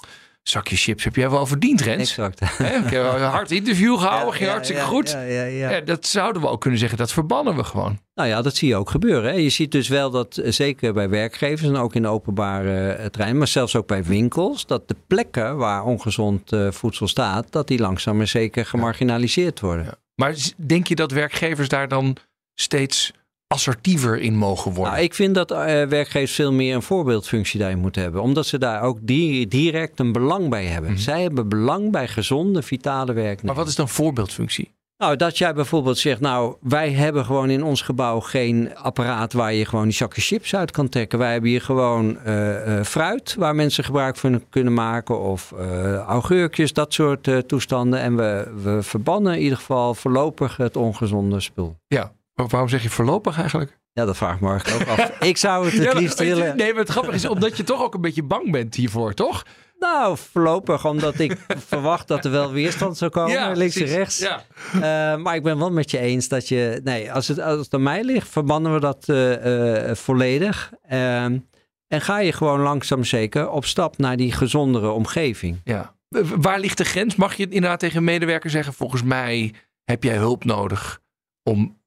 zakje 0.42 0.76
chips 0.76 1.04
heb 1.04 1.16
jij 1.16 1.30
wel 1.30 1.46
verdiend, 1.46 1.80
Rens. 1.80 2.00
Exact. 2.00 2.40
Ik 2.84 2.90
heb 2.90 3.12
een 3.14 3.22
hard 3.22 3.50
interview 3.50 3.98
gehouden, 3.98 4.32
ging 4.32 4.44
ja, 4.44 4.50
hartstikke 4.50 4.82
ja, 4.82 4.88
goed. 4.88 5.10
ja, 5.10 5.20
ja, 5.22 5.44
ja. 5.44 5.70
Ja, 5.70 5.80
dat 5.80 6.06
zouden 6.06 6.42
we 6.42 6.48
ook 6.48 6.60
kunnen 6.60 6.78
zeggen, 6.78 6.98
dat 6.98 7.12
verbannen 7.12 7.56
we 7.56 7.64
gewoon. 7.64 7.98
Nou 8.14 8.28
ja, 8.28 8.42
dat 8.42 8.56
zie 8.56 8.68
je 8.68 8.76
ook 8.76 8.90
gebeuren. 8.90 9.30
Hè. 9.30 9.36
Je 9.36 9.48
ziet 9.48 9.72
dus 9.72 9.88
wel 9.88 10.10
dat, 10.10 10.36
eh, 10.36 10.52
zeker 10.52 10.92
bij 10.92 11.08
werkgevers 11.08 11.68
en 11.68 11.76
ook 11.76 11.94
in 11.94 12.02
de 12.02 12.08
openbare 12.08 13.10
terrein, 13.10 13.38
maar 13.38 13.48
zelfs 13.48 13.76
ook 13.76 13.86
bij 13.86 14.04
winkels, 14.04 14.66
dat 14.66 14.88
de 14.88 14.96
plekken 15.06 15.56
waar 15.56 15.84
ongezond 15.84 16.52
voedsel 16.70 17.08
staat, 17.08 17.52
dat 17.52 17.68
die 17.68 17.78
langzaam 17.78 18.16
maar 18.16 18.26
zeker 18.26 18.66
gemarginaliseerd 18.66 19.60
worden. 19.60 19.98
Maar 20.16 20.36
denk 20.56 20.86
je 20.86 20.94
dat 20.94 21.10
werkgevers 21.10 21.68
daar 21.68 21.88
dan 21.88 22.16
steeds 22.54 23.12
assertiever 23.46 24.18
in 24.18 24.36
mogen 24.36 24.72
worden? 24.72 24.92
Nou, 24.92 25.04
ik 25.04 25.14
vind 25.14 25.34
dat 25.34 25.50
uh, 25.50 25.58
werkgevers 25.84 26.32
veel 26.32 26.52
meer 26.52 26.74
een 26.74 26.82
voorbeeldfunctie 26.82 27.60
daarin 27.60 27.78
moeten 27.78 28.02
hebben. 28.02 28.22
Omdat 28.22 28.46
ze 28.46 28.58
daar 28.58 28.82
ook 28.82 28.98
di 29.02 29.48
direct 29.48 30.00
een 30.00 30.12
belang 30.12 30.48
bij 30.48 30.64
hebben. 30.64 30.90
Mhm. 30.90 31.00
Zij 31.00 31.22
hebben 31.22 31.48
belang 31.48 31.90
bij 31.90 32.08
gezonde, 32.08 32.62
vitale 32.62 33.12
werknemers. 33.12 33.42
Maar 33.42 33.54
wat 33.54 33.68
is 33.68 33.74
dan 33.74 33.88
voorbeeldfunctie? 33.88 34.74
Nou, 34.98 35.16
dat 35.16 35.38
jij 35.38 35.54
bijvoorbeeld 35.54 35.98
zegt, 35.98 36.20
nou, 36.20 36.56
wij 36.60 36.92
hebben 36.92 37.24
gewoon 37.24 37.50
in 37.50 37.64
ons 37.64 37.82
gebouw 37.82 38.20
geen 38.20 38.76
apparaat 38.76 39.32
waar 39.32 39.52
je 39.52 39.64
gewoon 39.64 39.84
die 39.84 39.92
zakken 39.92 40.22
chips 40.22 40.54
uit 40.54 40.70
kan 40.70 40.88
trekken. 40.88 41.18
Wij 41.18 41.32
hebben 41.32 41.50
hier 41.50 41.60
gewoon 41.60 42.18
uh, 42.26 42.66
uh, 42.66 42.82
fruit 42.82 43.34
waar 43.38 43.54
mensen 43.54 43.84
gebruik 43.84 44.16
van 44.16 44.44
kunnen 44.50 44.74
maken 44.74 45.20
of 45.20 45.52
uh, 45.58 45.96
augurkjes, 45.96 46.72
dat 46.72 46.94
soort 46.94 47.48
toestanden. 47.48 48.00
En 48.00 48.16
we, 48.16 48.52
we 48.62 48.82
verbannen 48.82 49.34
in 49.34 49.40
ieder 49.40 49.58
geval 49.58 49.94
voorlopig 49.94 50.56
het 50.56 50.76
ongezonde 50.76 51.40
spul. 51.40 51.76
Ja, 51.86 52.12
maar 52.34 52.46
waarom 52.46 52.68
zeg 52.68 52.82
je 52.82 52.90
voorlopig 52.90 53.38
eigenlijk? 53.38 53.78
Ja, 53.92 54.04
dat 54.04 54.16
vraag 54.16 54.34
ik 54.34 54.40
me 54.40 54.48
eigenlijk 54.48 54.90
ook 54.90 54.98
af. 54.98 55.20
ik 55.28 55.36
zou 55.36 55.64
het 55.64 55.74
het 55.74 55.82
ja, 55.82 55.98
liefst 55.98 56.18
willen. 56.18 56.56
Nee, 56.56 56.70
maar 56.70 56.80
het 56.80 56.90
grappige 56.90 57.14
is 57.14 57.28
omdat 57.28 57.56
je 57.56 57.64
toch 57.64 57.82
ook 57.82 57.94
een 57.94 58.00
beetje 58.00 58.22
bang 58.22 58.50
bent 58.50 58.74
hiervoor, 58.74 59.14
toch? 59.14 59.44
Nou, 59.78 60.16
voorlopig, 60.16 60.86
omdat 60.86 61.18
ik 61.18 61.38
verwacht 61.72 62.08
dat 62.08 62.24
er 62.24 62.30
wel 62.30 62.52
weerstand 62.52 62.96
zou 62.96 63.10
komen, 63.10 63.32
Ja, 63.32 63.52
links 63.52 63.76
en 63.76 63.86
rechts. 63.86 64.18
Ja. 64.18 64.42
Uh, 64.74 65.22
maar 65.22 65.34
ik 65.34 65.42
ben 65.42 65.58
wel 65.58 65.70
met 65.70 65.90
je 65.90 65.98
eens 65.98 66.28
dat 66.28 66.48
je, 66.48 66.80
nee, 66.84 67.12
als 67.12 67.28
het, 67.28 67.40
als 67.40 67.58
het 67.58 67.74
aan 67.74 67.82
mij 67.82 68.04
ligt, 68.04 68.28
verbannen 68.28 68.72
we 68.72 68.80
dat 68.80 69.08
uh, 69.08 69.88
uh, 69.88 69.94
volledig. 69.94 70.72
Ehm, 70.82 71.38
en 71.86 72.00
ga 72.00 72.18
je 72.18 72.32
gewoon 72.32 72.60
langzaam 72.60 73.04
zeker 73.04 73.50
op 73.50 73.64
stap 73.64 73.98
naar 73.98 74.16
die 74.16 74.32
gezondere 74.32 74.90
omgeving. 74.90 75.60
Ja. 75.64 75.94
Waar 76.36 76.60
ligt 76.60 76.78
de 76.78 76.84
grens? 76.84 77.16
Mag 77.16 77.34
je 77.34 77.48
inderdaad 77.48 77.80
tegen 77.80 77.96
een 77.96 78.04
medewerker 78.04 78.50
zeggen, 78.50 78.72
volgens 78.72 79.02
mij 79.02 79.54
heb 79.84 80.02
jij 80.02 80.16
hulp 80.16 80.44
nodig 80.44 81.00
om 81.42 81.80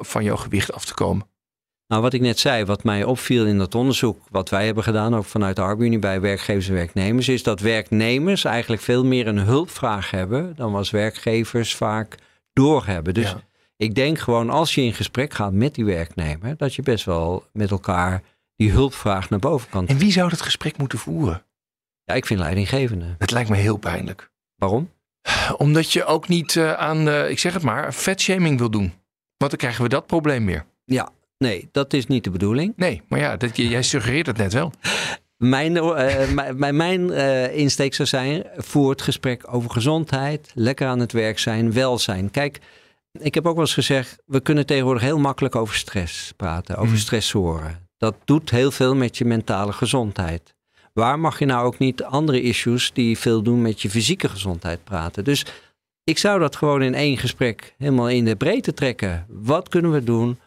van 0.00 0.24
jouw 0.24 0.36
gewicht 0.36 0.72
af 0.72 0.84
te 0.84 0.94
komen? 0.94 1.32
Nou, 1.86 2.02
wat 2.02 2.12
ik 2.12 2.20
net 2.20 2.38
zei, 2.38 2.64
wat 2.64 2.84
mij 2.84 3.04
opviel 3.04 3.46
in 3.46 3.58
dat 3.58 3.74
onderzoek, 3.74 4.20
wat 4.30 4.48
wij 4.48 4.66
hebben 4.66 4.84
gedaan, 4.84 5.16
ook 5.16 5.24
vanuit 5.24 5.56
de 5.56 5.62
Arbeid 5.62 6.00
bij 6.00 6.20
werkgevers 6.20 6.68
en 6.68 6.74
werknemers, 6.74 7.28
is 7.28 7.42
dat 7.42 7.60
werknemers 7.60 8.44
eigenlijk 8.44 8.82
veel 8.82 9.04
meer 9.04 9.26
een 9.26 9.38
hulpvraag 9.38 10.10
hebben 10.10 10.52
dan 10.56 10.72
was 10.72 10.90
werkgevers 10.90 11.74
vaak 11.74 12.18
doorhebben. 12.52 13.14
Dus 13.14 13.30
Ja. 13.30 13.40
ik 13.76 13.94
denk 13.94 14.18
gewoon 14.18 14.50
als 14.50 14.74
je 14.74 14.80
in 14.82 14.92
gesprek 14.94 15.32
gaat 15.34 15.52
met 15.52 15.74
die 15.74 15.84
werknemer, 15.84 16.56
dat 16.56 16.74
je 16.74 16.82
best 16.82 17.04
wel 17.04 17.44
met 17.52 17.70
elkaar 17.70 18.22
die 18.56 18.70
hulpvraag 18.70 19.30
naar 19.30 19.38
boven 19.38 19.70
kan. 19.70 19.86
En 19.86 19.98
wie 19.98 20.12
zou 20.12 20.28
dat 20.30 20.40
gesprek 20.42 20.78
moeten 20.78 20.98
voeren? 20.98 21.42
Ja, 22.04 22.14
ik 22.14 22.26
vind 22.26 22.40
leidinggevende. 22.40 23.14
Het 23.18 23.30
lijkt 23.30 23.48
me 23.50 23.56
heel 23.56 23.76
pijnlijk. 23.76 24.30
Waarom? 24.56 24.90
Omdat 25.56 25.92
je 25.92 26.04
ook 26.04 26.28
niet 26.28 26.54
uh, 26.54 26.72
aan, 26.72 27.08
ik 27.08 27.38
zeg 27.38 27.52
het 27.52 27.62
maar, 27.62 27.94
vetshaming 27.94 28.58
wil 28.58 28.70
doen. 28.70 28.92
Want 29.36 29.50
dan 29.50 29.56
krijgen 29.60 29.82
we 29.82 29.88
dat 29.88 30.06
probleem 30.06 30.46
weer. 30.46 30.64
Ja, 30.84 31.08
nee, 31.38 31.68
dat 31.72 31.92
is 31.92 32.06
niet 32.06 32.24
de 32.24 32.30
bedoeling. 32.30 32.72
Nee, 32.76 33.02
maar 33.08 33.18
ja, 33.20 33.36
dat, 33.36 33.56
jij 33.56 33.82
suggereert 33.82 34.26
het 34.26 34.36
net 34.36 34.52
wel. 34.52 34.72
Mijn, 35.36 35.76
uh, 35.76 36.52
mijn, 36.54 36.76
mijn 36.76 37.10
insteek 37.52 37.94
zou 37.94 38.08
zijn, 38.08 38.44
voer 38.56 38.90
het 38.90 39.02
gesprek 39.02 39.54
over 39.54 39.70
gezondheid, 39.70 40.50
lekker 40.54 40.86
aan 40.86 41.00
het 41.00 41.12
werk 41.12 41.38
zijn, 41.38 41.72
welzijn. 41.72 42.30
Kijk, 42.30 42.60
ik 43.12 43.34
heb 43.34 43.46
ook 43.46 43.54
wel 43.54 43.64
eens 43.64 43.74
gezegd, 43.74 44.22
we 44.26 44.40
kunnen 44.40 44.66
tegenwoordig 44.66 45.02
heel 45.02 45.18
makkelijk 45.18 45.54
over 45.54 45.74
stress 45.74 46.32
praten, 46.36 46.76
over 46.76 46.92
Mhm. 46.92 47.00
stressoren. 47.00 47.88
Dat 47.96 48.14
doet 48.24 48.50
heel 48.50 48.70
veel 48.70 48.94
met 48.94 49.18
je 49.18 49.24
mentale 49.24 49.72
gezondheid. 49.72 50.54
Waar 50.92 51.18
mag 51.18 51.38
je 51.38 51.44
nou 51.46 51.66
ook 51.66 51.78
niet 51.78 52.02
andere 52.02 52.42
issues 52.42 52.92
die 52.92 53.18
veel 53.18 53.42
doen 53.42 53.62
met 53.62 53.82
je 53.82 53.90
fysieke 53.90 54.28
gezondheid 54.28 54.84
praten? 54.84 55.24
Dus 55.24 55.46
ik 56.04 56.18
zou 56.18 56.40
dat 56.40 56.56
gewoon 56.56 56.82
in 56.82 56.94
één 56.94 57.18
gesprek 57.18 57.74
helemaal 57.78 58.08
in 58.08 58.24
de 58.24 58.36
breedte 58.36 58.74
trekken. 58.74 59.26
Wat 59.28 59.68
kunnen 59.68 59.92
we 59.92 60.04
doen 60.04 60.38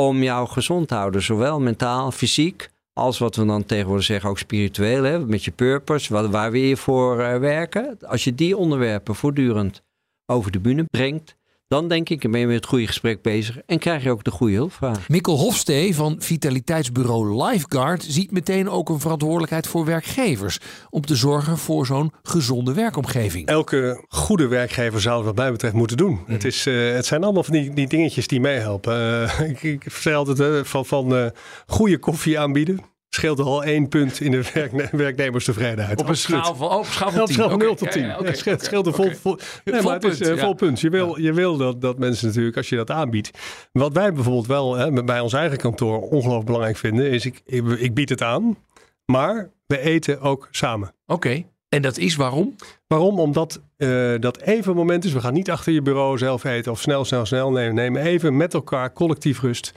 om 0.00 0.22
jou 0.22 0.48
gezond 0.48 0.88
te 0.88 0.94
houden? 0.94 1.22
Zowel 1.22 1.60
mentaal, 1.60 2.10
fysiek, 2.10 2.70
als 2.92 3.18
wat 3.18 3.36
we 3.36 3.46
dan 3.46 3.64
tegenwoordig 3.64 4.04
zeggen 4.04 4.30
ook 4.30 4.38
spiritueel. 4.38 5.02
Hè? 5.02 5.26
Met 5.26 5.44
je 5.44 5.50
purpose, 5.50 6.30
waar, 6.30 6.50
wil 6.50 6.62
je 6.62 6.76
voor 6.76 7.20
uh, 7.20 7.36
werken? 7.36 7.98
Als 8.00 8.24
je 8.24 8.34
die 8.34 8.56
onderwerpen 8.56 9.14
voortdurend 9.14 9.82
over 10.26 10.50
de 10.50 10.60
bühne 10.60 10.84
brengt... 10.90 11.36
dan 11.68 11.88
denk 11.88 12.08
ik, 12.08 12.30
ben 12.30 12.40
je 12.40 12.46
met 12.46 12.56
het 12.56 12.66
goede 12.66 12.86
gesprek 12.86 13.22
bezig... 13.22 13.58
en 13.66 13.78
krijg 13.78 14.02
je 14.02 14.10
ook 14.10 14.24
de 14.24 14.30
goede 14.30 14.54
hulpvraag. 14.54 15.08
Mikkel 15.08 15.38
Hofstee 15.38 15.94
van 15.94 16.16
vitaliteitsbureau 16.18 17.44
Lifeguard 17.44 18.04
ziet 18.08 18.30
meteen 18.30 18.68
ook 18.68 18.88
een 18.88 19.00
verantwoordelijkheid 19.00 19.66
voor 19.66 19.84
werkgevers 19.84 20.58
om 20.90 21.06
te 21.06 21.16
zorgen 21.16 21.58
voor 21.58 21.86
zo'n 21.86 22.12
gezonde 22.22 22.74
werkomgeving. 22.74 23.46
Elke 23.46 24.04
goede 24.08 24.46
werkgever 24.46 25.00
zou 25.00 25.16
het 25.16 25.26
wat 25.26 25.36
mij 25.36 25.50
betreft 25.50 25.74
moeten 25.74 25.96
doen. 25.96 26.20
Het, 26.26 26.44
is, 26.44 26.66
uh, 26.66 26.94
het 26.94 27.06
zijn 27.06 27.24
allemaal 27.24 27.44
van 27.44 27.52
die, 27.52 27.74
die 27.74 27.88
dingetjes 27.88 28.26
die 28.26 28.40
meehelpen. 28.40 28.94
Uh, 28.94 29.40
ik, 29.50 29.62
ik 29.62 29.82
vertel 29.86 30.18
altijd 30.18 30.38
uh, 30.38 30.64
van, 30.64 30.86
van 30.86 31.16
uh, 31.18 31.26
goede 31.66 31.98
koffie 31.98 32.38
aanbieden. 32.38 32.80
Scheelt 33.16 33.40
al 33.40 33.64
één 33.64 33.88
punt 33.88 34.20
in 34.20 34.30
de 34.30 34.50
werk, 34.54 34.90
werknemerstevredenheid. 34.90 36.00
Op 36.00 36.08
een 36.08 36.16
schaal 36.16 36.54
van, 36.54 36.68
oh, 36.68 36.78
op 36.78 36.86
schaal 36.86 37.10
van 37.10 37.12
10. 37.12 37.22
Op 37.22 37.30
schaal 37.30 37.48
van 37.48 37.58
0 37.58 37.70
okay, 37.70 37.84
tot 37.84 37.92
10. 37.92 38.02
Ja, 38.02 38.08
ja, 38.08 38.18
okay, 38.18 38.30
ja, 38.30 38.36
scheelt, 38.36 38.56
okay, 38.56 38.66
scheelt 38.66 38.86
een 38.86 38.92
vol, 38.92 39.10
vol, 39.10 39.38
nee, 39.64 39.74
vol 39.74 39.84
maar 39.84 40.00
het 40.00 40.04
is 40.04 40.18
punt, 40.18 40.30
uh, 40.30 40.36
ja. 40.36 40.44
vol 40.44 40.54
punt. 40.54 40.80
Je 40.80 40.90
wil, 40.90 41.20
je 41.20 41.32
wil 41.32 41.56
dat, 41.56 41.80
dat 41.80 41.98
mensen 41.98 42.26
natuurlijk, 42.26 42.56
als 42.56 42.68
je 42.68 42.76
dat 42.76 42.90
aanbiedt. 42.90 43.30
Wat 43.72 43.92
wij 43.92 44.12
bijvoorbeeld 44.12 44.46
wel 44.46 44.76
hè, 44.76 45.04
bij 45.04 45.20
ons 45.20 45.32
eigen 45.32 45.58
kantoor 45.58 46.00
ongelooflijk 46.00 46.46
belangrijk 46.46 46.76
vinden, 46.76 47.10
is 47.10 47.26
ik, 47.26 47.42
ik, 47.44 47.68
ik 47.68 47.94
bied 47.94 48.08
het 48.08 48.22
aan, 48.22 48.56
maar 49.04 49.50
we 49.66 49.78
eten 49.78 50.20
ook 50.20 50.48
samen. 50.50 50.88
Oké. 51.06 51.12
Okay. 51.14 51.46
En 51.68 51.82
dat 51.82 51.98
is 51.98 52.16
waarom? 52.16 52.54
Waarom? 52.86 53.20
Omdat 53.20 53.60
uh, 53.78 54.14
dat 54.20 54.40
even 54.40 54.70
een 54.70 54.76
moment 54.76 55.04
is. 55.04 55.12
We 55.12 55.20
gaan 55.20 55.32
niet 55.32 55.50
achter 55.50 55.72
je 55.72 55.82
bureau 55.82 56.18
zelf 56.18 56.44
eten 56.44 56.72
of 56.72 56.80
snel, 56.80 57.04
snel, 57.04 57.26
snel. 57.26 57.50
Nee, 57.50 57.72
neem 57.72 57.96
even 57.96 58.36
met 58.36 58.54
elkaar 58.54 58.92
collectief 58.92 59.40
rust. 59.40 59.72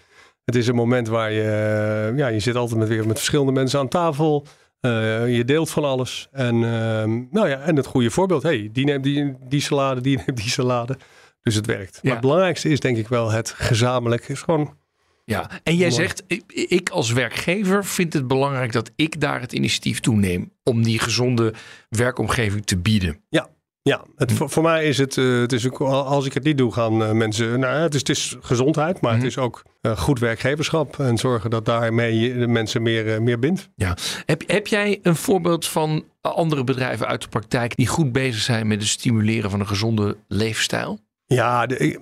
Het 0.50 0.58
is 0.58 0.68
een 0.68 0.76
moment 0.76 1.08
waar 1.08 1.32
je, 1.32 2.10
uh, 2.12 2.18
ja, 2.18 2.28
je 2.28 2.40
zit 2.40 2.56
altijd 2.56 2.80
met, 2.80 2.88
weer 2.88 3.08
met 3.08 3.18
verschillende 3.18 3.52
mensen 3.52 3.80
aan 3.80 3.88
tafel. 3.88 4.46
Uh, 4.82 5.36
je 5.36 5.46
deelt 5.46 5.70
van 5.70 5.84
alles. 5.84 6.28
En, 6.32 6.56
uh, 6.56 7.04
nou 7.32 7.50
ja, 7.50 7.60
en 7.60 7.76
het 7.76 7.86
goede 7.86 8.10
voorbeeld. 8.10 8.44
Hey, 8.44 8.70
die 8.72 8.86
neemt 8.86 9.04
die, 9.04 9.36
die 9.48 9.62
salade, 9.62 10.02
die 10.02 10.18
neemt 10.26 10.38
die 10.38 10.50
salade. 10.50 10.98
Dus 11.42 11.56
het 11.56 11.66
werkt. 11.66 11.94
Ja. 11.94 12.00
Maar 12.04 12.12
het 12.12 12.22
belangrijkste 12.22 12.70
is 12.70 12.80
denk 12.80 12.98
ik 12.98 13.08
wel 13.08 13.32
het 13.32 13.50
gezamenlijk. 13.50 14.28
Is 14.28 14.42
gewoon 14.42 14.78
ja, 15.26 15.50
en 15.64 15.76
jij 15.76 15.92
zegt, 15.92 16.24
ik, 16.28 16.44
ik 16.54 16.90
als 16.90 17.12
werkgever 17.12 17.86
vind 17.86 18.14
het 18.14 18.28
belangrijk 18.28 18.72
dat 18.72 18.92
ik 18.96 19.22
daar 19.22 19.42
het 19.42 19.54
initiatief 19.54 20.00
toe 20.00 20.16
neem 20.16 20.52
om 20.64 20.84
die 20.84 21.00
gezonde 21.00 21.54
werkomgeving 21.90 22.66
te 22.66 22.78
bieden. 22.78 23.22
Ja, 23.30 23.50
ja, 23.90 24.04
het, 24.16 24.32
voor, 24.32 24.50
voor, 24.50 24.64
mij 24.64 24.86
is 24.86 24.98
het, 24.98 25.16
uh, 25.16 25.42
het 25.42 25.54
is 25.54 25.68
ook, 25.68 25.82
als 25.82 26.26
ik 26.26 26.34
het 26.34 26.44
niet 26.44 26.58
doe, 26.58 26.74
gaan 26.74 27.02
uh, 27.02 27.12
mensen. 27.12 27.60
Nou, 27.60 27.82
het 27.82 27.94
is, 27.94 28.00
het 28.00 28.10
is 28.10 28.38
gezondheid, 28.40 29.02
maar 29.02 29.12
mm 29.12 29.18
-hmm. 29.18 29.28
het 29.28 29.38
is 29.38 29.44
ook 29.44 29.64
uh, 29.82 29.98
goed 29.98 30.20
werkgeverschap. 30.20 31.00
En 31.00 31.18
zorgen 31.18 31.50
dat 31.50 31.66
daarmee 31.66 32.20
je 32.20 32.38
de 32.38 32.48
mensen 32.48 32.82
meer, 32.82 33.22
meer 33.22 33.40
bindt. 33.40 33.70
Ja. 33.76 33.98
Heb, 34.26 34.44
heb 34.48 34.68
jij 34.68 35.00
een 35.02 35.16
voorbeeld 35.16 35.68
van 35.68 36.04
andere 36.22 36.64
bedrijven 36.64 37.08
uit 37.08 37.22
de 37.22 37.28
praktijk 37.28 37.76
die 37.76 37.88
goed 37.88 38.12
bezig 38.12 38.42
zijn 38.42 38.68
met 38.68 38.80
het 38.80 38.90
stimuleren 38.90 39.50
van 39.50 39.60
een 39.60 39.68
gezonde 39.68 40.18
leefstijl? 40.28 41.00
Ja, 41.26 41.66
de, 41.66 42.00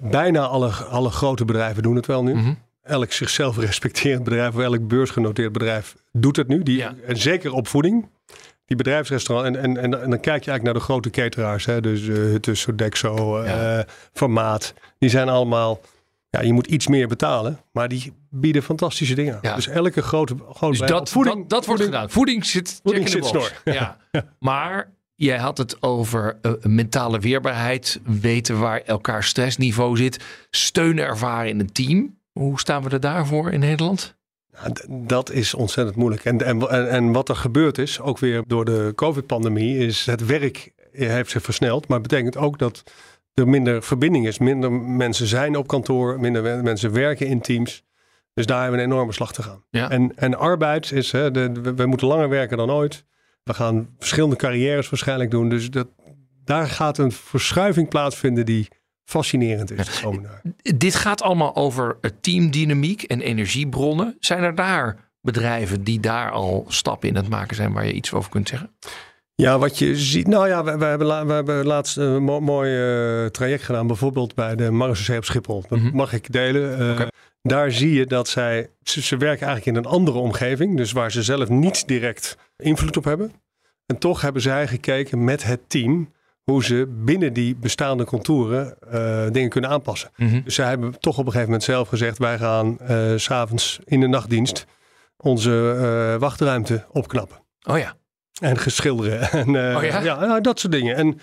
bijna 0.00 0.46
alle, 0.46 0.70
alle 0.70 1.10
grote 1.10 1.44
bedrijven 1.44 1.82
doen 1.82 1.96
het 1.96 2.06
wel 2.06 2.22
nu. 2.22 2.30
Mhm. 2.32 2.40
Mm 2.40 2.44
-hmm. 2.44 2.58
Elk 2.82 3.12
zichzelf 3.12 3.58
respecterend 3.68 4.24
bedrijf, 4.24 4.54
of 4.54 4.60
elk 4.60 4.88
beursgenoteerd 4.88 5.52
bedrijf 5.52 5.94
doet 6.12 6.36
het 6.36 6.48
nu. 6.48 6.62
Die, 6.62 6.76
ja. 6.76 6.94
En 7.06 7.16
zeker 7.16 7.52
opvoeding 7.52 8.08
die 8.66 8.76
bedrijfsrestaurant. 8.76 9.56
En, 9.56 9.62
en, 9.62 9.76
en, 9.76 10.02
en, 10.02 10.10
dan 10.10 10.20
kijk 10.20 10.44
je 10.44 10.50
eigenlijk 10.50 10.62
naar 10.62 10.74
de 10.74 10.80
grote 10.80 11.10
cateraars. 11.10 11.64
Hè? 11.64 11.80
Dus 11.80 12.02
uh, 12.02 12.14
Huttes, 12.16 12.60
Sodexo, 12.60 13.44
ja. 13.44 13.78
uh, 13.78 13.84
Formaat. 14.12 14.74
Die 14.98 15.10
zijn 15.10 15.28
allemaal... 15.28 15.80
Ja, 16.30 16.40
je 16.40 16.52
moet 16.52 16.66
iets 16.66 16.86
meer 16.86 17.08
betalen. 17.08 17.60
Maar 17.72 17.88
die 17.88 18.12
bieden 18.30 18.62
fantastische 18.62 19.14
dingen. 19.14 19.38
Ja. 19.42 19.54
Dus 19.54 19.68
elke 19.68 20.02
grote... 20.02 20.34
grote 20.52 20.78
dus 20.78 20.88
dat, 20.88 21.10
voeding, 21.10 21.36
dat, 21.36 21.48
dat 21.48 21.66
wordt 21.66 21.82
gedaan. 21.82 22.10
Voeding 22.10 22.46
zit, 22.46 22.80
voeding 22.82 23.08
zit 23.08 23.24
snor. 23.24 23.52
Ja. 23.64 23.96
maar 24.38 24.92
jij 25.14 25.38
had 25.38 25.58
het 25.58 25.82
over 25.82 26.38
uh, 26.42 26.52
mentale 26.62 27.18
weerbaarheid. 27.18 28.00
Weten 28.04 28.58
waar 28.58 28.80
elkaar 28.80 29.24
stressniveau 29.24 29.96
zit. 29.96 30.24
Steun 30.50 30.98
ervaren 30.98 31.48
in 31.48 31.60
een 31.60 31.72
team. 31.72 32.18
Hoe 32.32 32.60
staan 32.60 32.82
we 32.82 32.90
er 32.90 33.00
daarvoor 33.00 33.50
in 33.50 33.60
Nederland? 33.60 34.14
Dat 34.88 35.30
is 35.30 35.54
ontzettend 35.54 35.96
moeilijk. 35.96 36.24
En, 36.24 36.46
en, 36.46 36.88
en 36.90 37.12
wat 37.12 37.28
er 37.28 37.36
gebeurd 37.36 37.78
is, 37.78 38.00
ook 38.00 38.18
weer 38.18 38.42
door 38.46 38.64
de 38.64 38.92
COVID-pandemie, 38.94 39.78
is 39.78 40.06
het 40.06 40.26
werk 40.26 40.72
heeft 40.92 41.30
zich 41.30 41.42
versneld. 41.42 41.88
Maar 41.88 42.00
betekent 42.00 42.36
ook 42.36 42.58
dat 42.58 42.82
er 43.34 43.48
minder 43.48 43.82
verbinding 43.82 44.26
is. 44.26 44.38
Minder 44.38 44.72
mensen 44.72 45.26
zijn 45.26 45.56
op 45.56 45.66
kantoor, 45.66 46.20
minder 46.20 46.62
mensen 46.62 46.92
werken 46.92 47.26
in 47.26 47.40
teams. 47.40 47.84
Dus 48.34 48.46
daar 48.46 48.60
hebben 48.60 48.78
we 48.78 48.84
een 48.84 48.90
enorme 48.90 49.12
slag 49.12 49.32
te 49.32 49.42
gaan. 49.42 49.64
Ja. 49.70 49.90
En, 49.90 50.12
en 50.16 50.38
arbeid 50.38 50.92
is, 50.92 51.12
hè, 51.12 51.30
de, 51.30 51.52
we, 51.52 51.74
we 51.74 51.86
moeten 51.86 52.06
langer 52.06 52.28
werken 52.28 52.56
dan 52.56 52.70
ooit. 52.70 53.04
We 53.42 53.54
gaan 53.54 53.88
verschillende 53.98 54.36
carrières 54.36 54.90
waarschijnlijk 54.90 55.30
doen. 55.30 55.48
Dus 55.48 55.70
dat, 55.70 55.88
daar 56.44 56.66
gaat 56.66 56.98
een 56.98 57.12
verschuiving 57.12 57.88
plaatsvinden 57.88 58.46
die 58.46 58.68
fascinerend 59.04 59.70
is. 59.70 60.00
Ja. 60.00 60.40
Dit 60.76 60.94
gaat 60.94 61.22
allemaal 61.22 61.56
over 61.56 61.96
teamdynamiek 62.20 63.02
en 63.02 63.20
energiebronnen. 63.20 64.16
Zijn 64.20 64.42
er 64.42 64.54
daar 64.54 65.10
bedrijven 65.20 65.84
die 65.84 66.00
daar 66.00 66.30
al 66.30 66.64
stappen 66.68 67.08
in 67.08 67.16
het 67.16 67.28
maken 67.28 67.56
zijn 67.56 67.72
waar 67.72 67.86
je 67.86 67.92
iets 67.92 68.12
over 68.12 68.30
kunt 68.30 68.48
zeggen? 68.48 68.70
Ja, 69.34 69.58
wat 69.58 69.78
je 69.78 69.96
ziet. 69.96 70.26
Nou 70.26 70.48
ja, 70.48 70.64
we, 70.64 70.76
we 70.76 70.84
hebben, 70.84 71.26
we 71.26 71.32
hebben 71.32 71.66
laatst 71.66 71.96
een 71.96 72.22
mo 72.22 72.40
mooi 72.40 72.70
uh, 72.70 73.26
traject 73.26 73.62
gedaan. 73.62 73.86
Bijvoorbeeld 73.86 74.34
bij 74.34 74.56
de 74.56 74.70
Marseillais 74.70 75.18
op 75.18 75.24
Schiphol. 75.24 75.60
Dat 75.60 75.70
Mhm. 75.70 75.80
mm 75.80 75.86
-hmm. 75.86 75.96
mag 75.96 76.12
ik 76.12 76.32
delen. 76.32 76.80
Uh, 76.80 76.90
okay. 76.90 77.08
Daar 77.42 77.72
zie 77.72 77.92
je 77.92 78.06
dat 78.06 78.28
zij, 78.28 78.70
ze, 78.82 79.02
ze 79.02 79.16
werken 79.16 79.46
eigenlijk 79.46 79.76
in 79.76 79.84
een 79.84 79.90
andere 79.90 80.18
omgeving, 80.18 80.76
dus 80.76 80.92
waar 80.92 81.12
ze 81.12 81.22
zelf 81.22 81.48
niet 81.48 81.88
direct 81.88 82.36
invloed 82.56 82.96
op 82.96 83.04
hebben. 83.04 83.32
En 83.86 83.98
toch 83.98 84.20
hebben 84.20 84.42
zij 84.42 84.68
gekeken 84.68 85.24
met 85.24 85.42
het 85.42 85.60
team 85.66 86.12
hoe 86.42 86.64
ze 86.64 86.86
binnen 87.04 87.32
die 87.32 87.56
bestaande 87.56 88.04
contouren 88.04 88.78
eh, 88.90 89.30
dingen 89.30 89.50
kunnen 89.50 89.70
aanpassen. 89.70 90.10
Dus 90.44 90.54
zij 90.54 90.68
hebben 90.68 91.00
toch 91.00 91.18
op 91.18 91.26
een 91.26 91.32
gegeven 91.32 91.46
moment 91.46 91.62
zelf 91.62 91.88
gezegd: 91.88 92.18
wij 92.18 92.38
gaan 92.38 92.78
eh, 92.78 93.12
s 93.16 93.22
s'avonds 93.22 93.80
in 93.84 94.00
de 94.00 94.06
nachtdienst 94.06 94.66
onze 95.16 95.76
eh, 95.80 96.20
wachtruimte 96.20 96.84
opknappen. 96.90 97.42
Oh 97.62 97.78
ja. 97.78 97.96
En 98.40 98.58
geschilderen. 98.58 99.30
En, 99.30 99.70
eh, 99.70 99.76
Oh 99.76 99.82
ja? 99.82 100.26
nou, 100.26 100.40
dat 100.40 100.60
soort 100.60 100.72
dingen. 100.72 100.96
En, 100.96 101.18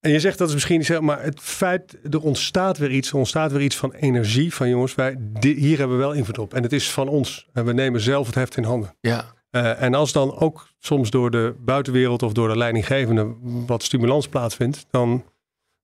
en 0.00 0.10
je 0.10 0.20
zegt 0.20 0.38
dat 0.38 0.48
is 0.48 0.54
misschien 0.54 0.78
niet 0.78 0.86
zo, 0.86 1.00
maar 1.00 1.22
het 1.22 1.40
feit, 1.40 1.98
er 2.10 2.20
ontstaat 2.20 2.78
weer 2.78 2.90
iets, 2.90 3.10
er 3.10 3.16
ontstaat 3.16 3.52
weer 3.52 3.62
iets 3.62 3.76
van 3.76 3.92
energie. 3.92 4.54
Van 4.54 4.68
jongens, 4.68 4.94
wij, 4.94 5.18
hier 5.40 5.78
hebben 5.78 5.96
we 5.96 6.02
wel 6.02 6.12
invloed 6.12 6.38
op. 6.38 6.54
En 6.54 6.62
het 6.62 6.72
is 6.72 6.90
van 6.90 7.08
ons. 7.08 7.48
En 7.52 7.64
we 7.64 7.72
nemen 7.72 8.00
zelf 8.00 8.26
het 8.26 8.34
heft 8.34 8.56
in 8.56 8.64
handen. 8.64 8.96
Ja. 9.00 9.24
Eh, 9.52 9.82
en 9.82 9.94
als 9.94 10.12
dan 10.12 10.38
ook 10.38 10.68
soms 10.78 11.10
door 11.10 11.30
de 11.30 11.54
buitenwereld 11.58 12.22
of 12.22 12.32
door 12.32 12.48
de 12.48 12.56
leidinggevende 12.56 13.34
wat 13.66 13.82
stimulans 13.82 14.28
plaatsvindt, 14.28 14.86
dan, 14.90 15.24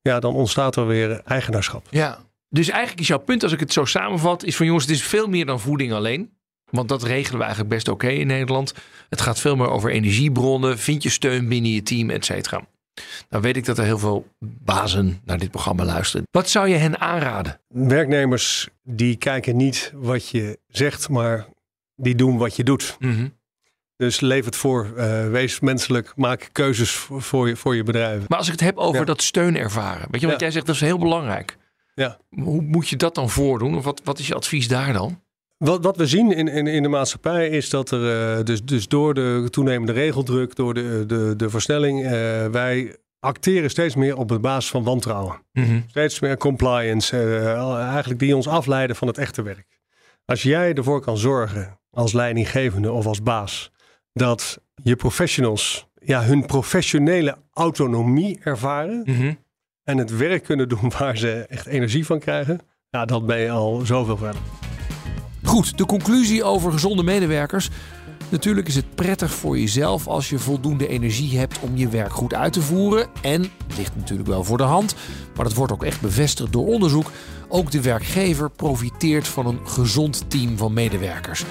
ja, 0.01 0.21
dan 0.21 0.35
ontstaat 0.35 0.77
er 0.77 0.87
weer 0.87 1.21
eigenaarschap. 1.25 1.87
Ja. 1.91 2.19
Dus 2.49 2.69
eigenlijk 2.69 3.01
is 3.01 3.07
jouw 3.07 3.19
punt, 3.19 3.43
als 3.43 3.53
ik 3.53 3.61
het 3.61 3.73
zo 3.73 3.85
samenvat, 3.85 4.45
is 4.45 4.57
van 4.57 4.67
jongens, 4.67 4.85
het 4.85 4.95
is 4.95 5.03
veel 5.03 5.27
meer 5.27 5.47
dan 5.47 5.61
voeding 5.61 5.93
alleen. 5.93 6.31
Want 6.71 6.89
dat 6.89 7.03
regelen 7.03 7.37
we 7.39 7.45
eigenlijk 7.45 7.75
best 7.75 7.89
oké 7.89 8.09
in 8.09 8.27
Nederland. 8.27 8.75
Het 9.09 9.21
gaat 9.21 9.41
veel 9.41 9.57
meer 9.57 9.69
over 9.69 9.91
energiebronnen. 9.91 10.79
Vind 10.79 11.03
je 11.03 11.09
steun 11.09 11.49
binnen 11.49 11.71
je 11.71 11.83
team, 11.83 12.11
et 12.11 12.25
cetera. 12.25 12.67
Nou 13.29 13.43
weet 13.43 13.57
ik 13.57 13.65
dat 13.65 13.79
er 13.79 13.85
heel 13.85 13.99
veel 13.99 14.27
bazen 14.41 15.21
naar 15.25 15.39
dit 15.39 15.51
programma 15.51 15.85
luisteren. 15.85 16.27
Wat 16.31 16.49
zou 16.49 16.69
je 16.69 16.77
hen 16.77 17.01
aanraden? 17.01 17.61
Werknemers 17.69 18.69
die 18.83 19.17
kijken 19.17 19.57
niet 19.57 19.93
wat 19.95 20.29
je 20.29 20.59
zegt, 20.69 21.09
maar 21.09 21.47
die 21.95 22.15
doen 22.15 22.39
wat 22.39 22.57
je 22.57 22.65
doet. 22.65 22.97
Mhm. 22.99 23.29
Dus 23.99 24.21
leef 24.21 24.45
het 24.45 24.57
voor, 24.57 24.93
eh, 24.97 25.29
wees 25.31 25.61
menselijk, 25.61 26.13
maak 26.17 26.49
keuzes 26.53 26.91
voor, 27.11 27.49
je, 27.49 27.57
voor 27.57 27.77
je 27.77 27.83
bedrijf. 27.83 28.29
Maar 28.29 28.39
als 28.39 28.47
ik 28.47 28.53
het 28.53 28.61
heb 28.61 28.77
over 28.77 28.99
Ja. 28.99 29.05
dat 29.05 29.23
steun 29.23 29.57
ervaren. 29.57 30.07
Weet 30.11 30.21
je 30.21 30.27
wat 30.27 30.37
Ja. 30.37 30.43
jij 30.43 30.51
zegt, 30.51 30.67
dat 30.67 30.75
is 30.75 30.81
heel 30.81 30.99
belangrijk. 30.99 31.57
Ja. 31.95 32.19
Hoe 32.31 32.63
moet 32.63 32.89
je 32.89 32.97
dat 32.97 33.15
dan 33.15 33.31
voordoen? 33.31 33.77
Of 33.77 33.85
wat, 33.85 34.01
wat 34.05 34.19
is 34.19 34.27
je 34.27 34.35
advies 34.35 34.69
daar 34.69 34.93
dan? 34.93 35.21
Wat, 35.57 35.85
wat 35.85 35.97
we 35.97 36.07
zien 36.07 36.33
in, 36.33 36.49
in, 36.49 36.67
in 36.67 36.83
de 36.83 36.89
maatschappij 36.89 37.49
is 37.49 37.71
dat 37.71 37.91
er 37.91 38.37
eh, 38.39 38.45
dus, 38.45 38.63
dus 38.65 38.89
door 38.89 39.15
de 39.15 39.47
toenemende 39.51 39.93
regeldruk, 39.93 40.55
door 40.57 40.75
de, 40.75 41.05
de, 41.07 41.35
de 41.37 41.51
versnelling, 41.51 42.05
eh, 42.05 42.11
wij 42.47 42.97
acteren 43.21 43.71
steeds 43.71 43.95
meer 43.95 44.17
op 44.17 44.29
de 44.29 44.39
basis 44.39 44.71
van 44.71 44.83
wantrouwen. 44.83 45.43
Mhm. 45.53 45.81
Steeds 45.87 46.21
meer 46.21 46.37
compliance, 46.37 47.17
eigenlijk 47.91 48.21
die 48.21 48.37
ons 48.37 48.49
afleiden 48.49 48.97
van 48.97 49.09
het 49.09 49.19
echte 49.19 49.43
werk. 49.43 49.67
Als 50.25 50.43
jij 50.43 50.75
ervoor 50.75 51.01
kan 51.01 51.17
zorgen 51.17 51.79
als 51.91 52.13
leidinggevende 52.13 52.93
of 52.93 53.07
als 53.07 53.23
baas 53.23 53.71
dat 54.19 54.59
je 54.83 54.97
professionals 54.97 55.87
ja, 56.01 56.23
hun 56.23 56.47
professionele 56.47 57.37
autonomie 57.53 58.41
ervaren 58.43 59.03
Mhm. 59.05 59.33
en 59.85 59.99
het 59.99 60.17
werk 60.17 60.45
kunnen 60.45 60.69
doen 60.69 60.93
waar 60.99 61.17
ze 61.17 61.47
echt 61.49 61.67
energie 61.67 62.07
van 62.07 62.19
krijgen, 62.19 62.61
ja, 62.91 63.05
dan 63.05 63.27
ben 63.27 63.39
je 63.39 63.51
al 63.51 63.81
zoveel 63.85 64.17
verder. 64.17 64.41
Goed, 65.43 65.79
de 65.79 65.87
conclusie 65.87 66.45
over 66.45 66.73
gezonde 66.73 67.03
medewerkers. 67.03 67.71
Natuurlijk 68.31 68.69
is 68.69 68.75
het 68.75 68.95
prettig 68.95 69.35
voor 69.35 69.59
jezelf 69.59 70.07
als 70.07 70.29
je 70.29 70.39
voldoende 70.39 70.89
energie 70.89 71.39
hebt 71.39 71.59
om 71.61 71.77
je 71.77 71.89
werk 71.89 72.13
goed 72.13 72.35
uit 72.35 72.53
te 72.53 72.61
voeren. 72.63 73.07
En 73.23 73.43
het 73.43 73.77
ligt 73.77 73.97
natuurlijk 73.97 74.29
wel 74.29 74.45
voor 74.45 74.57
de 74.57 74.63
hand, 74.63 74.95
maar 75.37 75.45
dat 75.45 75.55
wordt 75.55 75.73
ook 75.73 75.85
echt 75.85 76.01
bevestigd 76.01 76.53
door 76.53 76.67
onderzoek. 76.67 77.11
Ook 77.49 77.71
de 77.71 77.83
werkgever 77.83 78.51
profiteert 78.51 79.29
van 79.29 79.47
een 79.47 79.61
gezond 79.65 80.31
team 80.31 80.57
van 80.57 80.73
medewerkers. 80.73 81.45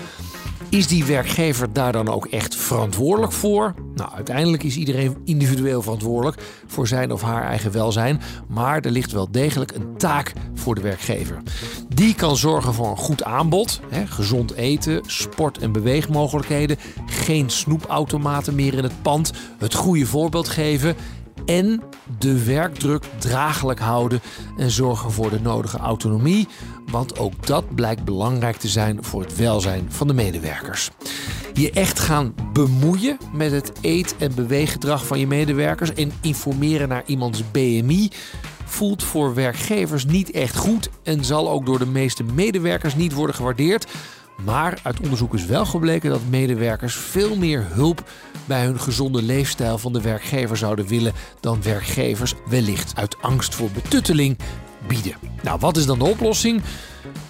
Is 0.70 0.88
die 0.88 1.06
werkgever 1.06 1.74
daar 1.74 1.92
dan 1.92 2.10
ook 2.10 2.26
echt 2.26 2.56
verantwoordelijk 2.56 3.32
voor? 3.34 3.74
Nou, 3.96 4.12
uiteindelijk 4.12 4.64
is 4.64 4.76
iedereen 4.76 5.18
individueel 5.26 5.82
verantwoordelijk 5.82 6.42
voor 6.66 6.88
zijn 6.88 7.12
of 7.12 7.22
haar 7.22 7.44
eigen 7.44 7.72
welzijn. 7.72 8.22
Maar 8.48 8.82
er 8.82 8.92
ligt 8.92 9.12
wel 9.12 9.32
degelijk 9.32 9.72
een 9.72 9.98
taak 9.98 10.34
voor 10.54 10.76
de 10.76 10.82
werkgever. 10.82 11.38
Die 11.90 12.16
kan 12.16 12.38
zorgen 12.38 12.74
voor 12.74 12.90
een 12.90 12.98
goed 12.98 13.24
aanbod, 13.24 13.80
hè, 13.90 14.08
gezond 14.08 14.54
eten, 14.54 15.02
sport- 15.06 15.58
en 15.58 15.72
beweegmogelijkheden, 15.72 16.78
geen 17.06 17.50
snoepautomaten 17.50 18.56
meer 18.56 18.74
in 18.74 18.84
het 18.84 19.02
pand, 19.02 19.32
het 19.58 19.74
goede 19.74 20.06
voorbeeld 20.06 20.50
geven 20.50 20.96
en 21.48 21.82
de 22.20 22.44
werkdruk 22.46 23.04
draaglijk 23.18 23.80
houden 23.80 24.22
en 24.58 24.72
zorgen 24.72 25.12
voor 25.12 25.30
de 25.30 25.40
nodige 25.40 25.78
autonomie, 25.78 26.48
want 26.92 27.20
ook 27.20 27.48
dat 27.48 27.76
blijkt 27.76 28.04
belangrijk 28.04 28.58
te 28.58 28.68
zijn 28.68 29.04
voor 29.04 29.22
het 29.22 29.36
welzijn 29.36 29.86
van 29.90 30.08
de 30.08 30.14
medewerkers. 30.14 30.90
Je 31.54 31.72
echt 31.72 32.00
gaan 32.00 32.36
bemoeien 32.54 33.18
met 33.34 33.52
het 33.52 33.72
eet- 33.82 34.16
en 34.18 34.36
beweeggedrag 34.36 35.06
van 35.06 35.20
je 35.20 35.28
medewerkers 35.28 35.94
en 35.94 36.12
informeren 36.22 36.88
naar 36.88 37.04
iemands 37.06 37.52
BMI 37.52 38.10
voelt 38.66 39.04
voor 39.04 39.34
werkgevers 39.34 40.06
niet 40.06 40.32
echt 40.32 40.56
goed 40.56 40.90
en 41.04 41.26
zal 41.26 41.50
ook 41.50 41.66
door 41.66 41.80
de 41.80 41.86
meeste 41.86 42.24
medewerkers 42.24 42.96
niet 42.96 43.14
worden 43.14 43.36
gewaardeerd. 43.36 43.88
Maar 44.44 44.80
uit 44.84 45.00
onderzoek 45.00 45.34
is 45.34 45.46
wel 45.46 45.66
gebleken 45.66 46.10
dat 46.10 46.22
medewerkers 46.30 46.96
veel 46.96 47.36
meer 47.36 47.66
hulp 47.70 48.04
bij 48.46 48.66
hun 48.66 48.80
gezonde 48.80 49.22
leefstijl 49.22 49.78
van 49.78 49.94
de 49.94 50.02
werkgever 50.02 50.58
zouden 50.58 50.88
willen 50.88 51.14
dan 51.40 51.64
werkgevers 51.64 52.34
wellicht 52.50 52.96
uit 52.96 53.22
angst 53.22 53.56
voor 53.56 53.70
betutteling 53.70 54.38
bieden. 54.88 55.16
Nou, 55.44 55.60
wat 55.60 55.78
is 55.78 55.86
dan 55.86 56.00
de 56.00 56.06
oplossing? 56.06 56.62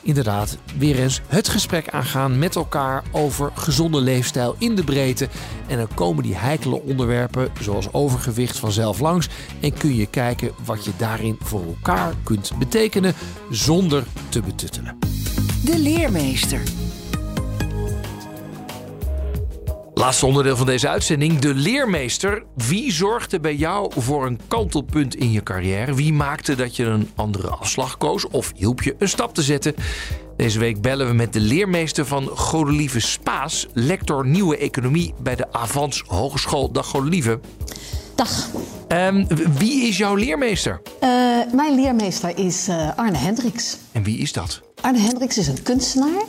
Inderdaad, 0.02 0.58
weer 0.78 1.00
eens 1.00 1.22
het 1.28 1.48
gesprek 1.48 1.90
aangaan 1.90 2.40
met 2.40 2.56
elkaar 2.56 3.04
over 3.12 3.52
gezonde 3.54 4.02
leefstijl 4.02 4.56
in 4.58 4.76
de 4.76 4.84
breedte. 4.84 5.28
En 5.68 5.78
dan 5.78 5.88
komen 5.94 6.24
die 6.24 6.36
heikele 6.36 6.82
onderwerpen, 6.82 7.50
zoals 7.62 7.94
overgewicht, 7.94 8.58
vanzelf 8.58 9.00
langs. 9.00 9.28
En 9.60 9.74
kun 9.74 9.96
je 9.96 10.06
kijken 10.06 10.52
wat 10.66 10.86
je 10.86 10.92
daarin 10.98 11.38
voor 11.42 11.64
elkaar 11.66 12.14
kunt 12.24 12.52
betekenen 12.60 13.14
zonder 13.50 14.04
te 14.30 14.42
betuttelen. 14.42 14.98
De 15.68 15.80
leermeester. 15.80 16.62
Laatste 19.94 20.26
onderdeel 20.26 20.58
van 20.58 20.66
deze 20.66 20.88
uitzending, 20.88 21.40
de 21.40 21.54
leermeester. 21.54 22.44
Wie 22.56 22.92
zorgde 22.92 23.40
bij 23.40 23.56
jou 23.56 23.92
voor 23.96 24.26
een 24.26 24.40
kantelpunt 24.48 25.16
in 25.16 25.32
je 25.32 25.44
carrière? 25.44 25.96
Wie 25.96 26.14
maakte 26.14 26.56
dat 26.56 26.76
je 26.76 26.86
een 26.86 27.10
andere 27.16 27.50
afslag 27.50 27.98
koos 27.98 28.28
of 28.28 28.52
hielp 28.56 28.82
je 28.82 28.96
een 29.00 29.10
stap 29.10 29.34
te 29.34 29.42
zetten? 29.42 29.76
Deze 30.38 30.60
week 30.60 30.82
bellen 30.82 31.08
we 31.08 31.14
met 31.14 31.34
de 31.34 31.40
leermeester 31.40 32.06
van 32.06 32.28
Godelieve 32.28 33.00
Spaas, 33.00 33.68
lector 33.74 34.28
nieuwe 34.28 34.58
economie 34.58 35.14
bij 35.22 35.36
de 35.36 35.54
Avans 35.54 36.04
Hogeschool. 36.08 36.72
Dag 36.72 36.86
Godelieve. 36.86 37.40
Dag. 38.18 38.48
Ehm, 38.88 39.26
wie 39.58 39.88
is 39.88 39.98
jouw 39.98 40.16
leermeester? 40.16 40.82
Eh, 41.00 41.10
mijn 41.54 41.76
leermeester 41.76 42.38
is 42.38 42.68
eh, 42.68 42.90
Arne 42.96 43.18
Hendricks. 43.18 43.78
En 43.92 44.04
wie 44.04 44.18
is 44.18 44.34
dat? 44.34 44.62
Arne 44.82 45.00
Hendricks 45.00 45.38
is 45.38 45.48
een 45.48 45.62
kunstenaar. 45.64 46.24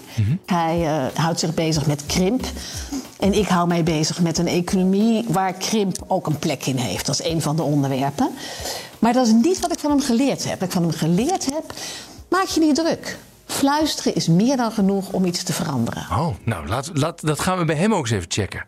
Hij 0.47 0.87
eh, 0.87 1.07
houdt 1.15 1.41
zich 1.41 1.55
bezig 1.55 1.87
met 1.87 2.07
krimp. 2.07 2.45
En 3.19 3.33
ik 3.33 3.49
hou 3.49 3.69
mij 3.69 3.83
bezig 3.83 4.21
met 4.21 4.39
een 4.39 4.47
economie 4.47 5.25
waar 5.29 5.53
krimp 5.53 6.05
ook 6.07 6.27
een 6.27 6.39
plek 6.39 6.67
in 6.67 6.77
heeft. 6.77 7.07
Dat 7.07 7.21
is 7.21 7.27
een 7.27 7.43
van 7.43 7.57
de 7.57 7.63
onderwerpen. 7.63 8.31
Maar 8.99 9.13
dat 9.13 9.27
is 9.27 9.33
niet 9.33 9.61
wat 9.61 9.73
ik 9.73 9.79
van 9.79 9.91
hem 9.91 10.01
geleerd 10.01 10.45
heb. 10.45 10.61
Wat 10.61 10.69
ik 10.69 10.75
van 10.75 10.83
hem 10.83 10.93
geleerd 10.93 11.45
heb, 11.45 11.73
maak 12.29 12.47
je 12.47 12.61
niet 12.61 12.75
druk. 12.75 13.19
Fluisteren 13.47 14.15
is 14.15 14.29
meer 14.29 14.57
dan 14.57 14.73
genoeg 14.73 15.13
om 15.13 15.25
iets 15.25 15.43
te 15.43 15.53
veranderen. 15.53 16.03
Oh, 16.11 16.29
nou, 16.45 16.69
laat, 16.69 16.91
laat, 16.93 17.27
dat 17.27 17.41
gaan 17.41 17.59
we 17.59 17.65
bij 17.65 17.77
hem 17.77 17.95
ook 17.95 18.01
eens 18.01 18.11
even 18.11 18.31
checken. 18.31 18.65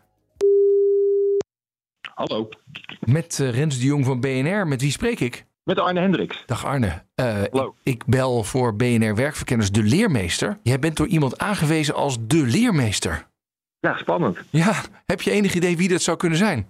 Hallo. 2.21 2.49
Met 3.01 3.39
eh, 3.41 3.51
Rens 3.51 3.79
de 3.79 3.85
Jong 3.85 4.05
van 4.05 4.21
BNR. 4.21 4.67
Met 4.67 4.81
wie 4.81 4.91
spreek 4.91 5.21
ik? 5.21 5.45
Met 5.65 5.79
Arne 5.79 6.01
Hendricks. 6.01 6.43
Dag 6.47 6.67
Arne. 6.67 7.03
Eh, 7.15 7.43
ik, 7.43 7.73
ik 7.83 8.05
bel 8.07 8.45
voor 8.45 8.77
BNR 8.77 9.15
Werkverkenners 9.15 9.71
de 9.71 9.83
leermeester. 9.83 10.59
Jij 10.63 10.79
bent 10.79 10.97
door 10.97 11.07
iemand 11.07 11.39
aangewezen 11.39 11.95
als 11.95 12.17
de 12.21 12.47
leermeester. 12.47 13.27
Ja, 13.79 13.97
spannend. 13.97 14.39
Ja, 14.51 14.75
heb 15.07 15.23
je 15.23 15.31
enig 15.31 15.55
idee 15.55 15.77
wie 15.77 15.89
dat 15.89 16.03
zou 16.03 16.17
kunnen 16.17 16.39
zijn? 16.39 16.67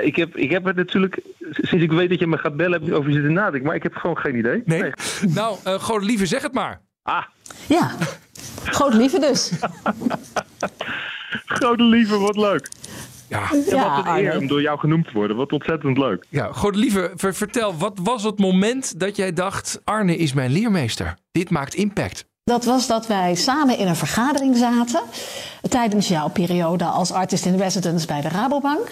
Ik 0.00 0.16
heb, 0.16 0.36
ik 0.36 0.50
heb 0.50 0.64
het 0.64 0.76
natuurlijk, 0.76 1.20
sinds 1.40 1.84
ik 1.84 1.92
weet 1.92 2.08
dat 2.08 2.18
je 2.18 2.26
me 2.26 2.38
gaat 2.38 2.56
bellen, 2.56 2.80
heb 2.80 2.88
ik 2.88 2.94
over 2.94 3.12
zitten 3.12 3.32
nadenken. 3.32 3.66
Maar 3.66 3.76
ik 3.76 3.82
heb 3.82 3.94
gewoon 3.94 4.18
geen 4.18 4.36
idee. 4.36 4.62
Nee? 4.64 4.92
Nou, 5.34 5.58
uh, 5.66 5.80
gewoon 5.80 6.04
lieve, 6.04 6.26
zeg 6.26 6.42
het 6.42 6.52
maar. 6.52 6.80
Ah. 7.02 7.24
Ja, 7.68 7.96
grote 8.64 8.96
lieve 8.96 9.18
dus. 9.18 9.52
Grote 11.58 11.82
lieve, 11.82 12.18
wat 12.18 12.36
leuk. 12.36 12.68
Ja, 13.28 13.48
ja 13.68 13.96
wat 13.96 14.06
een 14.06 14.24
eer 14.24 14.38
om 14.38 14.46
door 14.46 14.60
jou 14.62 14.78
genoemd 14.78 15.06
te 15.06 15.12
worden. 15.12 15.36
Wat 15.36 15.52
ontzettend 15.52 15.98
leuk. 15.98 16.24
Ja, 16.28 16.48
goed, 16.52 16.76
lieve, 16.76 17.12
ver- 17.14 17.34
vertel, 17.34 17.76
wat 17.76 17.98
was 18.02 18.22
het 18.22 18.38
moment 18.38 19.00
dat 19.00 19.16
jij 19.16 19.32
dacht: 19.32 19.80
Arne 19.84 20.16
is 20.16 20.32
mijn 20.32 20.50
leermeester? 20.50 21.14
Dit 21.32 21.50
maakt 21.50 21.74
impact. 21.74 22.24
Dat 22.44 22.64
was 22.64 22.86
dat 22.86 23.06
wij 23.06 23.34
samen 23.34 23.78
in 23.78 23.86
een 23.86 23.96
vergadering 23.96 24.56
zaten. 24.56 25.00
Tijdens 25.68 26.08
jouw 26.08 26.28
periode 26.28 26.84
als 26.84 27.12
artist 27.12 27.44
in 27.46 27.56
residence 27.56 28.06
bij 28.06 28.20
de 28.20 28.28
Rabobank. 28.28 28.88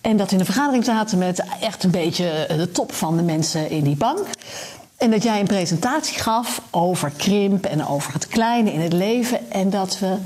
En 0.00 0.16
dat 0.16 0.26
we 0.28 0.34
in 0.34 0.40
een 0.40 0.46
vergadering 0.46 0.84
zaten 0.84 1.18
met 1.18 1.44
echt 1.60 1.84
een 1.84 1.90
beetje 1.90 2.46
de 2.56 2.70
top 2.70 2.92
van 2.92 3.16
de 3.16 3.22
mensen 3.22 3.70
in 3.70 3.84
die 3.84 3.96
bank. 3.96 4.26
En 4.96 5.10
dat 5.10 5.22
jij 5.22 5.40
een 5.40 5.46
presentatie 5.46 6.18
gaf 6.18 6.62
over 6.70 7.12
krimp 7.16 7.64
en 7.64 7.86
over 7.86 8.12
het 8.12 8.26
kleine 8.26 8.72
in 8.72 8.80
het 8.80 8.92
leven. 8.92 9.50
En 9.50 9.70
dat 9.70 9.98
we 9.98 10.16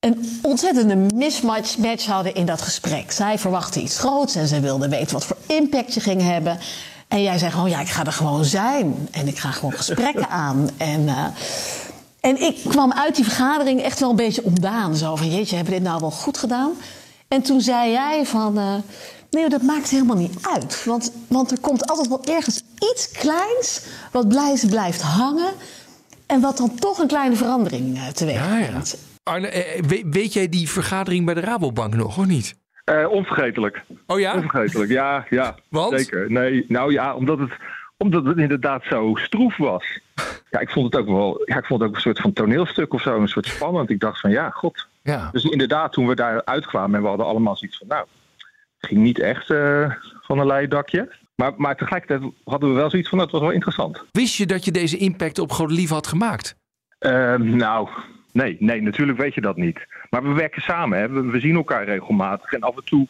een 0.00 0.38
ontzettende 0.42 0.96
mismatch 1.14 1.78
match 1.78 2.06
hadden 2.06 2.34
in 2.34 2.46
dat 2.46 2.62
gesprek. 2.62 3.12
Zij 3.12 3.38
verwachtte 3.38 3.80
iets 3.80 3.98
groots 3.98 4.34
en 4.34 4.48
ze 4.48 4.60
wilde 4.60 4.88
weten 4.88 5.12
wat 5.12 5.24
voor 5.24 5.36
impact 5.46 5.94
je 5.94 6.00
ging 6.00 6.22
hebben. 6.22 6.58
En 7.08 7.22
jij 7.22 7.38
zei 7.38 7.50
gewoon, 7.50 7.70
ja, 7.70 7.80
ik 7.80 7.88
ga 7.88 8.04
er 8.04 8.12
gewoon 8.12 8.44
zijn. 8.44 9.08
En 9.10 9.28
ik 9.28 9.38
ga 9.38 9.50
gewoon 9.50 9.72
gesprekken 9.72 10.28
aan. 10.46 10.70
En, 10.76 11.00
uh, 11.00 11.24
en 12.20 12.42
ik 12.42 12.60
kwam 12.68 12.92
uit 12.92 13.14
die 13.14 13.24
vergadering 13.24 13.82
echt 13.82 14.00
wel 14.00 14.10
een 14.10 14.16
beetje 14.16 14.44
ontdaan. 14.44 14.96
Zo 14.96 15.16
van, 15.16 15.30
jeetje, 15.30 15.56
hebben 15.56 15.74
we 15.74 15.80
dit 15.80 15.88
nou 15.88 16.00
wel 16.00 16.10
goed 16.10 16.38
gedaan? 16.38 16.70
En 17.28 17.42
toen 17.42 17.60
zei 17.60 17.90
jij 17.90 18.26
van... 18.26 18.58
Uh, 18.58 18.74
Nee, 19.30 19.48
dat 19.48 19.62
maakt 19.62 19.88
helemaal 19.88 20.16
niet 20.16 20.34
uit. 20.42 20.84
Want, 20.84 21.12
want 21.26 21.50
er 21.50 21.60
komt 21.60 21.90
altijd 21.90 22.08
wel 22.08 22.24
ergens 22.24 22.62
iets 22.92 23.10
kleins 23.10 23.80
wat 24.12 24.28
blijft 24.68 25.02
hangen. 25.02 25.52
En 26.26 26.40
wat 26.40 26.56
dan 26.56 26.74
toch 26.74 26.98
een 26.98 27.06
kleine 27.06 27.36
verandering 27.36 27.96
uh, 27.96 28.06
teweeg 28.06 28.48
brengt. 28.48 28.90
Ja, 28.90 28.98
ja. 28.98 29.17
Arne, 29.28 29.48
eh, 29.48 29.82
weet, 30.10 30.32
jij 30.32 30.48
die 30.48 30.68
vergadering 30.68 31.24
bij 31.24 31.34
de 31.34 31.40
Rabobank 31.40 31.94
nog, 31.94 32.18
of 32.18 32.26
niet? 32.26 32.56
Uh, 32.84 33.10
onvergetelijk. 33.10 33.84
Oh 34.06 34.20
ja? 34.20 34.34
Onvergetelijk, 34.34 34.90
ja, 34.90 35.26
ja. 35.30 35.56
Want? 35.68 36.00
Zeker. 36.00 36.30
Nee, 36.30 36.64
nou 36.68 36.92
ja, 36.92 37.14
omdat 37.14 37.38
het, 37.38 37.52
omdat 37.96 38.24
het 38.24 38.38
inderdaad 38.38 38.82
zo 38.84 39.14
stroef 39.14 39.56
was. 39.56 40.00
Ja, 40.50 40.58
ik 40.58 40.70
vond 40.70 40.92
het 40.92 41.02
ook 41.02 41.08
wel, 41.08 41.42
ja, 41.44 41.56
ik 41.56 41.64
vond 41.64 41.80
het 41.80 41.88
ook 41.88 41.94
een 41.94 42.00
soort 42.00 42.20
van 42.20 42.32
toneelstuk 42.32 42.92
of 42.92 43.02
zo, 43.02 43.20
een 43.20 43.28
soort 43.28 43.46
spannend. 43.46 43.90
Ik 43.90 44.00
dacht 44.00 44.20
van, 44.20 44.30
ja, 44.30 44.50
god. 44.50 44.86
Ja. 45.02 45.28
Dus 45.32 45.44
inderdaad, 45.44 45.92
toen 45.92 46.06
we 46.06 46.14
daar 46.14 46.44
uitkwamen 46.44 46.94
en 46.96 47.02
we 47.02 47.08
hadden 47.08 47.26
allemaal 47.26 47.56
zoiets 47.56 47.78
van, 47.78 47.86
nou, 47.86 48.06
ging 48.78 49.00
niet 49.00 49.18
echt 49.18 49.50
uh, 49.50 49.92
van 50.20 50.38
een 50.38 50.46
leien 50.46 50.70
dakje. 50.70 51.12
Maar, 51.34 51.52
maar 51.56 51.76
tegelijkertijd 51.76 52.32
hadden 52.44 52.68
we 52.68 52.74
wel 52.74 52.90
zoiets 52.90 53.08
van, 53.08 53.18
dat 53.18 53.30
was 53.30 53.40
wel 53.40 53.50
interessant. 53.50 54.04
Wist 54.12 54.36
je 54.36 54.46
dat 54.46 54.64
je 54.64 54.70
deze 54.70 54.96
impact 54.96 55.38
op 55.38 55.52
Godelief 55.52 55.90
had 55.90 56.06
gemaakt? 56.06 56.56
Uh, 57.00 57.34
nou, 57.34 57.88
nee, 58.32 58.56
nee, 58.60 58.82
natuurlijk 58.82 59.18
weet 59.18 59.34
je 59.34 59.40
dat 59.40 59.56
niet. 59.56 59.86
Maar 60.10 60.22
we 60.22 60.32
werken 60.32 60.62
samen, 60.62 60.98
hè. 60.98 61.08
We, 61.08 61.22
we 61.22 61.40
zien 61.40 61.56
elkaar 61.56 61.84
regelmatig. 61.84 62.52
En 62.52 62.60
af 62.60 62.76
en 62.76 62.84
toe 62.84 63.06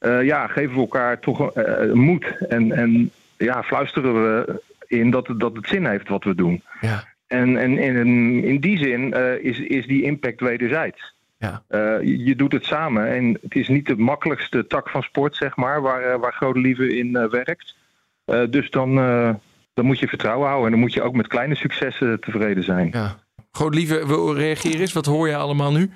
uh, 0.00 0.22
ja, 0.22 0.46
geven 0.46 0.74
we 0.74 0.80
elkaar 0.80 1.20
toch 1.20 1.56
uh, 1.56 1.92
moed. 1.92 2.24
En, 2.48 2.72
en 2.72 3.10
ja, 3.36 3.62
fluisteren 3.62 4.14
we 4.14 4.62
in 4.86 5.10
dat, 5.10 5.34
dat 5.36 5.56
het 5.56 5.68
zin 5.68 5.86
heeft 5.86 6.08
wat 6.08 6.24
we 6.24 6.34
doen. 6.34 6.62
Ja. 6.80 7.04
En, 7.26 7.56
en, 7.56 7.78
en 7.78 7.96
in 8.44 8.60
die 8.60 8.78
zin 8.78 9.12
is, 9.42 9.58
is 9.58 9.86
die 9.86 10.02
impact 10.02 10.40
wederzijds. 10.40 11.14
Ja. 11.38 11.62
Je, 12.00 12.34
doet 12.36 12.52
het 12.52 12.64
samen 12.64 13.08
en 13.08 13.38
het 13.42 13.54
is 13.54 13.68
niet 13.68 13.86
de 13.86 13.96
makkelijkste 13.96 14.66
tak 14.66 14.88
van 14.88 15.02
sport, 15.02 15.36
zeg 15.36 15.56
maar, 15.56 15.82
waar, 15.82 16.18
waar 16.18 16.32
Godelieve 16.32 16.96
in 16.96 17.06
uh, 17.06 17.30
werkt. 17.30 17.74
dus 18.50 18.70
dan, 18.70 18.94
dan 19.74 19.84
moet 19.84 19.98
je 19.98 20.08
vertrouwen 20.08 20.46
houden 20.46 20.66
en 20.66 20.72
dan 20.72 20.80
moet 20.80 20.94
je 20.94 21.02
ook 21.02 21.14
met 21.14 21.26
kleine 21.26 21.54
successen 21.54 22.20
tevreden 22.20 22.64
zijn. 22.64 22.88
Ja. 22.92 23.16
Godelieve, 23.56 24.06
wil 24.06 24.34
reageren 24.34 24.80
eens? 24.80 24.92
Wat 24.92 25.06
hoor 25.06 25.28
je 25.28 25.36
allemaal 25.36 25.72
nu? 25.72 25.90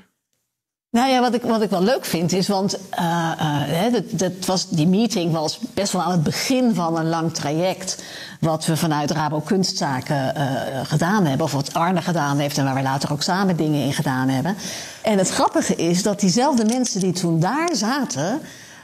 Nou 0.91 1.11
ja, 1.11 1.21
wat 1.21 1.35
ik, 1.35 1.43
wat 1.43 1.63
ik 1.63 1.71
wel 1.71 1.83
leuk 1.83 2.05
vind 2.05 2.33
is, 2.33 2.49
want 2.49 2.79
uh, 2.99 3.93
dat, 3.93 4.05
dat 4.11 4.33
was, 4.47 4.69
die 4.69 4.87
meeting 4.87 5.33
was 5.33 5.59
best 5.75 5.93
wel 5.93 6.03
aan 6.03 6.11
het 6.11 6.23
begin 6.23 6.75
van 6.75 6.99
een 6.99 7.09
lang 7.09 7.35
traject. 7.35 8.03
Wat 8.41 8.67
we 8.67 8.77
vanuit 8.77 9.11
Rabo 9.11 9.41
Kunstzaken 9.41 10.35
uh, 10.37 10.43
gedaan 10.85 11.25
hebben, 11.25 11.47
of 11.47 11.53
wat 11.53 11.75
Arne 11.75 12.03
gedaan 12.03 12.39
heeft 12.39 12.59
en 12.59 12.65
waar 12.65 12.75
we 12.75 12.83
later 12.83 13.13
ook 13.13 13.23
samen 13.23 13.57
dingen 13.57 13.85
in 13.85 13.93
gedaan 13.93 14.29
hebben. 14.29 14.57
En 15.03 15.19
het 15.19 15.31
grappige 15.31 15.75
is 15.75 16.03
dat 16.03 16.21
diezelfde 16.21 16.65
mensen 16.65 17.01
die 17.01 17.13
toen 17.13 17.41
daar 17.41 17.69
zaten, 17.73 18.41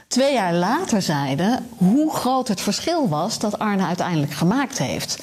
twee 0.07 0.33
jaar 0.33 0.53
later 0.53 1.01
zeiden 1.01 1.67
hoe 1.77 2.13
groot 2.13 2.47
het 2.47 2.61
verschil 2.61 3.09
was 3.09 3.39
dat 3.39 3.59
Arne 3.59 3.85
uiteindelijk 3.85 4.33
gemaakt 4.33 4.77
heeft. 4.77 5.19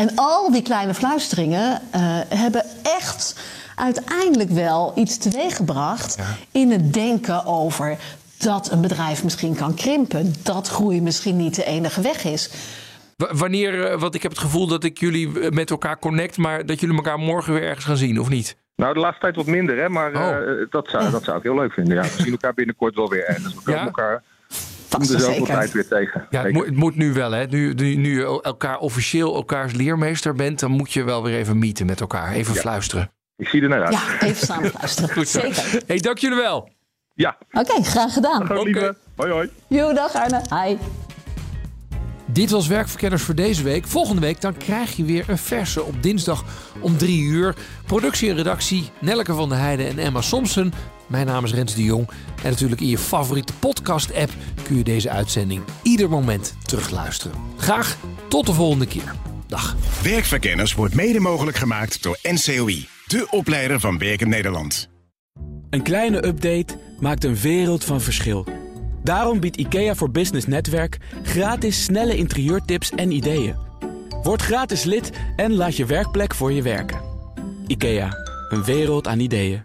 En 0.00 0.10
al 0.14 0.52
die 0.52 0.62
kleine 0.62 0.94
fluisteringen 0.94 1.70
uh, 1.70 2.00
hebben 2.28 2.64
echt 2.82 3.40
uiteindelijk 3.76 4.50
wel 4.50 4.92
iets 4.96 5.18
teweeggebracht 5.18 6.16
ja. 6.18 6.24
in 6.60 6.70
het 6.70 6.92
denken 6.92 7.44
over 7.44 7.98
dat 8.38 8.70
een 8.70 8.80
bedrijf 8.80 9.24
misschien 9.24 9.54
kan 9.54 9.74
krimpen, 9.74 10.34
dat 10.42 10.68
groei 10.68 11.02
misschien 11.02 11.36
niet 11.36 11.54
de 11.54 11.64
enige 11.64 12.00
weg 12.00 12.24
is. 12.24 12.50
W 13.16 13.24
wanneer, 13.30 13.98
want 13.98 14.14
ik 14.14 14.22
heb 14.22 14.30
het 14.30 14.40
gevoel 14.40 14.66
dat 14.66 14.84
ik 14.84 14.98
jullie 14.98 15.50
met 15.50 15.70
elkaar 15.70 15.98
connect, 15.98 16.36
maar 16.36 16.66
dat 16.66 16.80
jullie 16.80 16.96
elkaar 16.96 17.18
morgen 17.18 17.52
weer 17.52 17.62
ergens 17.62 17.84
gaan 17.84 17.96
zien, 17.96 18.20
of 18.20 18.28
niet? 18.28 18.56
Nou, 18.76 18.94
de 18.94 19.00
laatste 19.00 19.20
tijd 19.20 19.36
wat 19.36 19.46
minder, 19.46 19.78
hè? 19.78 19.88
maar 19.88 20.14
oh. 20.14 20.48
uh, 20.48 20.66
dat, 20.70 20.88
zou, 20.88 21.10
dat 21.10 21.24
zou 21.24 21.36
ik 21.36 21.42
heel 21.42 21.54
leuk 21.54 21.72
vinden. 21.72 21.94
Ja, 21.96 22.02
we 22.02 22.22
zien 22.22 22.32
elkaar 22.32 22.54
binnenkort 22.54 22.94
wel 22.94 23.08
weer 23.08 23.24
ergens. 23.24 23.54
We 23.54 23.62
komen 23.62 23.80
ja? 23.80 23.86
elkaar 23.86 24.22
om 24.94 25.06
de 25.06 25.18
zoveel 25.18 25.44
tijd 25.44 25.72
weer 25.72 25.88
tegen. 25.88 26.26
Ja, 26.30 26.42
het 26.42 26.52
moet, 26.52 26.66
het 26.66 26.76
moet, 26.76 26.96
nu 26.96 27.12
wel, 27.12 27.30
hè? 27.30 27.46
Nu, 27.46 27.74
nu, 27.74 27.94
nu 27.94 28.18
je 28.18 28.42
elkaar 28.42 28.78
officieel 28.78 29.34
elkaars 29.34 29.72
leermeester 29.72 30.34
bent, 30.34 30.60
dan 30.60 30.70
moet 30.70 30.92
je 30.92 31.04
wel 31.04 31.22
weer 31.22 31.36
even 31.36 31.58
meeten 31.58 31.86
met 31.86 32.00
elkaar. 32.00 32.32
Even 32.32 32.54
ja. 32.54 32.60
fluisteren. 32.60 33.12
Ik 33.36 33.48
zie 33.48 33.62
er 33.62 33.68
naar 33.68 33.84
uit. 33.84 33.92
Ja, 33.92 34.26
even 34.26 34.46
samen 34.46 34.70
luisteren. 34.78 35.10
Goed 35.16 35.28
zo. 35.28 35.40
Zeker. 35.40 35.82
Hey, 35.86 35.98
dank 35.98 36.18
jullie 36.18 36.36
wel. 36.36 36.68
Ja. 37.14 37.36
Oké, 37.50 37.70
okay, 37.70 37.82
graag 37.82 38.12
gedaan. 38.12 38.42
Oké. 38.42 38.68
Okay. 38.68 38.92
Hoi, 39.16 39.30
hoi. 39.30 39.50
Jo, 39.66 39.92
dag 39.92 40.14
Arne. 40.14 40.42
Hi. 40.50 40.76
Dit 42.32 42.50
was 42.50 42.66
Werkverkenners 42.66 43.22
voor 43.22 43.34
deze 43.34 43.62
week. 43.62 43.86
Volgende 43.86 44.20
week 44.20 44.40
dan 44.40 44.56
krijg 44.56 44.96
je 44.96 45.04
weer 45.04 45.24
een 45.28 45.38
verse 45.38 45.82
op 45.82 46.02
dinsdag 46.02 46.44
om 46.80 46.96
3 46.96 47.22
uur. 47.22 47.54
Productie 47.86 48.30
en 48.30 48.36
redactie 48.36 48.90
Nelleke 49.00 49.34
van 49.34 49.48
der 49.48 49.58
Heijden 49.58 49.86
en 49.86 49.98
Emma 49.98 50.20
Somsen. 50.20 50.72
Mijn 51.10 51.26
naam 51.26 51.44
is 51.44 51.52
Rens 51.52 51.74
de 51.74 51.82
Jong. 51.82 52.08
En 52.42 52.50
natuurlijk 52.50 52.80
in 52.80 52.88
je 52.88 52.98
favoriete 52.98 53.52
podcast-app 53.52 54.32
kun 54.62 54.76
je 54.76 54.84
deze 54.84 55.10
uitzending 55.10 55.62
ieder 55.82 56.08
moment 56.08 56.54
terugluisteren. 56.62 57.36
Graag 57.56 57.96
tot 58.28 58.46
de 58.46 58.52
volgende 58.52 58.86
keer. 58.86 59.14
Dag. 59.46 59.76
Werkverkenners 60.02 60.74
wordt 60.74 60.94
mede 60.94 61.20
mogelijk 61.20 61.56
gemaakt 61.56 62.02
door 62.02 62.18
NCOI, 62.22 62.88
de 63.06 63.26
opleider 63.30 63.80
van 63.80 63.98
Werken 63.98 64.28
Nederland. 64.28 64.88
Een 65.70 65.82
kleine 65.82 66.26
update 66.26 66.78
maakt 67.00 67.24
een 67.24 67.36
wereld 67.36 67.84
van 67.84 68.00
verschil. 68.00 68.46
Daarom 69.02 69.40
biedt 69.40 69.56
IKEA 69.56 69.94
voor 69.94 70.10
Business 70.10 70.46
Netwerk 70.46 70.98
gratis 71.22 71.84
snelle 71.84 72.16
interieurtips 72.16 72.90
en 72.90 73.10
ideeën. 73.10 73.56
Word 74.22 74.42
gratis 74.42 74.84
lid 74.84 75.10
en 75.36 75.54
laat 75.54 75.76
je 75.76 75.86
werkplek 75.86 76.34
voor 76.34 76.52
je 76.52 76.62
werken. 76.62 77.00
IKEA, 77.66 78.16
een 78.48 78.64
wereld 78.64 79.06
aan 79.06 79.20
ideeën. 79.20 79.64